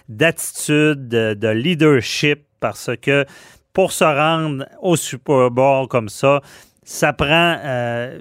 d'attitude, 0.09 1.07
de, 1.07 1.33
de 1.33 1.47
leadership, 1.47 2.43
parce 2.59 2.91
que 3.01 3.25
pour 3.73 3.91
se 3.91 4.03
rendre 4.03 4.65
au 4.81 4.95
Super 4.95 5.49
Bowl 5.51 5.87
comme 5.87 6.09
ça, 6.09 6.41
ça 6.83 7.13
prend 7.13 7.57
euh, 7.63 8.19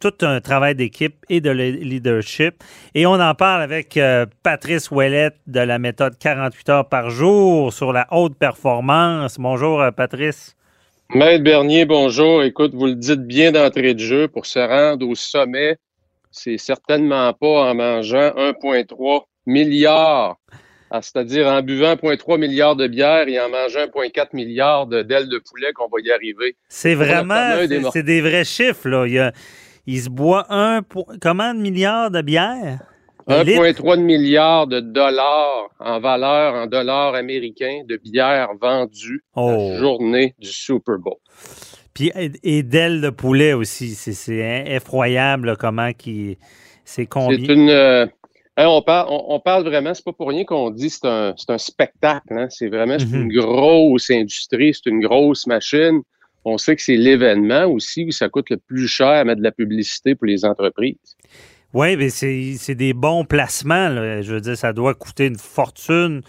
tout 0.00 0.14
un 0.22 0.40
travail 0.40 0.74
d'équipe 0.74 1.16
et 1.28 1.40
de 1.40 1.50
le- 1.50 1.70
leadership. 1.70 2.62
Et 2.94 3.06
on 3.06 3.14
en 3.14 3.34
parle 3.34 3.62
avec 3.62 3.96
euh, 3.96 4.26
Patrice 4.42 4.90
Ouellette 4.90 5.36
de 5.46 5.60
la 5.60 5.78
méthode 5.78 6.16
48 6.18 6.68
heures 6.70 6.88
par 6.88 7.10
jour 7.10 7.72
sur 7.72 7.92
la 7.92 8.06
haute 8.10 8.36
performance. 8.36 9.36
Bonjour, 9.38 9.80
euh, 9.80 9.90
Patrice. 9.90 10.56
Maître 11.10 11.44
Bernier, 11.44 11.84
bonjour. 11.84 12.42
Écoute, 12.42 12.74
vous 12.74 12.86
le 12.86 12.94
dites 12.94 13.26
bien 13.26 13.52
d'entrée 13.52 13.94
de 13.94 14.00
jeu, 14.00 14.26
pour 14.28 14.46
se 14.46 14.58
rendre 14.58 15.06
au 15.06 15.14
sommet, 15.14 15.76
c'est 16.30 16.58
certainement 16.58 17.32
pas 17.34 17.70
en 17.70 17.74
mangeant 17.74 18.30
1,3 18.36 19.22
milliard, 19.46 20.36
ah, 20.90 21.00
c'est-à-dire 21.02 21.46
en 21.48 21.62
buvant 21.62 21.94
1,3 21.96 22.38
milliard 22.38 22.76
de 22.76 22.86
bière 22.86 23.26
et 23.28 23.40
en 23.40 23.48
mangeant 23.48 23.86
1,4 23.86 24.28
milliard 24.32 24.86
d'ailes 24.86 25.28
de 25.28 25.38
poulet 25.38 25.72
qu'on 25.74 25.88
va 25.88 25.98
y 26.04 26.10
arriver. 26.12 26.56
C'est 26.68 26.94
vraiment, 26.94 27.56
c'est- 27.68 27.82
c'est 27.92 28.02
des 28.02 28.20
vrais 28.20 28.44
chiffres. 28.44 28.88
Là. 28.88 29.06
Il, 29.06 29.12
y 29.14 29.18
a- 29.18 29.32
il 29.86 30.00
se 30.00 30.08
boit 30.10 30.46
un, 30.50 30.82
comment 31.20 31.52
de 31.54 31.60
milliards 31.60 32.10
de 32.10 32.22
bière? 32.22 32.78
De 33.26 33.42
litres? 33.42 33.62
1,3 33.62 33.96
milliard 33.96 34.66
de 34.66 34.80
dollars 34.80 35.70
en 35.80 35.98
valeur, 35.98 36.54
en 36.54 36.66
dollars 36.66 37.14
américains, 37.14 37.80
de 37.88 37.96
bière 37.96 38.48
vendue 38.60 39.24
Oh. 39.34 39.50
la 39.50 39.78
journée 39.78 40.34
du 40.38 40.48
Super 40.48 40.98
Bowl. 40.98 41.14
Puis, 41.94 42.12
et, 42.42 42.62
d'ailes 42.62 43.00
de 43.00 43.08
poulet 43.10 43.52
aussi. 43.54 43.94
C'est- 43.94 44.12
C'est 44.12 44.64
effroyable 44.66 45.46
là, 45.48 45.56
comment 45.56 45.92
qui. 45.92 46.36
C'est 46.84 47.02
C'est 47.02 47.06
combien? 47.06 47.38
une. 47.54 47.70
euh, 47.70 48.06
on, 48.56 48.82
parle, 48.82 49.08
on, 49.10 49.24
on 49.34 49.40
parle 49.40 49.64
vraiment, 49.64 49.92
c'est 49.94 50.04
pas 50.04 50.12
pour 50.12 50.28
rien 50.28 50.44
qu'on 50.44 50.70
dit 50.70 50.90
c'est 50.90 51.06
un, 51.06 51.34
c'est 51.36 51.50
un 51.50 51.58
spectacle. 51.58 52.32
hein. 52.32 52.46
C'est 52.50 52.68
vraiment 52.68 52.98
c'est 52.98 53.06
une 53.10 53.32
grosse 53.32 54.10
industrie, 54.10 54.72
c'est 54.74 54.88
une 54.90 55.00
grosse 55.00 55.46
machine. 55.46 56.00
On 56.44 56.58
sait 56.58 56.76
que 56.76 56.82
c'est 56.82 56.96
l'événement 56.96 57.64
aussi 57.66 58.04
où 58.04 58.10
ça 58.10 58.28
coûte 58.28 58.50
le 58.50 58.58
plus 58.58 58.86
cher 58.86 59.08
à 59.08 59.24
mettre 59.24 59.38
de 59.38 59.44
la 59.44 59.50
publicité 59.52 60.14
pour 60.14 60.26
les 60.26 60.44
entreprises. 60.44 61.16
Oui, 61.72 61.96
mais 61.96 62.10
c'est 62.10 62.54
c'est 62.58 62.74
des 62.74 62.92
bons 62.92 63.24
placements. 63.24 63.88
là. 63.88 64.22
Je 64.22 64.34
veux 64.34 64.40
dire, 64.40 64.56
ça 64.56 64.72
doit 64.72 64.94
coûter 64.94 65.26
une 65.26 65.38
fortune 65.38 66.20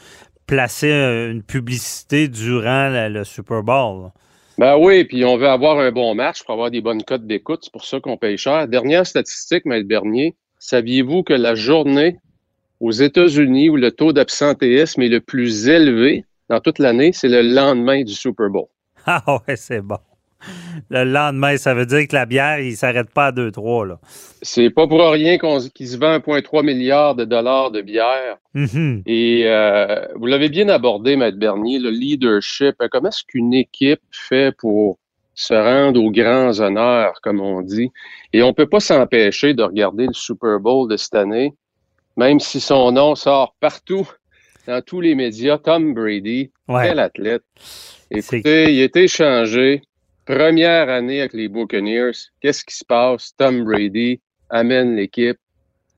placer 0.47 0.91
euh, 0.91 1.31
une 1.31 1.43
publicité 1.43 2.27
durant 2.27 2.87
la- 2.89 3.09
le 3.09 3.23
Super 3.23 3.61
Bowl. 3.61 4.03
là. 4.03 4.11
Ben 4.57 4.77
oui, 4.77 5.03
puis 5.03 5.25
on 5.25 5.35
veut 5.37 5.49
avoir 5.49 5.79
un 5.79 5.91
bon 5.91 6.15
match 6.15 6.41
pour 6.43 6.53
avoir 6.53 6.71
des 6.71 6.79
bonnes 6.81 7.03
cotes 7.03 7.27
d'écoute. 7.27 7.59
C'est 7.63 7.73
pour 7.73 7.83
ça 7.83 7.99
qu'on 7.99 8.15
paye 8.15 8.37
cher. 8.37 8.67
Dernière 8.69 9.05
statistique, 9.05 9.65
Maître 9.65 9.87
Bernier. 9.87 10.33
Saviez-vous 10.59 11.23
que 11.23 11.33
la 11.33 11.55
journée 11.55 12.17
aux 12.79 12.91
États-Unis 12.91 13.69
où 13.69 13.75
le 13.77 13.91
taux 13.91 14.13
d'absentéisme 14.13 15.01
est 15.01 15.09
le 15.09 15.21
plus 15.21 15.67
élevé 15.67 16.25
dans 16.49 16.59
toute 16.59 16.79
l'année, 16.79 17.11
c'est 17.13 17.29
le 17.29 17.41
lendemain 17.41 18.03
du 18.03 18.13
Super 18.13 18.49
Bowl? 18.49 18.67
Ah 19.07 19.23
ouais, 19.47 19.55
c'est 19.55 19.81
bon. 19.81 19.99
Le 20.89 21.03
lendemain, 21.03 21.57
ça 21.57 21.73
veut 21.73 21.85
dire 21.85 22.07
que 22.07 22.15
la 22.15 22.25
bière, 22.25 22.59
il 22.59 22.75
s'arrête 22.75 23.09
pas 23.11 23.27
à 23.27 23.31
2-3. 23.31 23.87
là. 23.87 23.99
C'est 24.41 24.69
pas 24.69 24.87
pour 24.87 24.99
rien 25.09 25.37
qu'il 25.37 25.87
se 25.87 25.97
vend 25.97 26.17
1,3 26.17 26.63
milliard 26.63 27.15
de 27.15 27.25
dollars 27.25 27.71
de 27.71 27.81
bière. 27.81 28.37
Mhm. 28.53 29.03
Et 29.05 29.43
euh, 29.45 30.07
vous 30.15 30.25
l'avez 30.25 30.49
bien 30.49 30.69
abordé, 30.69 31.15
Maître 31.15 31.37
Bernier, 31.37 31.79
le 31.79 31.89
leadership. 31.89 32.75
Comment 32.91 33.09
est-ce 33.09 33.23
qu'une 33.27 33.53
équipe 33.53 34.01
fait 34.11 34.55
pour 34.57 34.97
se 35.35 35.53
rendre 35.53 36.01
aux 36.01 36.11
grands 36.11 36.59
honneurs, 36.59 37.19
comme 37.21 37.41
on 37.41 37.61
dit? 37.61 37.91
Et 38.33 38.41
on 38.41 38.53
peut 38.53 38.67
pas 38.67 38.79
s'empêcher 38.79 39.53
de 39.53 39.63
regarder 39.63 40.07
le 40.07 40.13
Super 40.13 40.59
Bowl 40.59 40.89
de 40.89 40.97
cette 40.97 41.15
année, 41.15 41.53
même 42.17 42.39
si 42.39 42.59
son 42.59 42.91
nom 42.93 43.15
sort 43.15 43.55
partout, 43.59 44.09
dans 44.67 44.81
tous 44.81 45.01
les 45.01 45.13
médias. 45.13 45.57
Tom 45.57 45.93
Brady, 45.93 46.51
Ouais. 46.67 46.87
quel 46.87 46.99
athlète. 46.99 47.43
Écoutez, 48.09 48.73
il 48.73 48.81
été 48.81 49.03
échangé. 49.03 49.81
Première 50.25 50.89
année 50.89 51.19
avec 51.19 51.33
les 51.33 51.47
Buccaneers. 51.47 52.11
Qu'est-ce 52.41 52.65
qui 52.65 52.75
se 52.75 52.83
passe? 52.83 53.35
Tom 53.37 53.63
Brady 53.63 54.19
amène 54.49 54.95
l'équipe 54.95 55.37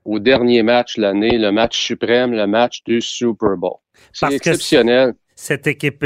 au 0.04 0.18
dernier 0.18 0.62
match 0.62 0.96
de 0.96 1.02
l'année, 1.02 1.38
le 1.38 1.50
match 1.50 1.78
suprême, 1.80 2.32
le 2.32 2.46
match 2.46 2.82
du 2.84 3.00
Super 3.00 3.56
Bowl. 3.56 3.76
C'est 4.12 4.32
exceptionnel. 4.32 5.14
Cette 5.40 5.68
équipe, 5.68 6.04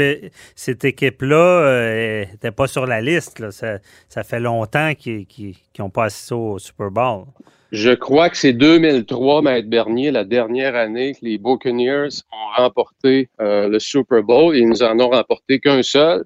cette 0.55 0.85
équipe-là 0.85 2.25
n'était 2.31 2.51
pas 2.51 2.67
sur 2.67 2.85
la 2.85 3.01
liste. 3.01 3.39
là. 3.39 3.49
Ça, 3.49 3.79
ça 4.07 4.23
fait 4.23 4.39
longtemps 4.39 4.93
qu'ils 4.93 5.55
n'ont 5.79 5.89
pas 5.89 6.05
assisté 6.05 6.35
au 6.35 6.59
Super 6.59 6.91
Bowl. 6.91 7.25
Je 7.71 7.89
crois 7.89 8.29
que 8.29 8.37
c'est 8.37 8.53
2003, 8.53 9.41
Maître 9.41 9.67
Bernier, 9.67 10.11
la 10.11 10.23
dernière 10.23 10.75
année 10.75 11.13
que 11.13 11.25
les 11.25 11.39
Buccaneers 11.39 12.09
ont 12.31 12.61
remporté 12.61 13.29
euh, 13.41 13.67
le 13.69 13.79
Super 13.79 14.21
Bowl. 14.21 14.55
Ils 14.55 14.69
nous 14.69 14.83
en 14.83 14.99
ont 14.99 15.09
remporté 15.09 15.59
qu'un 15.59 15.81
seul. 15.81 16.23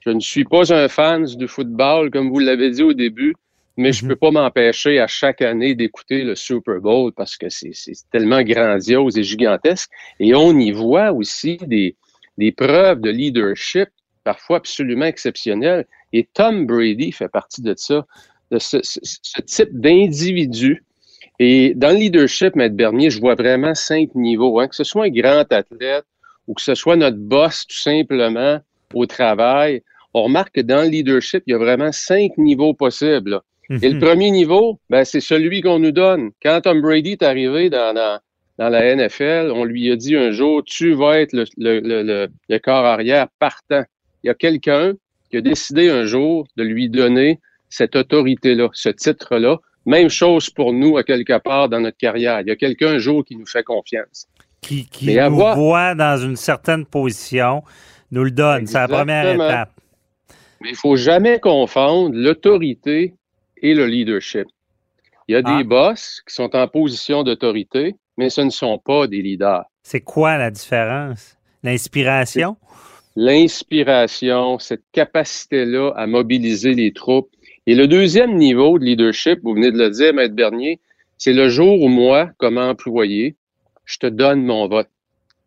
Je 0.00 0.10
ne 0.10 0.20
suis 0.20 0.44
pas 0.44 0.70
un 0.74 0.88
fan 0.88 1.24
du 1.24 1.48
football, 1.48 2.10
comme 2.10 2.28
vous 2.28 2.40
l'avez 2.40 2.70
dit 2.70 2.82
au 2.82 2.92
début, 2.92 3.34
mais 3.78 3.92
je 3.92 4.04
Mhm. 4.04 4.10
peux 4.10 4.16
pas 4.16 4.30
m'empêcher 4.32 5.00
à 5.00 5.06
chaque 5.06 5.40
année 5.40 5.74
d'écouter 5.74 6.24
le 6.24 6.34
Super 6.34 6.78
Bowl 6.80 7.10
parce 7.16 7.38
que 7.38 7.48
c'est 7.48 7.72
tellement 8.12 8.42
grandiose 8.42 9.16
et 9.16 9.22
gigantesque. 9.22 9.88
Et 10.20 10.34
on 10.34 10.52
y 10.58 10.72
voit 10.72 11.12
aussi 11.12 11.56
des, 11.66 11.96
des 12.40 12.52
preuves 12.52 13.00
de 13.00 13.10
leadership, 13.10 13.88
parfois 14.24 14.56
absolument 14.56 15.06
exceptionnelles. 15.14 15.84
Et 16.12 16.28
Tom 16.38 16.66
Brady 16.66 17.12
fait 17.12 17.28
partie 17.28 17.62
de 17.62 17.74
ça, 17.76 17.98
de 18.50 18.58
ce, 18.58 18.78
ce- 18.82 18.98
ce 19.02 19.40
type 19.42 19.72
d'individu 19.80 20.84
et 21.38 21.72
dans 21.74 21.90
le 21.90 21.96
leadership, 22.04 22.54
Maître 22.54 22.74
Bernier, 22.76 23.08
je 23.10 23.18
vois 23.20 23.34
vraiment 23.34 23.74
cinq 23.74 24.14
niveaux. 24.14 24.60
hein. 24.60 24.68
Que 24.68 24.74
ce 24.76 24.84
soit 24.84 25.04
un 25.06 25.10
grand 25.10 25.46
athlète 25.50 26.04
ou 26.46 26.52
que 26.54 26.60
ce 26.60 26.74
soit 26.74 26.96
notre 26.96 27.16
boss 27.16 27.66
tout 27.66 27.78
simplement 27.78 28.58
au 28.92 29.06
travail, 29.06 29.82
on 30.12 30.24
remarque 30.24 30.54
que 30.56 30.60
dans 30.60 30.82
le 30.82 30.88
leadership, 30.90 31.42
il 31.46 31.52
y 31.52 31.54
a 31.54 31.58
vraiment 31.58 31.92
cinq 31.92 32.36
niveaux 32.36 32.74
possibles. 32.74 33.30
là. 33.30 33.42
Et 33.82 33.88
le 33.88 33.94
Mhm. 33.94 34.00
premier 34.00 34.30
niveau, 34.32 34.80
ben, 34.90 35.04
c'est 35.04 35.20
celui 35.20 35.60
qu'on 35.62 35.78
nous 35.78 35.92
donne. 35.92 36.30
Quand 36.42 36.60
Tom 36.60 36.82
Brady 36.82 37.12
est 37.12 37.22
arrivé 37.22 37.70
dans, 37.70 37.94
dans, 37.94 38.18
dans 38.60 38.68
la 38.68 38.94
NFL, 38.94 39.50
on 39.54 39.64
lui 39.64 39.90
a 39.90 39.96
dit 39.96 40.14
un 40.16 40.30
jour, 40.32 40.62
tu 40.64 40.92
vas 40.92 41.18
être 41.20 41.32
le, 41.32 41.44
le, 41.56 41.80
le, 41.80 42.02
le- 42.02 42.28
le 42.48 42.58
corps 42.58 42.84
arrière 42.84 43.26
partant. 43.38 43.84
Il 44.22 44.26
y 44.26 44.30
a 44.30 44.34
quelqu'un 44.34 44.92
qui 45.30 45.38
a 45.38 45.40
décidé 45.40 45.88
un 45.88 46.04
jour 46.04 46.46
de 46.58 46.62
lui 46.62 46.90
donner 46.90 47.40
cette 47.70 47.96
autorité-là, 47.96 48.68
ce 48.74 48.90
titre-là. 48.90 49.56
Même 49.86 50.10
chose 50.10 50.50
pour 50.50 50.74
nous, 50.74 50.98
à 50.98 51.04
quelque 51.04 51.38
part, 51.38 51.70
dans 51.70 51.80
notre 51.80 51.96
carrière. 51.96 52.42
Il 52.42 52.48
y 52.48 52.50
a 52.50 52.56
quelqu'un 52.56 52.88
un 52.96 52.98
jour 52.98 53.24
qui 53.24 53.34
nous 53.36 53.46
fait 53.46 53.62
confiance. 53.62 54.26
qui, 54.60 54.86
nous 55.02 55.16
avoir- 55.18 55.56
voit 55.56 55.94
dans 55.94 56.18
une 56.22 56.36
certaine 56.36 56.84
position, 56.84 57.62
nous 58.10 58.24
le 58.24 58.30
donne. 58.30 58.66
C'est 58.66 58.76
la 58.78 58.88
première 58.88 59.26
étape. 59.34 59.72
Mais 60.60 60.68
il 60.70 60.76
faut 60.76 60.96
jamais 60.96 61.40
confondre 61.40 62.14
l'autorité 62.14 63.14
et 63.62 63.72
le 63.72 63.86
leadership. 63.86 64.46
Il 65.28 65.32
y 65.32 65.36
a 65.36 65.40
Ah. 65.42 65.56
des 65.56 65.64
boss 65.64 66.20
qui 66.28 66.34
sont 66.34 66.54
en 66.54 66.68
position 66.68 67.22
d'autorité, 67.22 67.94
mais 68.20 68.28
ce 68.28 68.42
ne 68.42 68.50
sont 68.50 68.76
pas 68.76 69.06
des 69.06 69.22
leaders. 69.22 69.64
C'est 69.82 70.02
quoi 70.02 70.36
la 70.36 70.50
différence? 70.50 71.38
L'inspiration? 71.62 72.58
L'inspiration, 73.16 74.58
cette 74.58 74.84
capacité-là 74.92 75.94
à 75.96 76.06
mobiliser 76.06 76.74
les 76.74 76.92
troupes. 76.92 77.30
Et 77.66 77.74
le 77.74 77.88
deuxième 77.88 78.36
niveau 78.36 78.78
de 78.78 78.84
leadership, 78.84 79.38
vous 79.42 79.54
venez 79.54 79.72
de 79.72 79.78
le 79.78 79.88
dire, 79.88 80.12
Maître 80.12 80.34
Bernier, 80.34 80.80
c'est 81.16 81.32
le 81.32 81.48
jour 81.48 81.80
où 81.80 81.88
moi, 81.88 82.30
comme 82.36 82.58
employé, 82.58 83.36
je 83.86 83.96
te 83.96 84.06
donne 84.06 84.44
mon 84.44 84.68
vote. 84.68 84.90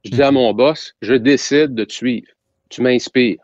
Je 0.04 0.10
dis 0.10 0.24
à 0.24 0.32
mon 0.32 0.52
boss, 0.54 0.96
je 1.04 1.14
décide 1.14 1.76
de 1.76 1.84
te 1.84 1.94
suivre. 1.94 2.28
Tu 2.70 2.82
m'inspires. 2.82 3.44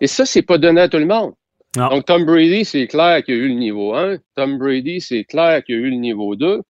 Et 0.00 0.08
ça, 0.08 0.26
c'est 0.26 0.42
pas 0.42 0.58
donné 0.58 0.80
à 0.80 0.88
tout 0.88 0.98
le 0.98 1.06
monde. 1.06 1.34
Non. 1.76 1.88
Donc, 1.90 2.06
Tom 2.06 2.24
Brady, 2.24 2.64
c'est 2.64 2.88
clair 2.88 3.22
qu'il 3.22 3.36
y 3.36 3.38
a 3.38 3.42
eu 3.42 3.48
le 3.48 3.54
niveau 3.54 3.94
1. 3.94 4.16
Tom 4.34 4.58
Brady, 4.58 5.00
c'est 5.00 5.22
clair 5.22 5.62
qu'il 5.62 5.76
y 5.76 5.78
a 5.78 5.82
eu 5.82 5.90
le 5.90 5.98
niveau 5.98 6.34
2. 6.34 6.62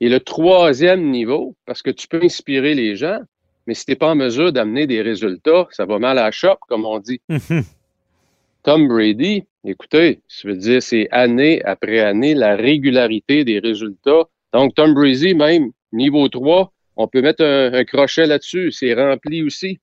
Et 0.00 0.08
le 0.08 0.20
troisième 0.20 1.10
niveau, 1.10 1.54
parce 1.66 1.82
que 1.82 1.90
tu 1.90 2.08
peux 2.08 2.22
inspirer 2.22 2.74
les 2.74 2.96
gens, 2.96 3.20
mais 3.66 3.74
si 3.74 3.84
tu 3.84 3.92
n'es 3.92 3.96
pas 3.96 4.10
en 4.10 4.14
mesure 4.14 4.52
d'amener 4.52 4.86
des 4.86 5.02
résultats, 5.02 5.68
ça 5.70 5.84
va 5.84 5.98
mal 5.98 6.18
à 6.18 6.24
la 6.24 6.30
shop, 6.30 6.56
comme 6.68 6.84
on 6.84 6.98
dit. 6.98 7.20
Mhm. 7.28 7.64
Tom 8.62 8.88
Brady, 8.88 9.44
écoutez, 9.64 10.20
ça 10.28 10.48
veut 10.48 10.56
dire 10.56 10.82
c'est 10.82 11.08
année 11.10 11.62
après 11.64 12.00
année 12.00 12.34
la 12.34 12.56
régularité 12.56 13.44
des 13.44 13.58
résultats. 13.58 14.24
Donc, 14.52 14.74
Tom 14.74 14.94
Brady, 14.94 15.34
même 15.34 15.70
niveau 15.92 16.28
3, 16.28 16.72
on 16.96 17.08
peut 17.08 17.22
mettre 17.22 17.44
un, 17.44 17.72
un 17.72 17.84
crochet 17.84 18.26
là-dessus. 18.26 18.72
C'est 18.72 18.92
rempli 18.94 19.42
aussi. 19.42 19.80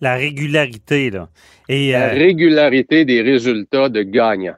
La 0.00 0.16
régularité, 0.16 1.10
là. 1.10 1.28
Et 1.68 1.92
La 1.92 2.10
euh, 2.10 2.14
régularité 2.14 3.04
des 3.04 3.20
résultats 3.20 3.88
de 3.88 4.02
gagnants. 4.02 4.56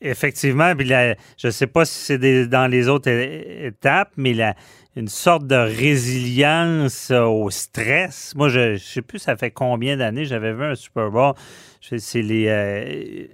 Effectivement, 0.00 0.74
puis 0.76 0.86
je 0.86 1.46
ne 1.46 1.50
sais 1.50 1.66
pas 1.66 1.84
si 1.84 2.18
c'est 2.18 2.46
dans 2.48 2.66
les 2.66 2.88
autres 2.88 3.10
étapes, 3.10 4.12
mais 4.16 4.34
la, 4.34 4.54
une 4.96 5.08
sorte 5.08 5.46
de 5.46 5.54
résilience 5.54 7.10
au 7.10 7.48
stress. 7.50 8.34
Moi, 8.34 8.48
je 8.48 8.72
ne 8.72 8.76
sais 8.76 9.02
plus 9.02 9.18
ça 9.18 9.36
fait 9.36 9.50
combien 9.50 9.96
d'années 9.96 10.24
j'avais 10.24 10.52
vu 10.52 10.64
un 10.64 10.74
Super 10.74 11.10
Bowl. 11.10 11.34
C'est 11.80 12.22
les, 12.22 12.48
euh, 12.48 12.84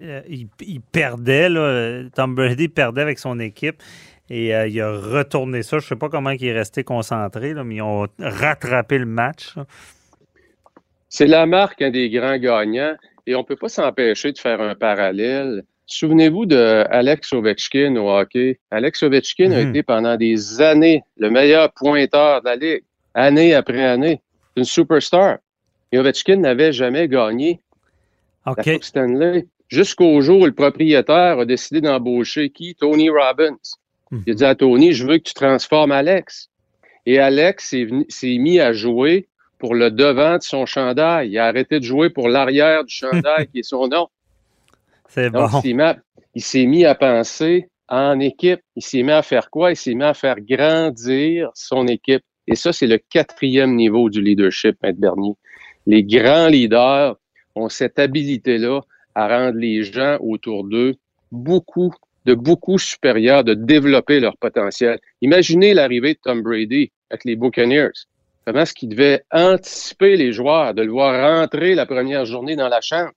euh, 0.02 0.22
il, 0.28 0.80
perdait, 0.80 1.48
là, 1.48 2.02
Tom 2.14 2.34
Brady 2.34 2.68
perdait 2.68 3.02
avec 3.02 3.18
son 3.18 3.40
équipe. 3.40 3.82
Et 4.28 4.54
euh, 4.54 4.66
il 4.66 4.80
a 4.80 4.90
retourné 4.90 5.62
ça. 5.62 5.78
Je 5.78 5.84
ne 5.84 5.88
sais 5.88 5.96
pas 5.96 6.08
comment 6.08 6.30
il 6.30 6.44
est 6.44 6.52
resté 6.52 6.84
concentré, 6.84 7.54
mais 7.54 7.76
ils 7.76 7.82
ont 7.82 8.06
rattrapé 8.18 8.98
le 8.98 9.06
match. 9.06 9.54
C'est 11.08 11.26
la 11.26 11.46
marque 11.46 11.80
un 11.82 11.90
des 11.90 12.10
grands 12.10 12.36
gagnants 12.36 12.96
et 13.26 13.34
on 13.34 13.40
ne 13.40 13.44
peut 13.44 13.56
pas 13.56 13.68
s'empêcher 13.68 14.32
de 14.32 14.38
faire 14.38 14.60
un 14.60 14.74
parallèle. 14.74 15.62
Souvenez-vous 15.86 16.46
de 16.46 16.84
Alex 16.90 17.32
Ovechkin 17.32 17.96
au 17.96 18.10
hockey. 18.10 18.58
Alex 18.70 19.02
Ovechkin 19.02 19.52
a 19.52 19.62
Mhm. 19.62 19.70
été 19.70 19.82
pendant 19.82 20.16
des 20.16 20.60
années 20.60 21.02
le 21.16 21.30
meilleur 21.30 21.72
pointeur 21.72 22.40
de 22.42 22.46
la 22.46 22.56
Ligue, 22.56 22.82
année 23.14 23.54
après 23.54 23.84
année. 23.84 24.20
C'est 24.54 24.60
une 24.60 24.64
superstar. 24.64 25.38
Et 25.92 25.98
Ovechkin 25.98 26.36
n'avait 26.38 26.72
jamais 26.72 27.06
gagné 27.08 27.60
la 28.44 28.52
OK. 28.52 28.62
Coupe 28.64 28.84
Stanley 28.84 29.46
jusqu'au 29.68 30.20
jour 30.20 30.40
où 30.42 30.46
le 30.46 30.52
propriétaire 30.52 31.38
a 31.38 31.44
décidé 31.44 31.80
d'embaucher 31.80 32.50
qui? 32.50 32.74
Tony 32.74 33.08
Robbins. 33.08 33.56
Il 34.26 34.32
a 34.32 34.34
dit 34.34 34.44
à 34.44 34.54
Tony, 34.54 34.92
je 34.92 35.06
veux 35.06 35.18
que 35.18 35.24
tu 35.24 35.34
transformes 35.34 35.92
Alex. 35.92 36.48
Et 37.06 37.18
Alex 37.20 37.74
s'est 38.08 38.36
mis 38.38 38.58
à 38.60 38.72
jouer 38.72 39.28
pour 39.58 39.74
le 39.74 39.90
devant 39.92 40.36
de 40.38 40.42
son 40.42 40.66
chandail. 40.66 41.30
Il 41.30 41.38
a 41.38 41.46
arrêté 41.46 41.78
de 41.78 41.84
jouer 41.84 42.10
pour 42.10 42.28
l'arrière 42.28 42.84
du 42.84 42.92
chandail, 42.94 43.46
qui 43.48 43.60
est 43.60 43.62
son 43.62 43.86
nom. 43.88 44.08
C'est 45.08 45.30
Donc, 45.30 45.50
bon. 45.50 45.58
il 45.58 45.62
s'est 45.62 45.72
mis 45.74 45.82
à- 45.82 45.96
il 46.34 46.42
s'est 46.42 46.66
mis 46.66 46.84
à 46.84 46.94
penser 46.94 47.68
en 47.88 48.18
équipe. 48.20 48.60
Il 48.74 48.82
s'est 48.82 49.02
mis 49.02 49.12
à 49.12 49.22
faire 49.22 49.48
quoi? 49.50 49.70
Il 49.72 49.76
s'est 49.76 49.94
mis 49.94 50.04
à 50.04 50.14
faire 50.14 50.36
grandir 50.40 51.50
son 51.54 51.86
équipe. 51.86 52.22
Et 52.46 52.54
ça, 52.54 52.72
c'est 52.72 52.86
le 52.86 52.98
quatrième 52.98 53.74
niveau 53.74 54.08
du 54.10 54.20
leadership, 54.20 54.76
Maître 54.82 55.00
Bernier. 55.00 55.32
Les 55.86 56.02
grands 56.04 56.48
leaders 56.48 57.16
ont 57.54 57.68
cette 57.68 57.98
habilité-là 57.98 58.80
à 59.14 59.28
rendre 59.28 59.58
les 59.58 59.82
gens 59.82 60.18
autour 60.20 60.64
d'eux 60.64 60.94
beaucoup, 61.32 61.92
de 62.24 62.34
beaucoup 62.34 62.78
supérieurs, 62.78 63.44
de 63.44 63.54
développer 63.54 64.20
leur 64.20 64.36
potentiel. 64.36 64.98
Imaginez 65.22 65.74
l'arrivée 65.74 66.14
de 66.14 66.18
Tom 66.22 66.42
Brady 66.42 66.92
avec 67.10 67.24
les 67.24 67.36
Buccaneers. 67.36 67.92
Comment 68.44 68.60
est-ce 68.60 68.74
qu'il 68.74 68.90
devait 68.90 69.24
anticiper 69.32 70.16
les 70.16 70.32
joueurs, 70.32 70.74
de 70.74 70.82
le 70.82 70.90
voir 70.90 71.40
rentrer 71.40 71.74
la 71.74 71.86
première 71.86 72.26
journée 72.26 72.54
dans 72.56 72.68
la 72.68 72.80
chambre, 72.80 73.10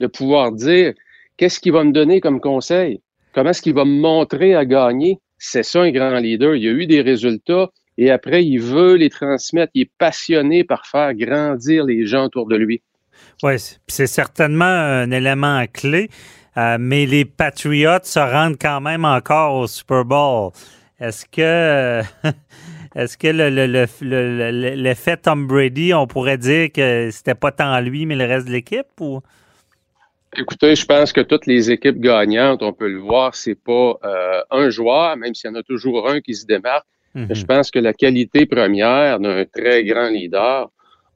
de 0.00 0.06
pouvoir 0.06 0.50
dire 0.50 0.94
qu'est-ce 1.36 1.60
qu'il 1.60 1.72
va 1.72 1.84
me 1.84 1.92
donner 1.92 2.20
comme 2.20 2.40
conseil, 2.40 3.00
comment 3.34 3.50
est-ce 3.50 3.62
qu'il 3.62 3.74
va 3.74 3.84
me 3.84 4.00
montrer 4.00 4.54
à 4.54 4.64
gagner? 4.64 5.18
C'est 5.38 5.62
ça 5.62 5.82
un 5.82 5.90
grand 5.90 6.18
leader. 6.18 6.54
Il 6.54 6.66
a 6.68 6.72
eu 6.72 6.86
des 6.86 7.00
résultats 7.00 7.70
et 7.98 8.10
après, 8.10 8.44
il 8.44 8.58
veut 8.58 8.94
les 8.94 9.10
transmettre. 9.10 9.70
Il 9.74 9.82
est 9.82 9.90
passionné 9.98 10.64
par 10.64 10.86
faire 10.86 11.14
grandir 11.14 11.84
les 11.84 12.06
gens 12.06 12.24
autour 12.24 12.46
de 12.46 12.56
lui. 12.56 12.82
Oui, 13.42 13.54
c'est 13.86 14.06
certainement 14.06 14.64
un 14.64 15.10
élément 15.10 15.64
clé, 15.72 16.08
euh, 16.56 16.76
mais 16.80 17.06
les 17.06 17.24
Patriots 17.24 18.02
se 18.02 18.18
rendent 18.18 18.58
quand 18.60 18.80
même 18.80 19.04
encore 19.04 19.54
au 19.54 19.66
Super 19.66 20.04
Bowl. 20.04 20.50
Est-ce 21.00 21.26
que 21.26 22.02
est-ce 22.94 23.18
que 23.18 23.28
l'effet 24.74 25.16
Tom 25.16 25.46
Brady, 25.46 25.94
on 25.94 26.06
pourrait 26.06 26.38
dire 26.38 26.70
que 26.72 27.10
c'était 27.10 27.34
pas 27.34 27.52
tant 27.52 27.80
lui, 27.80 28.06
mais 28.06 28.16
le 28.16 28.24
reste 28.24 28.46
de 28.46 28.52
l'équipe? 28.52 28.86
Écoutez, 30.36 30.74
je 30.74 30.84
pense 30.84 31.12
que 31.12 31.20
toutes 31.20 31.46
les 31.46 31.70
équipes 31.70 32.00
gagnantes, 32.00 32.62
on 32.62 32.72
peut 32.72 32.88
le 32.88 32.98
voir, 32.98 33.34
c'est 33.34 33.54
pas 33.54 33.98
euh, 34.04 34.40
un 34.50 34.68
joueur, 34.68 35.16
même 35.16 35.34
s'il 35.34 35.50
y 35.50 35.52
en 35.52 35.56
a 35.56 35.62
toujours 35.62 36.08
un 36.08 36.20
qui 36.20 36.34
se 36.34 36.44
démarque. 36.46 36.86
Mhm. 37.14 37.28
Je 37.34 37.44
pense 37.44 37.70
que 37.70 37.78
la 37.78 37.92
qualité 37.92 38.44
première 38.46 39.20
d'un 39.20 39.44
très 39.44 39.84
grand 39.84 40.08
leader, 40.08 40.70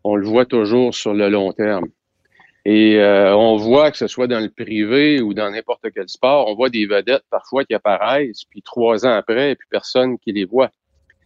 on 0.04 0.14
le 0.14 0.24
voit 0.24 0.46
toujours 0.46 0.94
sur 0.94 1.14
le 1.14 1.28
long 1.28 1.52
terme. 1.52 1.86
Et 2.64 2.96
euh, 2.96 3.34
on 3.34 3.56
voit 3.56 3.90
que 3.90 3.96
ce 3.96 4.06
soit 4.06 4.26
dans 4.26 4.40
le 4.40 4.50
privé 4.50 5.20
ou 5.20 5.34
dans 5.34 5.50
n'importe 5.50 5.86
quel 5.94 6.08
sport, 6.08 6.48
on 6.48 6.54
voit 6.54 6.70
des 6.70 6.86
vedettes 6.86 7.24
parfois 7.30 7.64
qui 7.64 7.74
apparaissent, 7.74 8.44
puis 8.44 8.62
trois 8.62 9.06
ans 9.06 9.12
après, 9.12 9.56
puis 9.56 9.66
personne 9.70 10.18
qui 10.18 10.32
les 10.32 10.44
voit. 10.44 10.70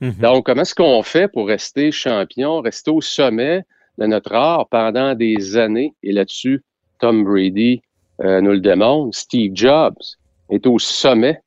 Mhm. 0.01 0.14
Donc, 0.20 0.47
comment 0.47 0.62
est-ce 0.62 0.74
qu'on 0.74 1.03
fait 1.03 1.28
pour 1.28 1.49
rester 1.49 1.93
champion, 1.93 2.61
rester 2.61 2.90
au 2.90 3.01
sommet 3.01 3.64
de 3.99 4.07
notre 4.07 4.32
art 4.32 4.68
pendant 4.68 5.14
des 5.14 5.57
années? 5.57 5.95
Et 6.03 6.12
là-dessus, 6.12 6.62
Tom 7.03 7.25
Brady 7.25 7.83
euh, 8.21 8.41
nous 8.41 8.53
le 8.53 8.61
démontre. 8.61 9.19
Steve 9.19 9.53
Jobs 9.55 9.99
est 10.49 10.67
au 10.69 10.79
sommet 10.79 11.41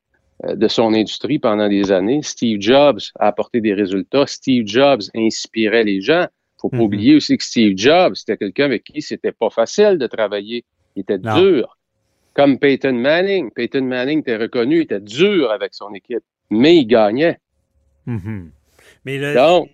euh, 0.44 0.56
de 0.56 0.68
son 0.68 0.94
industrie 0.94 1.40
pendant 1.40 1.70
des 1.70 1.94
années. 1.94 2.22
Steve 2.22 2.60
Jobs 2.60 3.00
a 3.20 3.28
apporté 3.28 3.62
des 3.62 3.74
résultats. 3.74 4.28
Steve 4.28 4.68
Jobs 4.68 5.04
inspirait 5.16 5.86
les 5.86 6.02
gens. 6.02 6.28
Faut 6.60 6.70
pas 6.70 6.78
mhm. 6.78 6.84
oublier 6.84 7.16
aussi 7.16 7.38
que 7.38 7.44
Steve 7.44 7.78
Jobs, 7.78 8.16
c'était 8.16 8.36
quelqu'un 8.36 8.66
avec 8.66 8.84
qui 8.84 9.02
c'était 9.02 9.32
pas 9.32 9.50
facile 9.50 9.98
de 9.98 10.08
travailler. 10.08 10.66
Il 10.98 11.02
était 11.02 11.20
dur. 11.20 11.78
Comme 12.34 12.60
Peyton 12.60 12.94
Manning. 12.94 13.50
Peyton 13.52 13.84
Manning 13.84 14.20
était 14.20 14.36
reconnu, 14.36 14.78
il 14.78 14.82
était 14.82 15.00
dur 15.00 15.52
avec 15.52 15.74
son 15.74 15.94
équipe, 15.94 16.24
mais 16.50 16.76
il 16.78 16.86
gagnait. 16.86 17.38
Mhm. 18.06 18.52
Mais 19.06 19.18
le, 19.18 19.34
Donc, 19.34 19.70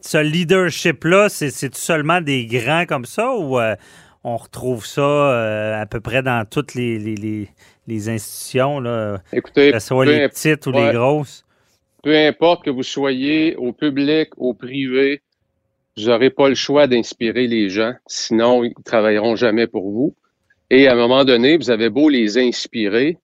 ce 0.00 0.18
leadership-là, 0.18 1.28
c'est 1.28 1.74
seulement 1.74 2.22
des 2.22 2.46
grands 2.46 2.86
comme 2.86 3.04
ça 3.04 3.36
ou 3.36 3.58
euh, 3.58 3.74
on 4.24 4.38
retrouve 4.38 4.86
ça 4.86 5.02
euh, 5.02 5.80
à 5.80 5.86
peu 5.86 6.00
près 6.00 6.22
dans 6.22 6.46
toutes 6.48 6.74
les, 6.74 6.98
les, 7.86 8.08
institutions, 8.08 8.80
là, 8.80 9.18
Écoutez, 9.32 9.70
que 9.70 9.78
ce 9.78 9.86
soit 9.86 10.06
les 10.06 10.28
petites 10.28 10.66
ou 10.66 10.72
les 10.72 10.92
grosses. 10.92 11.44
Peu 12.02 12.16
importe 12.16 12.64
que 12.64 12.70
vous 12.70 12.82
soyez 12.82 13.54
au 13.56 13.72
public, 13.72 14.30
au 14.36 14.54
privé, 14.54 15.22
vous 15.96 16.04
n'aurez 16.06 16.30
pas 16.30 16.48
le 16.48 16.54
choix 16.54 16.86
d'inspirer 16.86 17.46
les 17.46 17.68
gens, 17.68 17.92
sinon 18.06 18.64
ils 18.64 18.74
ne 18.76 18.82
travailleront 18.82 19.36
jamais 19.36 19.66
pour 19.66 19.90
vous. 19.90 20.14
Et 20.70 20.88
à 20.88 20.92
un 20.92 20.96
moment 20.96 21.24
donné, 21.24 21.56
vous 21.56 21.70
avez 21.70 21.90
beau 21.90 22.08
les 22.08 22.38
inspirer, 22.38 23.18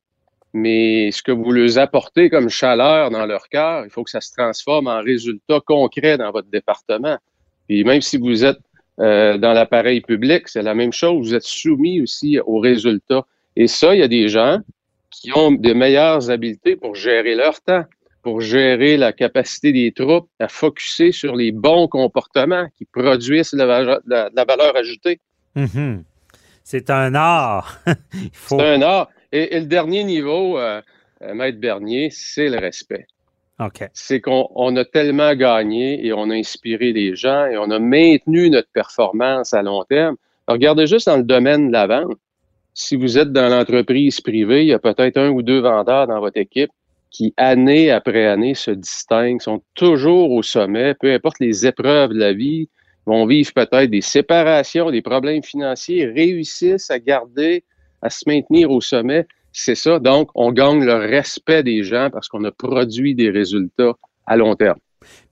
mais 0.53 1.11
ce 1.11 1.23
que 1.23 1.33
vous 1.33 1.51
leur 1.51 1.79
apportez 1.79 2.29
comme 2.29 2.49
chaleur 2.49 3.11
dans 3.11 3.27
leur 3.27 3.49
cœur, 3.49 3.85
il 3.85 3.91
faut 3.91 4.05
que 4.05 4.11
ça 4.11 4.21
se 4.21 4.33
transforme 4.33 4.87
en 4.87 5.01
résultat 5.01 5.61
concret 5.65 6.19
dans 6.19 6.31
votre 6.31 6.49
département. 6.49 7.19
Et 7.69 7.85
même 7.85 8.03
si 8.03 8.19
vous 8.19 8.45
êtes 8.45 8.59
euh, 9.01 9.39
dans 9.39 9.53
l'appareil 9.53 10.01
public, 10.01 10.49
c'est 10.49 10.63
la 10.63 10.75
même 10.75 10.93
chose. 10.93 11.29
Vous 11.29 11.35
êtes 11.35 11.45
soumis 11.45 12.01
aussi 12.03 12.39
aux 12.39 12.59
résultats. 12.59 13.25
Et 13.57 13.67
ça, 13.67 13.95
il 13.95 14.01
y 14.01 14.03
a 14.03 14.09
des 14.09 14.29
gens 14.29 14.59
qui 15.11 15.33
ont 15.37 15.53
de 15.53 15.73
meilleures 15.73 16.31
habiletés 16.31 16.77
pour 16.77 16.95
gérer 16.95 17.35
leur 17.35 17.61
temps, 17.61 17.85
pour 18.23 18.41
gérer 18.41 18.97
la 18.97 19.13
capacité 19.13 19.73
des 19.73 19.93
troupes 19.93 20.29
à 20.39 20.49
focuser 20.49 21.13
sur 21.13 21.35
les 21.35 21.51
bons 21.51 21.89
comportements 21.89 22.67
qui 22.77 22.85
produisent 22.85 23.53
la, 23.53 23.67
valeur 23.67 24.77
ajoutée. 24.77 25.19
Mm-hmm. 25.57 26.03
C'est 26.63 26.91
un 26.91 27.15
art. 27.15 27.81
C'est 28.33 28.61
un 28.61 28.83
art. 28.83 29.09
Et, 29.33 29.61
le 29.61 29.67
dernier 29.67 30.05
niveau, 30.05 30.59
euh, 30.59 30.83
euh, 31.23 31.35
Maître 31.35 31.59
Bernier, 31.59 32.09
c'est 32.11 32.49
le 32.49 32.59
respect. 32.59 33.07
C'est 33.93 34.21
qu'on 34.21 34.77
a 34.77 34.85
tellement 34.85 35.35
gagné 35.35 36.07
et 36.07 36.13
on 36.13 36.31
a 36.31 36.35
inspiré 36.35 36.93
les 36.93 37.15
gens 37.15 37.47
et 37.47 37.59
on 37.59 37.71
a 37.71 37.79
maintenu 37.79 38.51
notre 38.51 38.71
performance 38.73 39.53
à 39.53 39.63
long 39.63 39.85
terme. 39.85 40.17
regardez 40.49 40.87
juste 40.87 41.07
dans 41.07 41.17
le 41.17 41.23
domaine 41.23 41.69
de 41.69 41.73
la 41.73 41.87
vente. 41.87 42.19
Si 42.75 42.97
vous 42.97 43.19
êtes 43.19 43.33
dans 43.33 43.49
l'entreprise 43.49 44.21
privée, 44.21 44.63
il 44.63 44.69
y 44.69 44.73
a 44.73 44.79
peut-être 44.79 45.19
un 45.19 45.31
ou 45.31 45.43
deux 45.43 45.61
vendeurs 45.61 46.07
dans 46.07 46.21
votre 46.21 46.39
équipe 46.39 46.71
qui, 47.11 47.35
année 47.37 47.91
après 47.91 48.27
année, 48.27 48.55
se 48.55 48.71
distinguent, 48.71 49.43
sont 49.43 49.63
toujours 49.75 50.31
au 50.31 50.43
sommet, 50.43 50.95
peu 50.95 51.13
importe 51.13 51.41
les 51.41 51.67
épreuves 51.67 52.11
de 52.11 52.19
la 52.19 52.33
vie, 52.33 52.69
vont 53.07 53.27
vivre 53.27 53.53
peut-être 53.53 53.91
des 53.91 54.01
séparations, 54.01 54.91
des 54.91 55.03
problèmes 55.03 55.43
financiers, 55.43 56.07
réussissent 56.07 56.91
à 56.91 56.99
garder, 56.99 57.65
à 58.03 58.11
se 58.11 58.23
maintenir 58.27 58.71
au 58.71 58.81
sommet. 58.81 59.27
C'est 59.53 59.75
ça. 59.75 59.99
Donc, 59.99 60.31
on 60.35 60.53
gagne 60.53 60.85
le 60.85 60.95
respect 60.95 61.63
des 61.63 61.83
gens 61.83 62.09
parce 62.13 62.29
qu'on 62.29 62.45
a 62.45 62.53
produit 62.53 63.15
des 63.15 63.31
résultats 63.31 63.93
à 64.27 64.37
long 64.37 64.55
terme. 64.55 64.79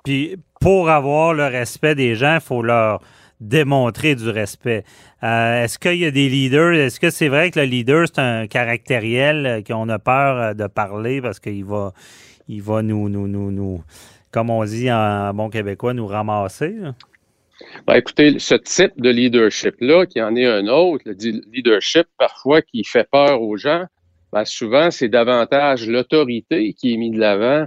Puis, 0.05 0.37
pour 0.61 0.91
avoir 0.91 1.35
le 1.35 1.47
respect 1.47 1.95
des 1.95 2.15
gens, 2.15 2.35
il 2.37 2.41
faut 2.41 2.63
leur 2.63 3.01
démontrer 3.41 4.15
du 4.15 4.29
respect. 4.31 4.85
Euh, 5.23 5.65
est-ce 5.65 5.79
qu'il 5.79 5.97
y 5.97 6.05
a 6.05 6.11
des 6.11 6.29
leaders? 6.29 6.75
Est-ce 6.75 6.99
que 6.99 7.11
c'est 7.11 7.29
vrai 7.29 7.51
que 7.51 7.61
le 7.61 7.67
leader, 7.67 8.07
c'est 8.07 8.21
un 8.21 8.47
caractériel 8.47 9.47
euh, 9.47 9.63
qu'on 9.63 9.89
a 9.89 9.99
peur 9.99 10.37
euh, 10.37 10.55
de 10.55 10.67
parler 10.67 11.21
parce 11.21 11.39
qu'il 11.39 11.65
va, 11.65 11.93
il 12.49 12.63
va 12.63 12.83
nous, 12.83 13.09
nous, 13.09 13.29
nous, 13.29 13.53
nous, 13.53 13.83
comme 14.33 14.51
on 14.51 14.65
dit 14.65 14.91
en 14.91 15.33
bon 15.35 15.51
québécois, 15.51 15.95
nous 15.95 16.07
ramasser? 16.07 16.75
Ben, 17.87 17.95
écoutez, 17.95 18.39
ce 18.39 18.55
type 18.55 19.01
de 19.01 19.11
leadership-là, 19.11 20.07
qui 20.07 20.21
en 20.23 20.35
est 20.37 20.47
un 20.47 20.67
autre, 20.69 21.05
le 21.07 21.15
leadership 21.53 22.07
parfois 22.17 22.63
qui 22.63 22.85
fait 22.85 23.09
peur 23.11 23.43
aux 23.43 23.57
gens, 23.57 23.85
ben, 24.33 24.45
souvent, 24.45 24.91
c'est 24.91 25.09
davantage 25.09 25.89
l'autorité 25.89 26.75
qui 26.75 26.95
est 26.95 26.97
mise 26.97 27.13
de 27.13 27.19
l'avant 27.19 27.67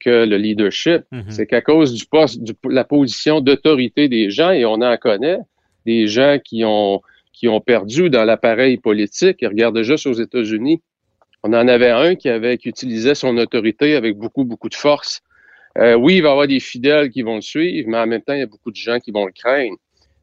que 0.00 0.24
le 0.24 0.36
leadership. 0.36 1.02
Mhm. 1.12 1.24
C'est 1.28 1.46
qu'à 1.46 1.60
cause 1.60 1.92
du 1.92 2.06
poste, 2.06 2.42
de 2.42 2.54
la 2.64 2.84
position 2.84 3.40
d'autorité 3.40 4.08
des 4.08 4.30
gens, 4.30 4.50
et 4.50 4.64
on 4.64 4.80
en 4.80 4.96
connaît, 4.96 5.38
des 5.86 6.06
gens 6.06 6.38
qui 6.42 6.64
ont, 6.64 7.00
qui 7.32 7.48
ont 7.48 7.60
perdu 7.60 8.10
dans 8.10 8.24
l'appareil 8.24 8.78
politique. 8.78 9.38
Regardez 9.42 9.84
juste 9.84 10.06
aux 10.06 10.12
États-Unis. 10.12 10.82
On 11.44 11.52
en 11.52 11.68
avait 11.68 11.90
un 11.90 12.14
qui 12.14 12.28
avait, 12.28 12.58
qui 12.58 12.68
utilisait 12.68 13.14
son 13.14 13.36
autorité 13.38 13.94
avec 13.94 14.16
beaucoup, 14.16 14.44
beaucoup 14.44 14.68
de 14.68 14.74
force. 14.74 15.20
Euh, 15.78 15.94
oui, 15.94 16.16
il 16.16 16.22
va 16.22 16.30
y 16.30 16.32
avoir 16.32 16.46
des 16.48 16.60
fidèles 16.60 17.10
qui 17.10 17.22
vont 17.22 17.36
le 17.36 17.40
suivre, 17.40 17.88
mais 17.88 17.98
en 17.98 18.06
même 18.06 18.22
temps, 18.22 18.32
il 18.32 18.40
y 18.40 18.42
a 18.42 18.46
beaucoup 18.46 18.70
de 18.70 18.76
gens 18.76 18.98
qui 18.98 19.12
vont 19.12 19.26
le 19.26 19.32
craindre. 19.32 19.76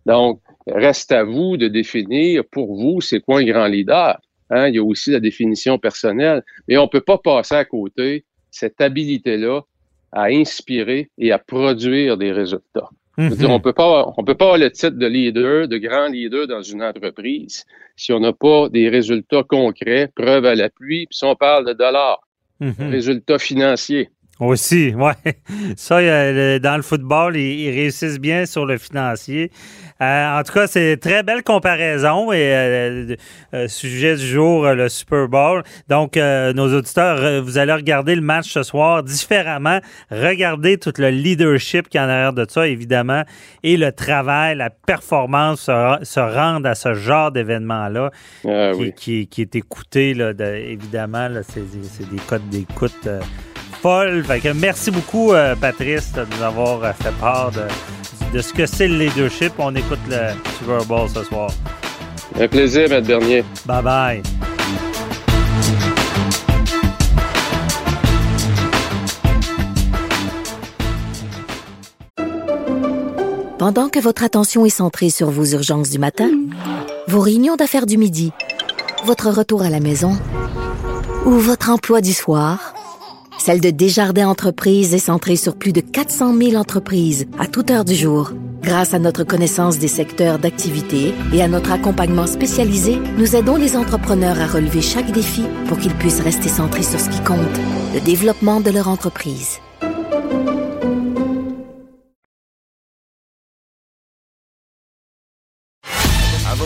Donc, 0.05 0.41
reste 0.67 1.11
à 1.11 1.23
vous 1.23 1.57
de 1.57 1.67
définir 1.67 2.43
pour 2.51 2.75
vous, 2.75 3.01
c'est 3.01 3.21
quoi 3.21 3.39
un 3.39 3.45
grand 3.45 3.65
leader. 3.65 4.19
Hein, 4.49 4.67
il 4.67 4.75
y 4.75 4.79
a 4.79 4.83
aussi 4.83 5.11
la 5.11 5.19
définition 5.19 5.77
personnelle. 5.77 6.43
Mais 6.67 6.77
on 6.77 6.83
ne 6.83 6.89
peut 6.89 7.01
pas 7.01 7.17
passer 7.17 7.55
à 7.55 7.65
côté 7.65 8.25
cette 8.51 8.79
habilité-là 8.79 9.61
à 10.11 10.25
inspirer 10.25 11.09
et 11.17 11.31
à 11.31 11.39
produire 11.39 12.17
des 12.17 12.31
résultats. 12.31 12.89
Mhm. 13.17 13.45
on 13.45 13.59
peut 13.61 13.73
pas, 13.73 14.13
on 14.17 14.23
peut 14.25 14.35
pas 14.35 14.45
avoir 14.45 14.57
le 14.57 14.69
titre 14.71 14.97
de 14.97 15.07
leader, 15.07 15.69
de 15.69 15.77
grand 15.77 16.07
leader 16.07 16.47
dans 16.47 16.61
une 16.61 16.83
entreprise 16.83 17.65
si 17.95 18.11
on 18.11 18.19
n'a 18.19 18.33
pas 18.33 18.69
des 18.69 18.89
résultats 18.89 19.43
concrets, 19.43 20.09
preuves 20.15 20.45
à 20.45 20.55
l'appui. 20.55 21.07
Puis 21.07 21.17
si 21.17 21.23
on 21.23 21.35
parle 21.35 21.67
de 21.67 21.73
dollars, 21.73 22.21
mhm. 22.59 22.73
résultats 22.89 23.39
financiers. 23.39 24.09
Aussi, 24.39 24.93
ouais. 24.95 25.13
Ça, 25.77 26.01
dans 26.59 26.75
le 26.75 26.81
football, 26.81 27.37
ils, 27.37 27.69
réussissent 27.69 28.19
bien 28.19 28.45
sur 28.45 28.65
le 28.65 28.77
financier. 28.77 29.49
Euh, 30.01 30.39
en 30.39 30.43
tout 30.43 30.51
cas, 30.51 30.67
c'est 30.67 30.97
très 30.97 31.23
belle 31.23 31.41
comparaison 31.41 32.33
et 32.33 32.53
euh, 32.53 33.15
euh, 33.53 33.67
sujet 33.69 34.17
du 34.17 34.27
jour, 34.27 34.67
le 34.67 34.89
Super 34.89 35.29
Bowl. 35.29 35.63
Donc, 35.87 36.17
nos 36.17 36.73
auditeurs, 36.73 37.41
vous 37.41 37.57
allez 37.57 37.71
regarder 37.71 38.15
le 38.15 38.21
match 38.21 38.51
ce 38.51 38.63
soir 38.63 39.03
différemment. 39.03 39.79
Regardez 40.11 40.77
tout 40.77 40.93
le 40.97 41.09
leadership 41.09 41.87
qui 41.87 41.97
est 41.97 42.01
en 42.01 42.09
arrière 42.09 42.33
de 42.33 42.45
ça, 42.49 42.67
évidemment, 42.67 43.23
et 43.63 43.77
le 43.77 43.93
travail, 43.93 44.57
la 44.57 44.69
performance 44.69 45.61
se, 45.61 46.19
rendre 46.19 46.67
à 46.67 46.75
ce 46.75 46.93
genre 46.93 47.31
d'événement-là 47.31 48.11
ah 48.45 48.71
qui, 48.97 49.27
qui, 49.27 49.41
est 49.41 49.55
écouté, 49.55 50.13
là, 50.13 50.31
évidemment. 50.57 51.29
C'est 51.47 52.09
des 52.09 52.21
codes 52.27 52.49
d'écoute 52.49 53.07
merci 54.55 54.91
beaucoup, 54.91 55.33
euh, 55.33 55.55
Patrice, 55.55 56.11
de 56.13 56.25
nous 56.25 56.43
avoir 56.43 56.83
euh, 56.83 56.91
fait 56.93 57.13
part 57.19 57.51
de, 57.51 58.41
ce 58.41 58.53
que 58.53 58.65
c'est 58.65 58.87
le 58.87 58.97
leadership. 58.97 59.53
On 59.59 59.75
écoute 59.75 59.99
le 60.09 60.33
Super 60.57 60.85
Bowl 60.85 61.07
ce 61.09 61.23
soir. 61.23 61.49
Un 62.39 62.47
plaisir, 62.47 62.89
Maître 62.89 63.07
Bernier. 63.07 63.43
Bye 63.65 63.83
bye. 63.83 64.21
Pendant 73.57 73.89
que 73.89 73.99
votre 73.99 74.23
attention 74.23 74.65
est 74.65 74.69
centrée 74.69 75.09
sur 75.09 75.29
vos 75.29 75.45
urgences 75.45 75.89
du 75.89 75.97
matin, 75.97 76.29
vos 77.07 77.21
réunions 77.21 77.55
d'affaires 77.55 77.85
du 77.85 77.97
midi, 77.97 78.31
votre 79.05 79.29
retour 79.29 79.61
à 79.63 79.69
la 79.69 79.79
maison 79.79 80.17
ou 81.25 81.31
votre 81.31 81.71
emploi 81.71 82.01
du 82.01 82.13
soir, 82.13 82.74
celle 83.45 83.61
de 83.61 83.69
Desjardins 83.69 84.27
Entreprises 84.27 84.95
est 84.95 84.97
centrée 84.97 85.35
sur 85.35 85.55
plus 85.55 85.71
de 85.71 85.79
400 85.79 86.35
000 86.35 86.55
entreprises 86.55 87.27
à 87.37 87.45
toute 87.45 87.69
heure 87.69 87.85
du 87.85 87.93
jour. 87.93 88.31
Grâce 88.63 88.95
à 88.95 88.97
notre 88.97 89.23
connaissance 89.23 89.77
des 89.77 89.87
secteurs 89.87 90.39
d'activité 90.39 91.13
et 91.31 91.43
à 91.43 91.47
notre 91.47 91.71
accompagnement 91.71 92.25
spécialisé, 92.25 92.97
nous 93.19 93.35
aidons 93.35 93.55
les 93.55 93.77
entrepreneurs 93.77 94.41
à 94.41 94.47
relever 94.47 94.81
chaque 94.81 95.11
défi 95.11 95.43
pour 95.67 95.77
qu'ils 95.77 95.93
puissent 95.93 96.21
rester 96.21 96.49
centrés 96.49 96.81
sur 96.81 96.99
ce 96.99 97.07
qui 97.07 97.19
compte, 97.19 97.37
le 97.93 98.01
développement 98.01 98.61
de 98.61 98.71
leur 98.71 98.87
entreprise. 98.87 99.59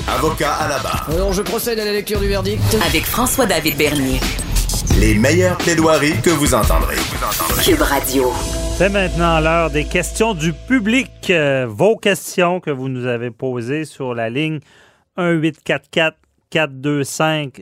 Avocat 0.07 0.53
à 0.53 0.69
la 0.69 0.79
barre. 0.79 1.09
Alors, 1.11 1.33
je 1.33 1.41
procède 1.41 1.77
à 1.77 1.83
la 1.83 1.91
lecture 1.91 2.21
du 2.21 2.29
verdict. 2.29 2.61
Avec 2.87 3.03
François-David 3.03 3.75
Bernier. 3.75 4.21
Les 4.97 5.13
meilleures 5.13 5.57
plaidoiries 5.57 6.21
que 6.21 6.29
vous 6.29 6.53
entendrez. 6.53 6.95
Cube 7.63 7.81
Radio. 7.81 8.31
C'est 8.77 8.89
maintenant 8.89 9.39
l'heure 9.41 9.69
des 9.69 9.83
questions 9.83 10.33
du 10.33 10.53
public. 10.53 11.11
Euh, 11.29 11.65
vos 11.69 11.97
questions 11.97 12.59
que 12.61 12.71
vous 12.71 12.87
nous 12.87 13.05
avez 13.05 13.29
posées 13.31 13.83
sur 13.83 14.15
la 14.15 14.29
ligne 14.29 14.59
1844 15.17 16.15
425 16.49 17.61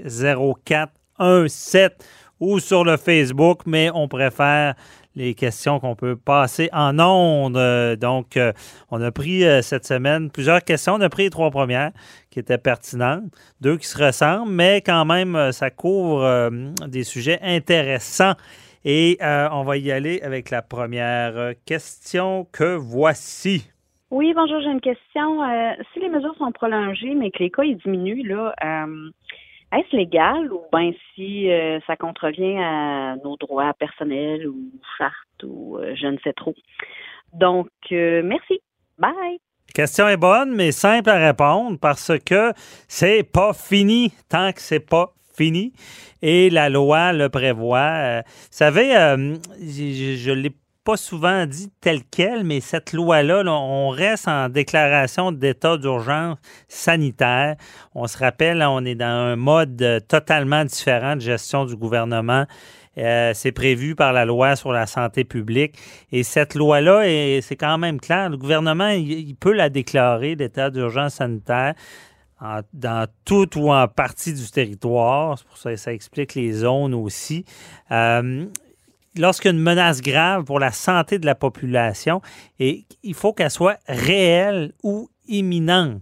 0417 0.66 2.06
ou 2.40 2.60
sur 2.60 2.84
le 2.84 2.98
Facebook, 2.98 3.62
mais 3.66 3.90
on 3.94 4.08
préfère 4.08 4.76
les 5.18 5.34
questions 5.34 5.80
qu'on 5.80 5.96
peut 5.96 6.16
passer 6.16 6.70
en 6.72 6.98
ondes. 7.00 7.58
Euh, 7.58 7.96
Donc, 7.96 8.38
euh, 8.38 8.54
on 8.92 9.02
a 9.02 9.12
pris 9.12 9.44
euh, 9.44 9.62
cette 9.62 9.86
semaine 9.86 10.30
plusieurs 10.30 10.64
questions. 10.64 10.94
On 10.94 11.02
a 11.02 11.10
pris 11.10 11.24
les 11.24 11.30
trois 11.32 11.50
premières 11.50 11.92
qui 12.38 12.42
étaient 12.42 12.60
pertinentes, 12.60 13.24
deux 13.62 13.78
qui 13.78 13.88
se 13.88 13.98
ressemblent, 13.98 14.52
mais 14.52 14.82
quand 14.86 15.06
même, 15.06 15.36
euh, 15.36 15.52
ça 15.52 15.72
couvre 15.72 16.22
euh, 16.22 16.50
des 16.88 17.04
sujets 17.04 17.40
intéressants. 17.42 18.36
Et 18.86 19.18
euh, 19.24 19.50
on 19.52 19.64
va 19.64 19.78
y 19.78 19.92
aller 19.92 20.22
avec 20.22 20.52
la 20.52 20.62
première 20.62 21.54
question 21.66 22.46
que 22.54 22.76
voici. 22.76 23.72
Oui, 24.12 24.34
bonjour, 24.36 24.62
j'ai 24.62 24.70
une 24.70 24.82
question. 24.82 25.42
Si 25.92 26.00
les 26.00 26.10
mesures 26.10 26.36
sont 26.38 26.52
prolongées, 26.52 27.16
mais 27.16 27.32
que 27.32 27.40
les 27.40 27.50
cas 27.50 27.64
diminuent, 27.64 28.24
là, 28.24 28.54
est-ce 29.74 29.94
légal 29.98 30.54
ou 30.54 30.62
bien 30.72 30.92
si 31.14 31.50
ça 31.86 31.98
contrevient 31.98 32.60
à 32.60 33.16
nos 33.26 33.36
droits 33.36 33.74
personnels 33.74 34.48
ou 34.48 34.72
chartes 34.98 35.44
ou 35.44 35.80
je 35.96 36.08
ne 36.08 36.18
sais 36.24 36.34
trop? 36.34 36.56
Donc, 37.34 37.68
merci. 37.92 38.62
Bye. 38.98 39.40
Question 39.78 40.08
est 40.08 40.18
bonne, 40.18 40.56
mais 40.56 40.72
simple 40.72 41.12
à 41.12 41.18
répondre 41.18 41.78
parce 41.80 42.12
que 42.26 42.52
c'est 42.88 43.22
pas 43.22 43.54
fini 43.54 44.12
tant 44.28 44.52
que 44.52 44.60
c'est 44.60 44.80
pas 44.80 45.14
fini. 45.36 45.72
Et 46.24 46.50
la 46.50 46.68
loi 46.68 47.14
le 47.14 47.30
prévoit. 47.30 47.78
Euh, 47.78 48.22
vous 48.26 48.48
savez, 48.50 48.98
euh, 48.98 49.36
je 49.62 50.32
ne 50.32 50.36
l'ai 50.36 50.56
pas 50.84 50.98
souvent 50.98 51.46
dit 51.46 51.72
tel 51.80 52.00
quel, 52.10 52.44
mais 52.44 52.60
cette 52.60 52.92
loi-là, 52.92 53.44
là, 53.44 53.54
on 53.54 53.90
reste 53.90 54.28
en 54.28 54.50
déclaration 54.50 55.32
d'état 55.32 55.78
d'urgence 55.78 56.40
sanitaire. 56.68 57.56
On 57.94 58.08
se 58.08 58.18
rappelle, 58.18 58.64
on 58.64 58.84
est 58.84 58.96
dans 58.96 59.06
un 59.06 59.36
mode 59.36 60.04
totalement 60.08 60.66
différent 60.66 61.18
de 61.18 61.22
gestion 61.22 61.66
du 61.66 61.76
gouvernement. 61.76 62.48
Euh, 62.98 63.32
c'est 63.34 63.52
prévu 63.52 63.96
par 63.96 64.14
la 64.14 64.26
loi 64.26 64.56
sur 64.56 64.72
la 64.72 64.88
santé 64.88 65.24
publique. 65.24 65.76
Et 66.12 66.24
cette 66.24 66.56
loi-là, 66.56 67.08
est- 67.08 67.42
c'est 67.42 67.56
quand 67.56 67.78
même 67.78 68.00
clair. 68.00 68.30
Le 68.30 68.38
gouvernement, 68.38 68.90
il, 68.90 69.36
peut 69.36 69.54
la 69.54 69.70
déclarer 69.70 70.36
d'état 70.36 70.70
d'urgence 70.70 71.16
sanitaire 71.16 71.74
dans 72.74 73.08
tout 73.26 73.58
ou 73.58 73.72
en 73.72 73.88
partie 73.88 74.34
du 74.34 74.50
territoire. 74.50 75.38
C'est 75.38 75.48
pour 75.48 75.58
ça 75.58 75.72
que 75.72 75.76
ça 75.78 75.94
explique 75.94 76.36
les 76.36 76.52
zones 76.52 76.94
aussi. 76.94 77.46
Euh, 77.92 78.46
Lorsqu'il 79.20 79.50
y 79.50 79.52
a 79.52 79.58
une 79.58 79.64
menace 79.64 80.02
grave 80.02 80.44
pour 80.44 80.60
la 80.60 80.72
santé 80.72 81.18
de 81.18 81.26
la 81.26 81.34
population, 81.34 82.22
et 82.60 82.86
il 83.02 83.16
faut 83.16 83.34
qu'elle 83.34 83.50
soit 83.50 83.80
réelle 83.88 84.74
ou 84.84 85.10
imminente. 85.28 86.02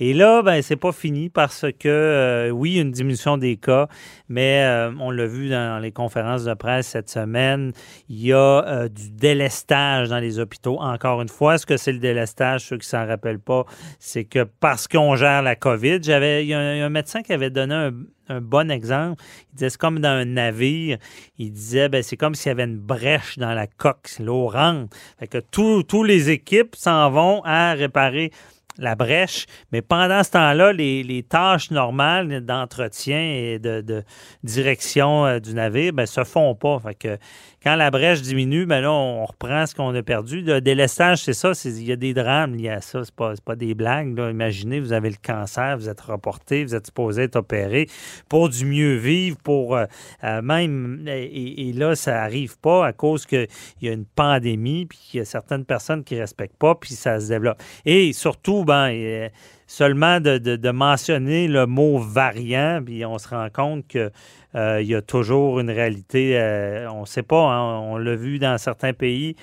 Et 0.00 0.14
là, 0.14 0.42
ben, 0.42 0.62
c'est 0.62 0.76
pas 0.76 0.92
fini 0.92 1.28
parce 1.28 1.66
que, 1.78 1.88
euh, 1.88 2.50
oui, 2.50 2.76
une 2.76 2.92
diminution 2.92 3.36
des 3.36 3.56
cas, 3.56 3.88
mais 4.28 4.62
euh, 4.64 4.92
on 5.00 5.10
l'a 5.10 5.26
vu 5.26 5.48
dans 5.48 5.80
les 5.80 5.92
conférences 5.92 6.44
de 6.44 6.54
presse 6.54 6.88
cette 6.88 7.10
semaine, 7.10 7.72
il 8.08 8.26
y 8.26 8.32
a 8.32 8.64
euh, 8.66 8.88
du 8.88 9.10
délestage 9.10 10.08
dans 10.08 10.18
les 10.18 10.38
hôpitaux. 10.38 10.78
Encore 10.80 11.20
une 11.20 11.28
fois, 11.28 11.58
ce 11.58 11.66
que 11.66 11.76
c'est 11.76 11.92
le 11.92 11.98
délestage, 11.98 12.64
ceux 12.66 12.78
qui 12.78 12.88
s'en 12.88 13.06
rappellent 13.06 13.40
pas, 13.40 13.64
c'est 13.98 14.24
que 14.24 14.44
parce 14.44 14.86
qu'on 14.86 15.16
gère 15.16 15.42
la 15.42 15.56
COVID, 15.56 15.98
j'avais, 16.02 16.44
il 16.44 16.48
y, 16.48 16.54
a 16.54 16.60
un, 16.60 16.86
un 16.86 16.90
médecin 16.90 17.22
qui 17.22 17.32
avait 17.32 17.50
donné 17.50 17.74
un, 17.74 17.92
un 18.28 18.40
bon 18.40 18.70
exemple. 18.70 19.22
Il 19.52 19.56
disait, 19.56 19.70
c'est 19.70 19.78
comme 19.78 19.98
dans 20.00 20.08
un 20.08 20.24
navire. 20.24 20.98
Il 21.38 21.52
disait, 21.52 21.88
ben, 21.88 22.02
c'est 22.02 22.16
comme 22.16 22.34
s'il 22.34 22.50
y 22.50 22.52
avait 22.52 22.64
une 22.64 22.78
brèche 22.78 23.38
dans 23.38 23.52
la 23.52 23.66
coque, 23.66 24.10
l'eau 24.20 24.48
rentre. 24.48 24.96
Fait 25.18 25.26
que 25.26 25.38
tous 25.38 25.82
tous 25.82 26.04
les 26.04 26.30
équipes 26.30 26.76
s'en 26.76 27.10
vont 27.10 27.42
à 27.44 27.72
réparer 27.72 28.30
la 28.78 28.94
brèche, 28.94 29.46
mais 29.72 29.82
pendant 29.82 30.22
ce 30.22 30.30
temps-là, 30.30 30.72
les, 30.72 31.02
les 31.02 31.22
tâches 31.22 31.70
normales 31.70 32.44
d'entretien 32.44 33.20
et 33.20 33.58
de, 33.58 33.80
de 33.80 34.04
direction 34.44 35.26
euh, 35.26 35.38
du 35.40 35.54
navire 35.54 35.92
ben, 35.92 36.06
se 36.06 36.24
font 36.24 36.54
pas. 36.54 36.78
Fait 36.78 36.94
que 36.94 37.18
quand 37.62 37.74
la 37.74 37.90
brèche 37.90 38.22
diminue, 38.22 38.66
ben 38.66 38.80
là, 38.80 38.92
on 38.92 39.26
reprend 39.26 39.66
ce 39.66 39.74
qu'on 39.74 39.92
a 39.92 40.02
perdu. 40.02 40.42
Le 40.42 40.60
délestage, 40.60 41.24
c'est 41.24 41.32
ça, 41.32 41.52
il 41.64 41.82
y 41.82 41.90
a 41.90 41.96
des 41.96 42.14
drames 42.14 42.54
liés 42.54 42.68
à 42.68 42.80
ça, 42.80 43.02
c'est 43.04 43.14
pas, 43.14 43.34
c'est 43.34 43.44
pas 43.44 43.56
des 43.56 43.74
blagues. 43.74 44.16
là. 44.16 44.30
Imaginez, 44.30 44.78
vous 44.78 44.92
avez 44.92 45.10
le 45.10 45.16
cancer, 45.20 45.76
vous 45.76 45.88
êtes 45.88 46.00
reporté, 46.00 46.64
vous 46.64 46.76
êtes 46.76 46.86
supposé 46.86 47.24
être 47.24 47.34
opéré 47.36 47.88
pour 48.28 48.48
du 48.48 48.64
mieux 48.64 48.94
vivre, 48.94 49.36
pour 49.42 49.76
euh, 49.76 49.86
euh, 50.22 50.40
même, 50.40 51.04
et, 51.08 51.72
là, 51.72 51.96
ça 51.96 52.22
arrive 52.22 52.58
pas 52.58 52.86
à 52.86 52.92
cause 52.92 53.26
qu'il 53.26 53.48
y 53.82 53.88
a 53.88 53.92
une 53.92 54.06
pandémie, 54.06 54.86
puis 54.86 54.98
qu'il 54.98 55.18
y 55.18 55.20
a 55.20 55.24
certaines 55.24 55.64
personnes 55.64 56.04
qui 56.04 56.18
respectent 56.18 56.58
pas, 56.58 56.76
puis 56.76 56.94
ça 56.94 57.18
se 57.18 57.28
développe. 57.28 57.60
Et 57.84 58.12
surtout, 58.12 58.64
ben, 58.68 58.90
euh, 58.92 59.28
seulement 59.66 60.20
de, 60.20 60.70
mentionner 60.70 61.48
le 61.48 61.66
mot 61.66 61.98
variant, 61.98 62.82
puis 62.84 63.04
on 63.06 63.16
se 63.16 63.28
rend 63.28 63.48
compte 63.50 63.88
que 63.88 64.10
euh, 64.54 64.82
il 64.82 64.88
y 64.88 64.94
a 64.94 65.00
toujours 65.00 65.58
une 65.58 65.70
réalité, 65.70 66.38
euh, 66.38 66.86
on 66.90 67.00
ne 67.00 67.06
sait 67.06 67.22
pas, 67.22 67.40
hein, 67.40 67.78
on 67.78 67.96
l'a 67.96 68.14
vu 68.14 68.38
dans 68.38 68.58
certains 68.58 68.92
pays, 68.92 69.36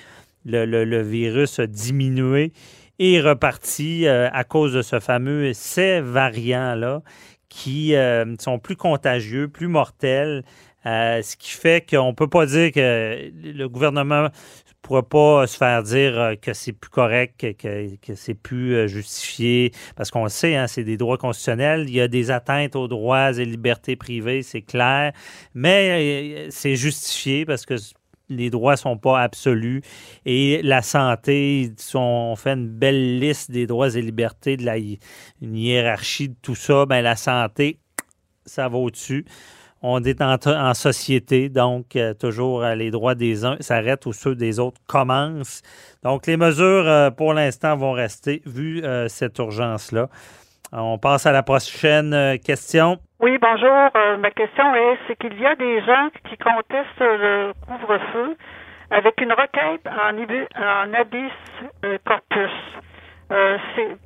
le, 0.44 1.02
virus 1.02 1.58
a 1.58 1.66
diminué 1.66 2.52
et 3.00 3.20
reparti 3.20 4.06
à 4.06 4.44
cause 4.44 4.72
de 4.74 4.82
ce 4.82 5.00
fameux 5.00 5.52
ces 5.54 6.00
variants-là 6.00 7.02
qui 7.48 7.94
sont 8.38 8.60
plus 8.60 8.76
contagieux, 8.76 9.48
plus 9.48 9.66
mortels, 9.66 10.44
ce 10.84 11.36
qui 11.36 11.50
fait 11.50 11.84
qu'on 11.84 12.10
ne 12.10 12.14
peut 12.14 12.28
pas 12.28 12.46
dire 12.46 12.70
que 12.70 13.28
le 13.42 13.66
gouvernement 13.66 14.22
ne 14.22 14.65
pourra 14.86 15.02
pas 15.02 15.46
se 15.46 15.56
faire 15.56 15.82
dire 15.82 16.18
euh, 16.18 16.34
que 16.36 16.52
c'est 16.52 16.72
plus 16.72 16.90
correct, 16.90 17.44
que, 17.58 18.14
c'est 18.14 18.34
plus 18.34 18.74
euh, 18.74 18.86
justifié, 18.86 19.72
parce 19.96 20.10
qu'on 20.10 20.22
le 20.22 20.30
sait, 20.30 20.54
hein, 20.54 20.68
c'est 20.68 20.84
des 20.84 20.96
droits 20.96 21.18
constitutionnels, 21.18 21.86
il 21.88 21.94
y 21.94 22.00
a 22.00 22.08
des 22.08 22.30
atteintes 22.30 22.76
aux 22.76 22.86
droits 22.86 23.32
et 23.32 23.44
libertés 23.44 23.96
privées, 23.96 24.42
c'est 24.42 24.62
clair, 24.62 25.12
mais 25.54 26.46
euh, 26.46 26.46
c'est 26.50 26.76
justifié 26.76 27.44
parce 27.44 27.66
que 27.66 27.74
les 28.28 28.48
droits 28.50 28.76
sont 28.76 28.96
pas 28.96 29.22
absolus 29.22 29.82
et 30.24 30.60
la 30.62 30.82
santé, 30.82 31.72
on 31.94 32.36
fait 32.36 32.52
une 32.52 32.68
belle 32.68 33.18
liste 33.18 33.50
des 33.50 33.66
droits 33.66 33.94
et 33.94 34.02
libertés, 34.02 34.56
de 34.56 34.64
la 34.64 34.76
une 34.78 35.56
hiérarchie 35.56 36.28
de 36.28 36.36
tout 36.42 36.54
ça, 36.54 36.86
ben 36.86 37.02
la 37.02 37.16
santé, 37.16 37.80
ça 38.44 38.68
va 38.68 38.78
au-dessus. 38.78 39.24
On 39.82 40.02
est 40.02 40.20
en, 40.20 40.74
société, 40.74 41.48
donc 41.48 41.96
euh, 41.96 42.14
toujours 42.14 42.62
euh, 42.62 42.74
les 42.74 42.90
droits 42.90 43.14
des 43.14 43.44
uns 43.44 43.56
s'arrêtent 43.60 44.06
ou 44.06 44.12
ceux 44.12 44.34
des 44.34 44.58
autres 44.58 44.80
commencent. 44.86 45.62
Donc 46.02 46.26
les 46.26 46.36
mesures 46.36 46.88
euh, 46.88 47.10
pour 47.10 47.34
l'instant 47.34 47.76
vont 47.76 47.92
rester 47.92 48.42
vu 48.46 48.82
cette 49.08 49.38
urgence-là. 49.38 50.08
On 50.72 50.98
passe 50.98 51.26
à 51.26 51.32
la 51.32 51.42
prochaine 51.42 52.38
question. 52.44 52.98
Oui, 53.20 53.38
bonjour. 53.40 53.90
Ma 54.18 54.30
question 54.30 54.74
est, 54.74 54.98
c'est 55.06 55.16
qu'il 55.16 55.40
y 55.40 55.46
a 55.46 55.54
des 55.54 55.80
gens 55.84 56.08
qui 56.28 56.36
contestent 56.36 57.00
le 57.00 57.52
couvre-feu 57.66 58.36
avec 58.90 59.20
une 59.20 59.32
requête 59.32 59.86
en, 59.86 60.16
euh, 61.84 61.98
corpus. 62.04 62.50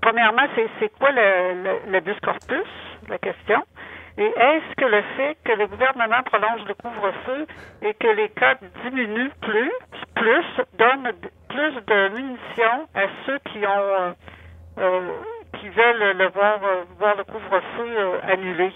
Premièrement, 0.00 0.46
c'est, 0.54 0.88
quoi 0.98 1.10
l'habeas 1.12 2.18
corpus, 2.22 2.66
la 3.08 3.18
question? 3.18 3.62
Et 4.18 4.24
est-ce 4.24 4.74
que 4.76 4.84
le 4.84 5.02
fait 5.16 5.36
que 5.44 5.52
le 5.52 5.66
gouvernement 5.66 6.22
prolonge 6.24 6.66
le 6.66 6.74
couvre-feu 6.74 7.46
et 7.82 7.94
que 7.94 8.08
les 8.08 8.28
cas 8.30 8.56
diminuent 8.84 9.30
plus, 9.40 9.72
plus 10.14 10.44
donne 10.78 11.12
plus 11.48 11.74
de 11.86 12.08
munitions 12.14 12.88
à 12.94 13.06
ceux 13.26 13.38
qui 13.50 13.58
ont 13.58 13.70
euh, 13.70 14.12
euh, 14.78 15.00
qui 15.58 15.68
veulent 15.68 16.16
le 16.16 16.28
voir, 16.30 16.58
euh, 16.62 16.84
voir 16.98 17.16
le 17.16 17.24
couvre-feu 17.24 18.20
annulé? 18.28 18.72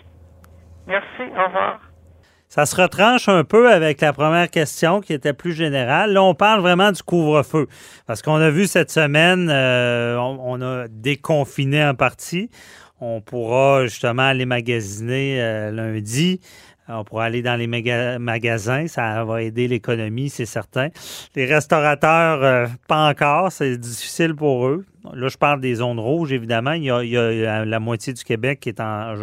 Merci, 0.87 1.22
au 1.37 1.47
revoir. 1.47 1.80
Ça 2.49 2.66
se 2.66 2.80
retranche 2.80 3.28
un 3.28 3.43
peu 3.43 3.72
avec 3.72 4.01
la 4.01 4.12
première 4.12 4.49
question 4.49 5.01
qui 5.01 5.12
était 5.12 5.32
plus 5.32 5.53
générale. 5.53 6.12
Là, 6.12 6.22
on 6.22 6.35
parle 6.35 6.61
vraiment 6.61 6.93
du 6.93 7.03
couvre-feu. 7.03 7.66
Parce 8.07 8.22
qu'on 8.22 8.37
a 8.37 8.51
vu 8.51 8.66
cette 8.66 8.91
semaine, 8.91 9.51
on 9.51 10.62
a 10.62 10.87
déconfiné 10.89 11.85
en 11.85 11.95
partie. 11.95 12.51
On 13.01 13.21
pourra 13.21 13.87
justement 13.87 14.23
aller 14.23 14.47
magasiner 14.47 15.41
euh, 15.43 15.71
lundi. 15.71 16.41
On 16.89 17.03
pourra 17.03 17.25
aller 17.25 17.43
dans 17.43 17.57
les 17.57 17.67
maga- 17.67 18.19
magasins. 18.19 18.87
Ça 18.89 19.25
va 19.25 19.43
aider 19.43 19.69
l'économie, 19.69 20.31
c'est 20.31 20.47
certain. 20.47 20.89
Les 21.35 21.47
restaurateurs, 21.47 22.43
euh, 22.43 22.67
pas 22.89 23.09
encore. 23.09 23.51
C'est 23.53 23.77
difficile 23.79 24.35
pour 24.35 24.67
eux. 24.69 24.85
Là, 25.13 25.29
je 25.29 25.37
parle 25.37 25.61
des 25.61 25.77
zones 25.77 26.01
rouges, 26.01 26.33
évidemment. 26.33 26.73
Il 26.73 26.85
y 26.85 26.91
a, 26.91 27.65
la, 27.65 27.81
moitié 27.81 28.13
du 28.13 28.25
Québec 28.25 28.61
qui 28.61 28.71
est 28.71 28.81
en, 28.81 29.15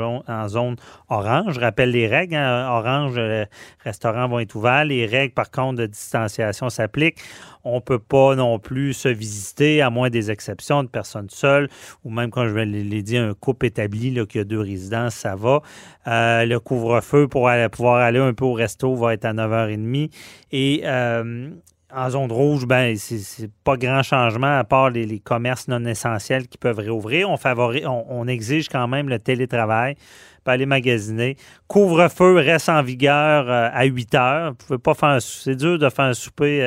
zone 0.47 0.75
orange. 1.09 1.53
Je 1.53 1.59
rappelle 1.59 1.91
les 1.91 2.07
règles. 2.07 2.35
Hein. 2.35 2.69
Orange, 2.69 3.17
les 3.17 3.45
restaurants 3.83 4.27
vont 4.27 4.39
être 4.39 4.55
ouverts. 4.55 4.85
Les 4.85 5.05
règles, 5.05 5.33
par 5.33 5.49
contre, 5.49 5.79
de 5.79 5.85
distanciation 5.87 6.69
s'appliquent. 6.69 7.19
On 7.63 7.75
ne 7.75 7.79
peut 7.79 7.99
pas 7.99 8.35
non 8.35 8.57
plus 8.57 8.93
se 8.93 9.07
visiter, 9.07 9.81
à 9.81 9.89
moins 9.89 10.09
des 10.09 10.31
exceptions 10.31 10.83
de 10.83 10.87
personnes 10.87 11.29
seules, 11.29 11.69
ou 12.03 12.09
même, 12.09 12.31
quand 12.31 12.47
je 12.47 12.55
l'ai 12.55 13.03
dit, 13.03 13.17
un 13.17 13.33
couple 13.35 13.67
établi, 13.67 14.11
là, 14.11 14.25
qui 14.25 14.39
a 14.39 14.43
deux 14.43 14.59
résidences, 14.59 15.15
ça 15.15 15.35
va. 15.35 15.61
Euh, 16.07 16.45
le 16.45 16.59
couvre-feu 16.59 17.27
pour 17.27 17.49
aller, 17.49 17.69
pouvoir 17.69 17.97
aller 17.97 18.19
un 18.19 18.33
peu 18.33 18.45
au 18.45 18.53
resto 18.53 18.95
va 18.95 19.13
être 19.13 19.25
à 19.25 19.33
9h30. 19.33 20.09
Et 20.51 20.81
euh, 20.85 21.51
en 21.93 22.09
zone 22.09 22.31
rouge, 22.31 22.65
ben 22.65 22.95
c'est 22.97 23.49
pas 23.63 23.77
grand 23.77 24.03
changement 24.03 24.59
à 24.59 24.63
part 24.63 24.89
les, 24.89 25.19
commerces 25.19 25.67
non 25.67 25.85
essentiels 25.85 26.47
qui 26.47 26.57
peuvent 26.57 26.79
réouvrir. 26.79 27.29
On, 27.29 27.37
on, 28.09 28.27
exige 28.27 28.69
quand 28.69 28.87
même 28.87 29.09
le 29.09 29.19
télétravail, 29.19 29.95
pas 30.43 30.53
aller 30.53 30.65
magasiner. 30.65 31.35
Couvre-feu 31.67 32.35
reste 32.35 32.69
en 32.69 32.81
vigueur 32.81 33.49
euh, 33.49 33.69
à 33.71 33.85
8 33.85 34.15
heures. 34.15 34.49
Vous 34.51 34.65
pouvez 34.65 34.79
pas 34.79 34.93
faire 34.93 35.21
c'est 35.21 35.55
dur 35.55 35.77
de 35.77 35.89
faire 35.89 36.05
un 36.05 36.13
souper 36.13 36.61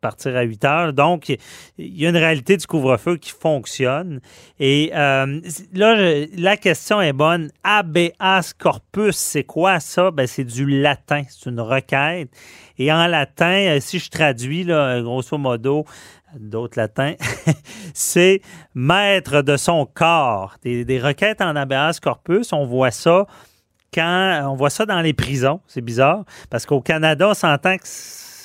partir 0.00 0.36
à 0.36 0.42
8 0.42 0.64
heures. 0.64 0.92
Donc, 0.92 1.28
il 1.28 1.38
y 1.78 2.06
a 2.06 2.10
une 2.10 2.16
réalité 2.16 2.56
du 2.56 2.66
couvre-feu 2.66 3.16
qui 3.16 3.30
fonctionne. 3.30 4.20
Et 4.58 4.90
euh, 4.94 5.40
là, 5.72 6.26
la 6.36 6.56
question 6.56 7.00
est 7.00 7.12
bonne. 7.12 7.50
Habeas 7.62 8.52
corpus, 8.58 9.16
c'est 9.16 9.44
quoi 9.44 9.80
ça? 9.80 10.10
Ben, 10.10 10.26
c'est 10.26 10.44
du 10.44 10.66
latin. 10.66 11.22
C'est 11.28 11.48
une 11.50 11.60
requête. 11.60 12.30
Et 12.78 12.92
en 12.92 13.06
latin, 13.06 13.76
euh, 13.76 13.80
si 13.80 13.98
je 13.98 14.10
traduis, 14.10 14.64
là, 14.64 15.00
grosso 15.00 15.38
modo, 15.38 15.84
d'autres 16.38 16.78
latins, 16.78 17.14
c'est 17.94 18.40
maître 18.74 19.42
de 19.42 19.56
son 19.56 19.86
corps. 19.86 20.56
Des, 20.62 20.84
des 20.84 21.00
requêtes 21.00 21.40
en 21.40 21.54
habeas 21.56 22.00
corpus, 22.00 22.52
on 22.52 22.66
voit 22.66 22.90
ça 22.90 23.26
quand 23.94 24.50
on 24.50 24.56
voit 24.56 24.70
ça 24.70 24.84
dans 24.86 25.00
les 25.00 25.12
prisons. 25.12 25.60
C'est 25.66 25.80
bizarre 25.80 26.24
parce 26.50 26.66
qu'au 26.66 26.80
Canada, 26.80 27.28
on 27.30 27.34
s'entend 27.34 27.76
que 27.76 27.86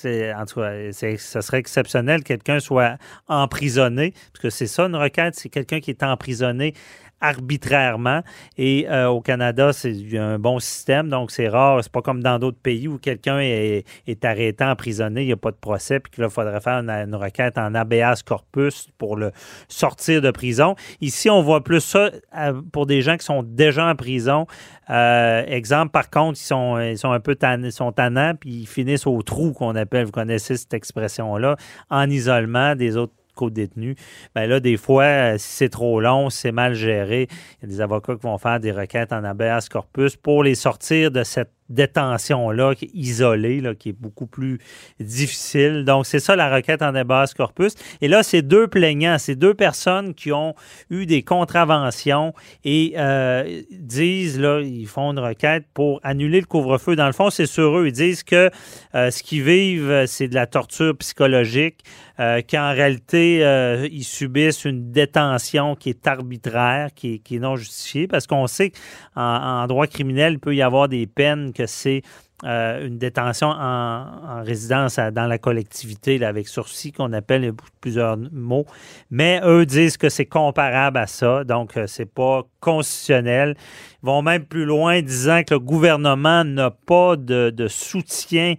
en 0.05 0.45
tout 0.45 0.59
cas, 0.59 0.91
ce 0.91 1.41
serait 1.41 1.59
exceptionnel 1.59 2.21
que 2.21 2.29
quelqu'un 2.29 2.59
soit 2.59 2.97
emprisonné, 3.27 4.13
parce 4.33 4.41
que 4.43 4.49
c'est 4.49 4.67
ça 4.67 4.85
une 4.85 4.95
requête, 4.95 5.35
c'est 5.35 5.49
quelqu'un 5.49 5.79
qui 5.79 5.91
est 5.91 6.03
emprisonné 6.03 6.73
arbitrairement. 7.21 8.21
Et 8.57 8.87
euh, 8.89 9.07
au 9.07 9.21
Canada, 9.21 9.73
c'est 9.73 10.17
un 10.17 10.39
bon 10.39 10.59
système, 10.59 11.09
donc 11.09 11.31
c'est 11.31 11.47
rare. 11.47 11.83
C'est 11.83 11.91
pas 11.91 12.01
comme 12.01 12.21
dans 12.21 12.39
d'autres 12.39 12.59
pays 12.61 12.87
où 12.87 12.97
quelqu'un 12.97 13.39
est, 13.39 13.85
arrêté, 14.23 14.63
emprisonné, 14.63 15.21
il 15.21 15.27
n'y 15.27 15.33
a 15.33 15.37
pas 15.37 15.51
de 15.51 15.57
procès, 15.57 15.99
puis 15.99 16.11
qu'il 16.11 16.29
faudrait 16.29 16.61
faire 16.61 16.79
une, 16.79 17.15
requête 17.15 17.57
en 17.57 17.73
habeas 17.75 18.23
corpus 18.23 18.89
pour 18.97 19.15
le 19.15 19.31
sortir 19.67 20.21
de 20.21 20.31
prison. 20.31 20.75
Ici, 21.01 21.29
on 21.29 21.41
voit 21.41 21.63
plus 21.63 21.81
ça 21.81 22.11
euh, 22.37 22.61
pour 22.71 22.85
des 22.85 23.01
gens 23.01 23.17
qui 23.17 23.25
sont 23.25 23.43
déjà 23.43 23.85
en 23.85 23.95
prison. 23.95 24.47
Euh, 24.89 25.43
exemple, 25.47 25.91
par 25.91 26.09
contre, 26.09 26.39
ils 26.39 26.45
sont, 26.45 26.75
un 27.03 27.19
peu 27.19 27.35
tannants, 27.35 27.71
sont 27.71 27.91
tannants, 27.91 28.33
puis 28.39 28.61
ils 28.61 28.67
finissent 28.67 29.07
au 29.07 29.21
trou 29.21 29.53
qu'on 29.53 29.75
appelle, 29.75 30.05
vous 30.05 30.11
connaissez 30.11 30.57
cette 30.57 30.73
expression-là, 30.73 31.57
en 31.89 32.09
isolement 32.09 32.75
des 32.75 32.97
autres 32.97 33.13
co-détenus, 33.39 33.95
ben 34.35 34.47
là, 34.47 34.59
des 34.59 34.75
fois, 34.75 35.03
euh, 35.03 35.37
si 35.37 35.47
c'est 35.49 35.69
trop 35.69 36.01
long, 36.01 36.29
si 36.29 36.39
c'est 36.39 36.51
mal 36.51 36.73
géré, 36.73 37.27
il 37.61 37.69
y 37.69 37.71
a 37.71 37.75
des 37.75 37.81
avocats 37.81 38.15
qui 38.15 38.23
vont 38.23 38.37
faire 38.37 38.59
des 38.59 38.71
requêtes 38.71 39.13
en 39.13 39.23
habeas 39.23 39.69
corpus 39.69 40.17
pour 40.17 40.43
les 40.43 40.55
sortir 40.55 41.09
de 41.11 41.23
cette 41.23 41.51
détention-là, 41.69 42.75
qui 42.75 42.85
est 42.85 42.91
isolée, 42.93 43.61
qui 43.77 43.89
est 43.89 43.99
beaucoup 43.99 44.25
plus 44.25 44.59
difficile. 44.99 45.85
Donc, 45.85 46.05
c'est 46.05 46.19
ça 46.19 46.35
la 46.35 46.53
requête 46.53 46.81
en 46.81 46.95
habeas 46.95 47.33
corpus. 47.35 47.75
Et 48.01 48.07
là, 48.07 48.23
c'est 48.23 48.41
deux 48.41 48.67
plaignants, 48.67 49.17
c'est 49.19 49.35
deux 49.35 49.53
personnes 49.53 50.13
qui 50.13 50.31
ont 50.31 50.55
eu 50.89 51.05
des 51.05 51.21
contraventions 51.21 52.33
et 52.63 52.93
euh, 52.97 53.61
disent, 53.71 54.39
là, 54.39 54.61
ils 54.61 54.87
font 54.87 55.11
une 55.11 55.19
requête 55.19 55.65
pour 55.73 55.99
annuler 56.03 56.39
le 56.39 56.47
couvre-feu. 56.47 56.95
Dans 56.95 57.07
le 57.07 57.13
fond, 57.13 57.29
c'est 57.29 57.45
sur 57.45 57.77
eux. 57.77 57.87
Ils 57.87 57.93
disent 57.93 58.23
que 58.23 58.49
euh, 58.95 59.11
ce 59.11 59.21
qu'ils 59.21 59.43
vivent, 59.43 60.05
c'est 60.07 60.27
de 60.27 60.35
la 60.35 60.47
torture 60.47 60.97
psychologique. 60.97 61.83
Euh, 62.19 62.41
qu'en 62.41 62.71
réalité, 62.73 63.45
euh, 63.45 63.87
ils 63.89 64.03
subissent 64.03 64.65
une 64.65 64.91
détention 64.91 65.75
qui 65.75 65.89
est 65.89 66.05
arbitraire, 66.05 66.89
qui 66.93 67.21
est, 67.31 67.39
non 67.39 67.55
justifiée, 67.55 68.07
parce 68.07 68.27
qu'on 68.27 68.45
sait 68.47 68.73
qu'en 69.15 69.65
droit 69.67 69.87
criminel, 69.87 70.33
il 70.33 70.39
peut 70.39 70.53
y 70.53 70.61
avoir 70.61 70.89
des 70.89 71.07
peines 71.07 71.53
que 71.53 71.65
c'est 71.65 72.01
euh, 72.43 72.85
une 72.85 72.97
détention 72.97 73.47
en, 73.47 74.43
résidence 74.43 74.97
dans 74.97 75.27
la 75.27 75.37
collectivité, 75.37 76.23
avec 76.25 76.49
sursis 76.49 76.91
qu'on 76.91 77.13
appelle 77.13 77.53
plusieurs 77.79 78.17
mots. 78.17 78.65
Mais 79.11 79.39
eux 79.45 79.65
disent 79.65 79.95
que 79.95 80.09
c'est 80.09 80.25
comparable 80.25 80.97
à 80.97 81.07
ça, 81.07 81.45
donc 81.45 81.77
c'est 81.87 82.11
pas 82.13 82.43
constitutionnel. 82.59 83.55
Ils 84.03 84.07
vont 84.07 84.21
même 84.21 84.43
plus 84.43 84.65
loin, 84.65 85.01
disant 85.01 85.43
que 85.43 85.53
le 85.53 85.59
gouvernement 85.61 86.43
n'a 86.43 86.71
pas 86.71 87.15
de 87.15 87.67
soutien 87.69 88.55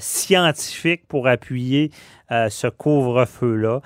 scientifique 0.00 1.06
pour 1.06 1.28
appuyer 1.28 1.90
euh, 2.32 2.48
ce 2.48 2.68
couvre-feu-là. 2.68 3.80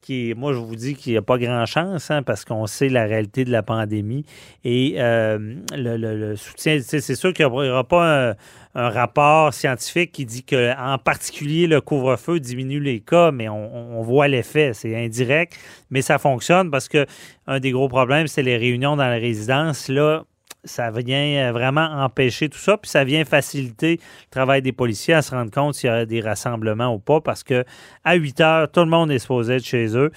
Qui 0.00 0.34
moi, 0.36 0.52
je 0.52 0.58
vous 0.58 0.74
dis 0.74 0.94
qu'il 0.94 1.12
n'y 1.12 1.18
a 1.18 1.22
pas 1.22 1.38
grand 1.38 1.64
chance 1.66 2.10
hein, 2.10 2.22
parce 2.22 2.44
qu'on 2.44 2.66
sait 2.66 2.88
la 2.88 3.04
réalité 3.04 3.44
de 3.44 3.52
la 3.52 3.62
pandémie. 3.62 4.24
Et 4.64 4.94
euh, 4.98 5.54
le, 5.72 6.34
soutien, 6.34 6.80
c'est 6.80 7.14
sûr 7.14 7.32
qu'il 7.32 7.46
n'y 7.46 7.52
aura 7.52 7.84
pas 7.84 8.30
un, 8.74 8.88
rapport 8.88 9.54
scientifique 9.54 10.12
qui 10.12 10.24
dit 10.24 10.44
que, 10.44 10.76
en 10.76 10.98
particulier, 10.98 11.66
le 11.66 11.80
couvre-feu 11.80 12.40
diminue 12.40 12.80
les 12.80 13.00
cas, 13.00 13.30
mais 13.30 13.48
on, 13.48 13.98
on 13.98 14.02
voit 14.02 14.28
l'effet. 14.28 14.72
C'est 14.72 14.96
indirect, 14.96 15.56
mais 15.90 16.02
ça 16.02 16.18
fonctionne 16.18 16.70
parce 16.70 16.88
que 16.88 17.06
un 17.46 17.60
des 17.60 17.70
gros 17.70 17.88
problèmes, 17.88 18.26
c'est 18.26 18.42
les 18.42 18.56
réunions 18.56 18.96
dans 18.96 19.08
la 19.08 19.18
résidence. 19.18 19.88
Là, 19.88 20.24
ça 20.64 20.90
vient 20.90 21.48
euh, 21.48 21.52
vraiment 21.52 21.86
empêcher 22.02 22.48
tout 22.48 22.58
ça, 22.58 22.76
puis 22.76 22.90
ça 22.90 23.04
vient 23.04 23.24
faciliter 23.24 23.96
le 23.96 24.30
travail 24.30 24.62
des 24.62 24.72
policiers 24.72 25.14
à 25.14 25.22
se 25.22 25.30
rendre 25.30 25.50
compte 25.50 25.74
s'il 25.74 25.88
y 25.88 25.92
a 25.92 26.06
des 26.06 26.20
rassemblements 26.20 26.94
ou 26.94 26.98
pas, 26.98 27.20
parce 27.20 27.42
que 27.42 27.64
à 28.04 28.14
8 28.14 28.40
heures, 28.40 28.70
tout 28.70 28.80
le 28.80 28.86
monde 28.86 29.10
est 29.10 29.18
supposé 29.18 29.56
être 29.56 29.64
chez 29.64 29.96
eux. 29.96 30.10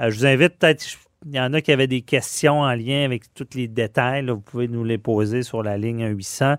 Euh, 0.00 0.10
je 0.10 0.18
vous 0.18 0.26
invite 0.26 0.58
peut-être, 0.58 0.84
il 1.26 1.34
y 1.34 1.40
en 1.40 1.52
a 1.52 1.60
qui 1.60 1.72
avaient 1.72 1.86
des 1.86 2.02
questions 2.02 2.60
en 2.60 2.74
lien 2.74 3.04
avec 3.04 3.32
tous 3.34 3.48
les 3.54 3.68
détails, 3.68 4.26
vous 4.26 4.40
pouvez 4.40 4.68
nous 4.68 4.84
les 4.84 4.98
poser 4.98 5.42
sur 5.42 5.62
la 5.62 5.78
ligne 5.78 6.06
800. 6.06 6.56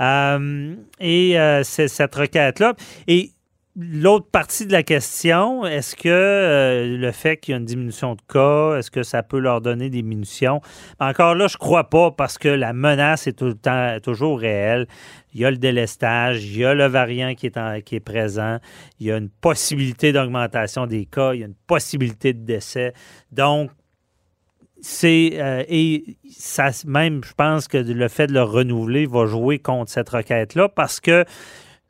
Euh, 0.00 0.74
et 0.98 1.36
c'est 1.62 1.88
cette 1.88 2.14
requête-là. 2.14 2.74
Et 3.06 3.32
L'autre 3.76 4.26
partie 4.26 4.66
de 4.66 4.72
la 4.72 4.82
question, 4.82 5.64
est-ce 5.64 5.94
que 5.94 6.08
euh, 6.08 6.96
le 6.96 7.12
fait 7.12 7.36
qu'il 7.36 7.52
y 7.52 7.54
a 7.54 7.58
une 7.58 7.64
diminution 7.64 8.16
de 8.16 8.20
cas, 8.28 8.76
est-ce 8.76 8.90
que 8.90 9.04
ça 9.04 9.22
peut 9.22 9.38
leur 9.38 9.60
donner 9.60 9.90
des 9.90 10.02
munitions? 10.02 10.60
Encore 10.98 11.36
là, 11.36 11.46
je 11.46 11.56
crois 11.56 11.88
pas 11.88 12.10
parce 12.10 12.36
que 12.36 12.48
la 12.48 12.72
menace 12.72 13.28
est 13.28 13.34
tout 13.34 13.44
le 13.44 13.54
temps, 13.54 13.96
toujours 14.02 14.40
réelle. 14.40 14.88
Il 15.34 15.40
y 15.40 15.44
a 15.44 15.52
le 15.52 15.56
délestage, 15.56 16.44
il 16.44 16.58
y 16.58 16.64
a 16.64 16.74
le 16.74 16.86
variant 16.86 17.34
qui 17.36 17.46
est, 17.46 17.82
qui 17.84 17.94
est 17.94 18.00
présent, 18.00 18.58
il 18.98 19.06
y 19.06 19.12
a 19.12 19.16
une 19.16 19.30
possibilité 19.30 20.12
d'augmentation 20.12 20.88
des 20.88 21.06
cas, 21.06 21.34
il 21.34 21.40
y 21.40 21.42
a 21.44 21.46
une 21.46 21.54
possibilité 21.68 22.32
de 22.32 22.44
décès. 22.44 22.92
Donc, 23.30 23.70
c'est 24.82 25.32
euh, 25.34 25.62
et 25.68 26.16
ça 26.30 26.70
même 26.86 27.22
je 27.22 27.34
pense 27.34 27.68
que 27.68 27.76
le 27.76 28.08
fait 28.08 28.26
de 28.26 28.32
le 28.32 28.42
renouveler 28.42 29.06
va 29.06 29.26
jouer 29.26 29.58
contre 29.58 29.90
cette 29.90 30.08
requête 30.08 30.54
là 30.54 30.70
parce 30.70 31.00
que 31.00 31.26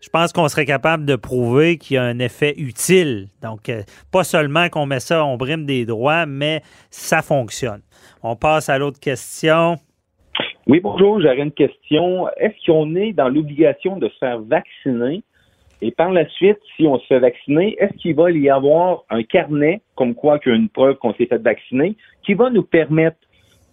je 0.00 0.08
pense 0.08 0.32
qu'on 0.32 0.48
serait 0.48 0.64
capable 0.64 1.04
de 1.04 1.16
prouver 1.16 1.76
qu'il 1.78 1.94
y 1.94 1.98
a 1.98 2.02
un 2.02 2.18
effet 2.18 2.54
utile. 2.56 3.28
Donc, 3.42 3.68
euh, 3.68 3.82
pas 4.10 4.24
seulement 4.24 4.68
qu'on 4.68 4.86
met 4.86 5.00
ça, 5.00 5.24
on 5.24 5.36
brime 5.36 5.66
des 5.66 5.84
droits, 5.84 6.26
mais 6.26 6.62
ça 6.90 7.22
fonctionne. 7.22 7.82
On 8.22 8.36
passe 8.36 8.68
à 8.68 8.78
l'autre 8.78 9.00
question. 9.00 9.76
Oui, 10.66 10.80
bonjour, 10.80 11.20
j'aurais 11.20 11.40
une 11.40 11.52
question. 11.52 12.28
Est-ce 12.36 12.66
qu'on 12.66 12.94
est 12.94 13.12
dans 13.12 13.28
l'obligation 13.28 13.96
de 13.96 14.08
se 14.08 14.18
faire 14.18 14.40
vacciner? 14.40 15.22
Et 15.82 15.90
par 15.90 16.12
la 16.12 16.28
suite, 16.28 16.58
si 16.76 16.86
on 16.86 16.98
se 16.98 17.06
fait 17.06 17.18
vacciner, 17.18 17.74
est-ce 17.78 17.96
qu'il 17.96 18.14
va 18.14 18.30
y 18.30 18.50
avoir 18.50 19.04
un 19.08 19.22
carnet, 19.22 19.80
comme 19.96 20.14
quoi 20.14 20.38
qu'il 20.38 20.52
y 20.52 20.54
a 20.54 20.58
une 20.58 20.68
preuve 20.68 20.96
qu'on 20.96 21.14
s'est 21.14 21.26
fait 21.26 21.42
vacciner, 21.42 21.96
qui 22.22 22.34
va 22.34 22.50
nous 22.50 22.62
permettre 22.62 23.16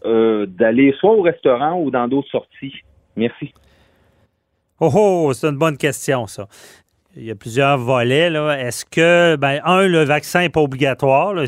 euh, 0.05 0.45
d'aller 0.45 0.93
soit 0.99 1.11
au 1.11 1.21
restaurant 1.21 1.79
ou 1.81 1.91
dans 1.91 2.07
d'autres 2.07 2.29
sorties? 2.29 2.75
Merci. 3.17 3.53
Oh, 4.79 4.91
oh, 4.93 5.33
c'est 5.33 5.47
une 5.47 5.57
bonne 5.57 5.77
question, 5.77 6.27
ça. 6.27 6.47
Il 7.19 7.25
y 7.25 7.31
a 7.31 7.35
plusieurs 7.35 7.79
volets. 7.79 8.31
Est-ce 8.59 8.85
que, 8.85 9.35
ben, 9.37 9.59
un, 9.65 9.87
le 9.87 10.03
vaccin 10.03 10.41
n'est 10.41 10.49
pas 10.49 10.61
obligatoire. 10.61 11.33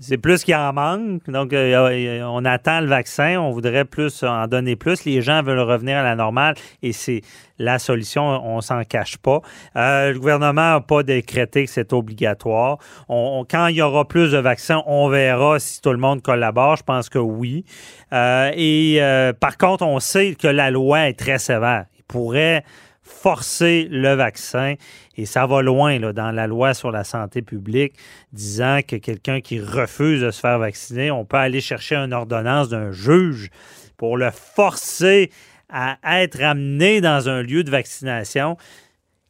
C'est 0.00 0.18
plus 0.18 0.42
qu'il 0.42 0.56
en 0.56 0.72
manque. 0.72 1.30
Donc, 1.30 1.52
euh, 1.52 2.22
on 2.24 2.44
attend 2.44 2.80
le 2.80 2.88
vaccin. 2.88 3.38
On 3.38 3.52
voudrait 3.52 3.84
plus 3.84 4.24
en 4.24 4.48
donner 4.48 4.74
plus. 4.74 5.04
Les 5.04 5.22
gens 5.22 5.42
veulent 5.44 5.60
revenir 5.60 5.98
à 5.98 6.02
la 6.02 6.16
normale 6.16 6.54
et 6.82 6.92
c'est 6.92 7.20
la 7.58 7.78
solution. 7.78 8.22
On 8.22 8.60
s'en 8.60 8.82
cache 8.82 9.18
pas. 9.18 9.40
Euh, 9.76 10.12
le 10.12 10.18
gouvernement 10.18 10.72
n'a 10.72 10.80
pas 10.80 11.04
décrété 11.04 11.66
que 11.66 11.70
c'est 11.70 11.92
obligatoire. 11.92 12.78
quand 13.08 13.66
il 13.68 13.76
y 13.76 13.82
aura 13.82 14.06
plus 14.06 14.32
de 14.32 14.38
vaccins, 14.38 14.82
on 14.86 15.08
verra 15.08 15.60
si 15.60 15.80
tout 15.80 15.92
le 15.92 15.98
monde 15.98 16.22
collabore. 16.22 16.76
Je 16.76 16.82
pense 16.82 17.08
que 17.08 17.18
oui. 17.18 17.64
Euh, 18.12 18.50
et 18.56 19.00
par 19.38 19.56
contre, 19.58 19.84
on 19.84 20.00
sait 20.00 20.34
que 20.34 20.48
la 20.48 20.72
loi 20.72 21.08
est 21.08 21.18
très 21.18 21.38
sévère. 21.38 21.84
Il 21.98 22.04
pourrait 22.04 22.64
forcer 23.08 23.88
le 23.90 24.14
vaccin. 24.14 24.74
Et 25.16 25.26
ça 25.26 25.46
va 25.46 25.62
loin 25.62 25.98
là, 25.98 26.12
dans 26.12 26.30
la 26.30 26.46
loi 26.46 26.74
sur 26.74 26.90
la 26.90 27.04
santé 27.04 27.42
publique, 27.42 27.94
disant 28.32 28.80
que 28.86 28.96
quelqu'un 28.96 29.40
qui 29.40 29.60
refuse 29.60 30.20
de 30.20 30.30
se 30.30 30.40
faire 30.40 30.58
vacciner, 30.58 31.10
on 31.10 31.24
peut 31.24 31.38
aller 31.38 31.60
chercher 31.60 31.96
une 31.96 32.12
ordonnance 32.12 32.68
d'un 32.68 32.92
juge 32.92 33.50
pour 33.96 34.16
le 34.16 34.30
forcer 34.30 35.30
à 35.70 35.98
être 36.22 36.40
amené 36.42 37.00
dans 37.00 37.28
un 37.28 37.42
lieu 37.42 37.64
de 37.64 37.70
vaccination 37.70 38.56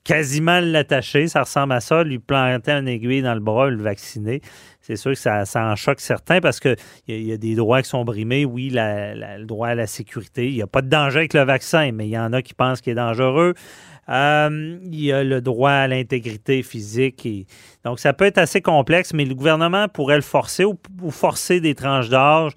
quasiment 0.08 0.60
l'attacher, 0.60 1.28
ça 1.28 1.42
ressemble 1.42 1.74
à 1.74 1.80
ça, 1.80 2.02
lui 2.02 2.18
planter 2.18 2.72
un 2.72 2.86
aiguille 2.86 3.20
dans 3.20 3.34
le 3.34 3.40
bras, 3.40 3.68
le 3.68 3.82
vacciner. 3.82 4.40
C'est 4.80 4.96
sûr 4.96 5.10
que 5.12 5.18
ça, 5.18 5.44
en 5.54 5.76
choque 5.76 6.00
certains 6.00 6.40
parce 6.40 6.60
qu'il 6.60 6.76
y, 7.08 7.24
y, 7.24 7.32
a 7.32 7.36
des 7.36 7.54
droits 7.54 7.82
qui 7.82 7.90
sont 7.90 8.06
brimés. 8.06 8.46
Oui, 8.46 8.70
le 8.72 9.44
droit 9.44 9.68
à 9.68 9.74
la 9.74 9.86
sécurité. 9.86 10.48
Il 10.48 10.54
n'y 10.54 10.62
a 10.62 10.66
pas 10.66 10.80
de 10.80 10.88
danger 10.88 11.18
avec 11.18 11.34
le 11.34 11.42
vaccin, 11.42 11.92
mais 11.92 12.06
il 12.06 12.12
y 12.12 12.18
en 12.18 12.32
a 12.32 12.40
qui 12.40 12.54
pensent 12.54 12.80
qu'il 12.80 12.92
est 12.92 12.96
dangereux. 12.96 13.52
Euh, 14.08 14.78
il 14.82 15.04
y 15.04 15.12
a 15.12 15.22
le 15.22 15.42
droit 15.42 15.72
à 15.72 15.86
l'intégrité 15.86 16.62
physique. 16.62 17.28
Donc, 17.84 18.00
ça 18.00 18.14
peut 18.14 18.24
être 18.24 18.38
assez 18.38 18.62
complexe, 18.62 19.12
mais 19.12 19.26
le 19.26 19.34
gouvernement 19.34 19.88
pourrait 19.88 20.16
le 20.16 20.22
forcer 20.22 20.64
ou 20.64 21.10
forcer 21.10 21.60
des 21.60 21.74
tranches 21.74 22.08
d'âge 22.08 22.52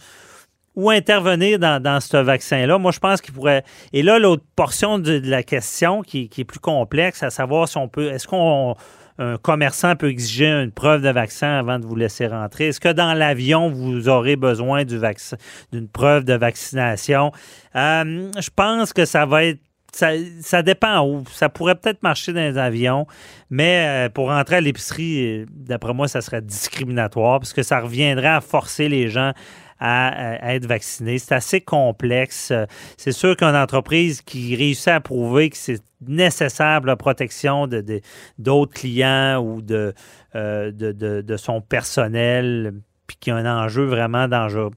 ou 0.76 0.90
intervenir 0.90 1.60
dans, 1.60 2.00
ce 2.00 2.18
vaccin-là. 2.18 2.78
Moi, 2.78 2.92
je 2.92 3.00
pense 3.00 3.22
qu'il 3.22 3.34
pourrait. 3.34 3.64
Et 3.94 4.04
là, 4.04 4.20
l'autre 4.20 4.44
portion 4.56 5.00
de, 5.00 5.22
la 5.24 5.44
question 5.44 6.02
qui, 6.02 6.30
est 6.36 6.44
plus 6.44 6.60
complexe, 6.60 7.24
à 7.24 7.30
savoir 7.30 7.68
si 7.68 7.78
on 7.78 7.88
peut. 7.88 8.12
Est-ce 8.12 8.28
qu'on. 8.28 8.76
Un 9.18 9.38
commerçant 9.38 9.96
peut 9.96 10.10
exiger 10.10 10.48
une 10.48 10.72
preuve 10.72 11.04
de 11.04 11.10
vaccin 11.10 11.60
avant 11.60 11.78
de 11.78 11.86
vous 11.86 11.96
laisser 11.96 12.26
rentrer? 12.26 12.70
Est-ce 12.70 12.80
que 12.80 12.92
dans 12.92 13.14
l'avion, 13.14 13.70
vous 13.70 14.10
aurez 14.10 14.36
besoin 14.36 14.84
du 14.84 14.98
vaccin, 14.98 15.38
d'une 15.72 15.88
preuve 15.88 16.24
de 16.24 16.34
vaccination? 16.34 17.32
Euh, 17.76 18.32
je 18.40 18.50
pense 18.56 18.94
que 18.94 19.06
ça 19.06 19.28
va 19.28 19.44
être 19.44 19.60
ça, 19.94 20.12
ça, 20.40 20.64
dépend. 20.64 21.24
Ça 21.32 21.50
pourrait 21.50 21.76
peut-être 21.76 22.02
marcher 22.02 22.34
dans 22.34 22.40
les 22.40 22.58
avions, 22.58 23.06
mais 23.50 24.08
euh, 24.08 24.10
pour 24.10 24.30
rentrer 24.30 24.56
à 24.56 24.62
l'épicerie, 24.62 25.46
d'après 25.52 25.94
moi, 25.94 26.08
ça 26.08 26.22
serait 26.22 26.42
discriminatoire 26.42 27.40
parce 27.40 27.54
que 27.54 27.62
ça 27.62 27.82
reviendrait 27.82 28.30
à 28.30 28.42
forcer 28.42 28.88
les 28.88 29.10
gens 29.10 29.34
à, 29.82 30.54
être 30.56 30.66
vacciné. 30.66 31.18
C'est 31.18 31.34
assez 31.34 31.60
complexe. 31.60 32.54
C'est 32.98 33.12
sûr 33.12 33.36
qu'une 33.36 33.56
entreprise 33.56 34.22
qui 34.22 34.56
réussit 34.56 34.90
à 34.90 35.02
prouver 35.02 35.50
que 35.50 35.58
c'est 35.58 35.82
nécessaire 36.08 36.82
la 36.82 36.96
protection 36.96 37.68
de, 37.68 38.02
d'autres 38.38 38.74
clients 38.74 39.44
ou 39.44 39.62
de, 39.62 39.94
euh, 40.36 40.72
de, 40.72 40.92
de, 40.92 41.38
son 41.38 41.62
personnel, 41.62 42.74
puis 43.08 43.18
qu'il 43.20 43.34
y 43.34 43.36
a 43.36 43.40
un 43.40 43.66
enjeu 43.66 43.86
vraiment 43.86 44.28
dangereux 44.28 44.72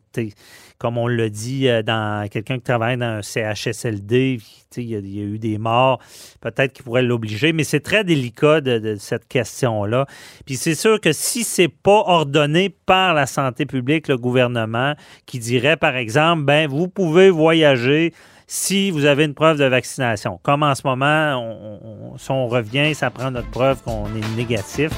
comme 0.79 0.99
on 0.99 1.07
l'a 1.07 1.29
dit, 1.29 1.69
euh, 1.69 1.83
dans 1.83 2.29
quelqu'un 2.29 2.57
qui 2.57 2.63
travaille 2.65 2.97
dans 2.97 3.07
un 3.07 3.23
CHSLD, 3.23 4.39
il 4.77 4.83
y, 4.83 4.97
a, 4.97 4.99
il 4.99 5.17
y, 5.17 5.21
a 5.21 5.25
eu 5.25 5.39
des 5.39 5.57
morts, 5.57 6.01
peut-être 6.41 6.73
qu'il 6.73 6.85
pourrait 6.85 7.03
l'obliger, 7.03 7.53
mais 7.53 7.63
c'est 7.65 7.81
très 7.81 8.03
délicat 8.03 8.61
de, 8.61 8.97
cette 8.99 9.29
question-là. 9.29 10.07
Puis 10.47 10.57
c'est 10.57 10.75
sûr 10.75 11.01
que 11.01 11.13
si 11.13 11.45
c'est 11.45 11.69
pas 11.69 12.03
ordonné 12.07 12.71
par 12.71 13.15
la 13.15 13.27
santé 13.27 13.67
publique, 13.67 14.09
le 14.09 14.19
gouvernement, 14.19 14.95
qui 15.27 15.39
dirait, 15.39 15.77
par 15.77 15.97
exemple, 15.97 16.43
ben 16.43 16.69
vous 16.69 16.89
pouvez 16.89 17.31
voyager 17.31 18.13
si 18.47 18.91
vous 18.91 19.05
avez 19.05 19.25
une 19.25 19.35
preuve 19.35 19.59
de 19.59 19.65
vaccination. 19.65 20.39
Comme 20.43 20.63
en 20.65 20.75
ce 20.75 20.83
moment, 20.85 22.17
si 22.19 22.31
on 22.31 22.47
revient, 22.49 22.95
ça 22.95 23.11
prend 23.11 23.31
notre 23.31 23.51
preuve 23.51 23.83
qu'on 23.83 24.07
est 24.07 24.37
négatif. 24.37 24.91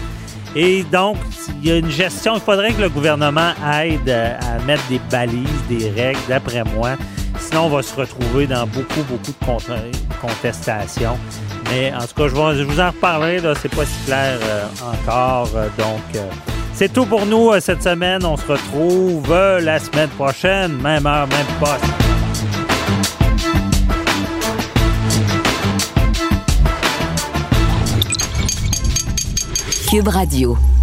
Et 0.59 0.85
donc, 0.85 1.19
il 1.63 1.69
y 1.69 1.71
a 1.71 1.77
une 1.77 1.91
gestion. 1.91 2.35
Il 2.37 2.41
faudrait 2.41 2.73
que 2.73 2.81
le 2.81 2.89
gouvernement 2.89 3.53
aide 3.79 4.09
à 4.09 4.59
mettre 4.65 4.83
des 4.89 5.01
balises, 5.11 5.63
des 5.69 5.91
règles, 5.91 6.19
d'après 6.29 6.65
moi. 6.65 6.93
Sinon, 7.39 7.67
on 7.67 7.69
va 7.69 7.83
se 7.83 7.95
retrouver 7.95 8.47
dans 8.47 8.67
beaucoup, 8.67 9.03
beaucoup 9.03 9.33
de 9.33 10.17
contestations. 10.19 11.19
Mais 11.71 11.93
en 11.93 12.07
tout 12.07 12.15
cas, 12.15 12.29
je, 12.29 12.35
vais, 12.35 12.65
vous 12.65 12.81
en 12.81 12.87
reparlerai. 12.87 13.41
Là, 13.41 13.53
c'est 13.61 13.75
pas 13.75 13.85
si 13.85 14.07
clair 14.07 14.39
euh, 14.43 14.65
encore. 14.81 15.49
donc, 15.77 16.01
euh, 16.15 16.25
c'est 16.73 16.91
tout 16.91 17.05
pour 17.05 17.27
nous 17.27 17.51
euh, 17.51 17.61
cette 17.61 17.83
semaine. 17.83 18.25
On 18.25 18.39
se 18.39 18.47
retrouve 18.47 19.31
la 19.61 19.79
semaine 19.79 20.09
prochaine, 20.11 20.73
même 20.81 21.07
heure, 21.07 21.27
même 21.27 21.47
poste. 21.61 21.85
Radio. 30.05 30.76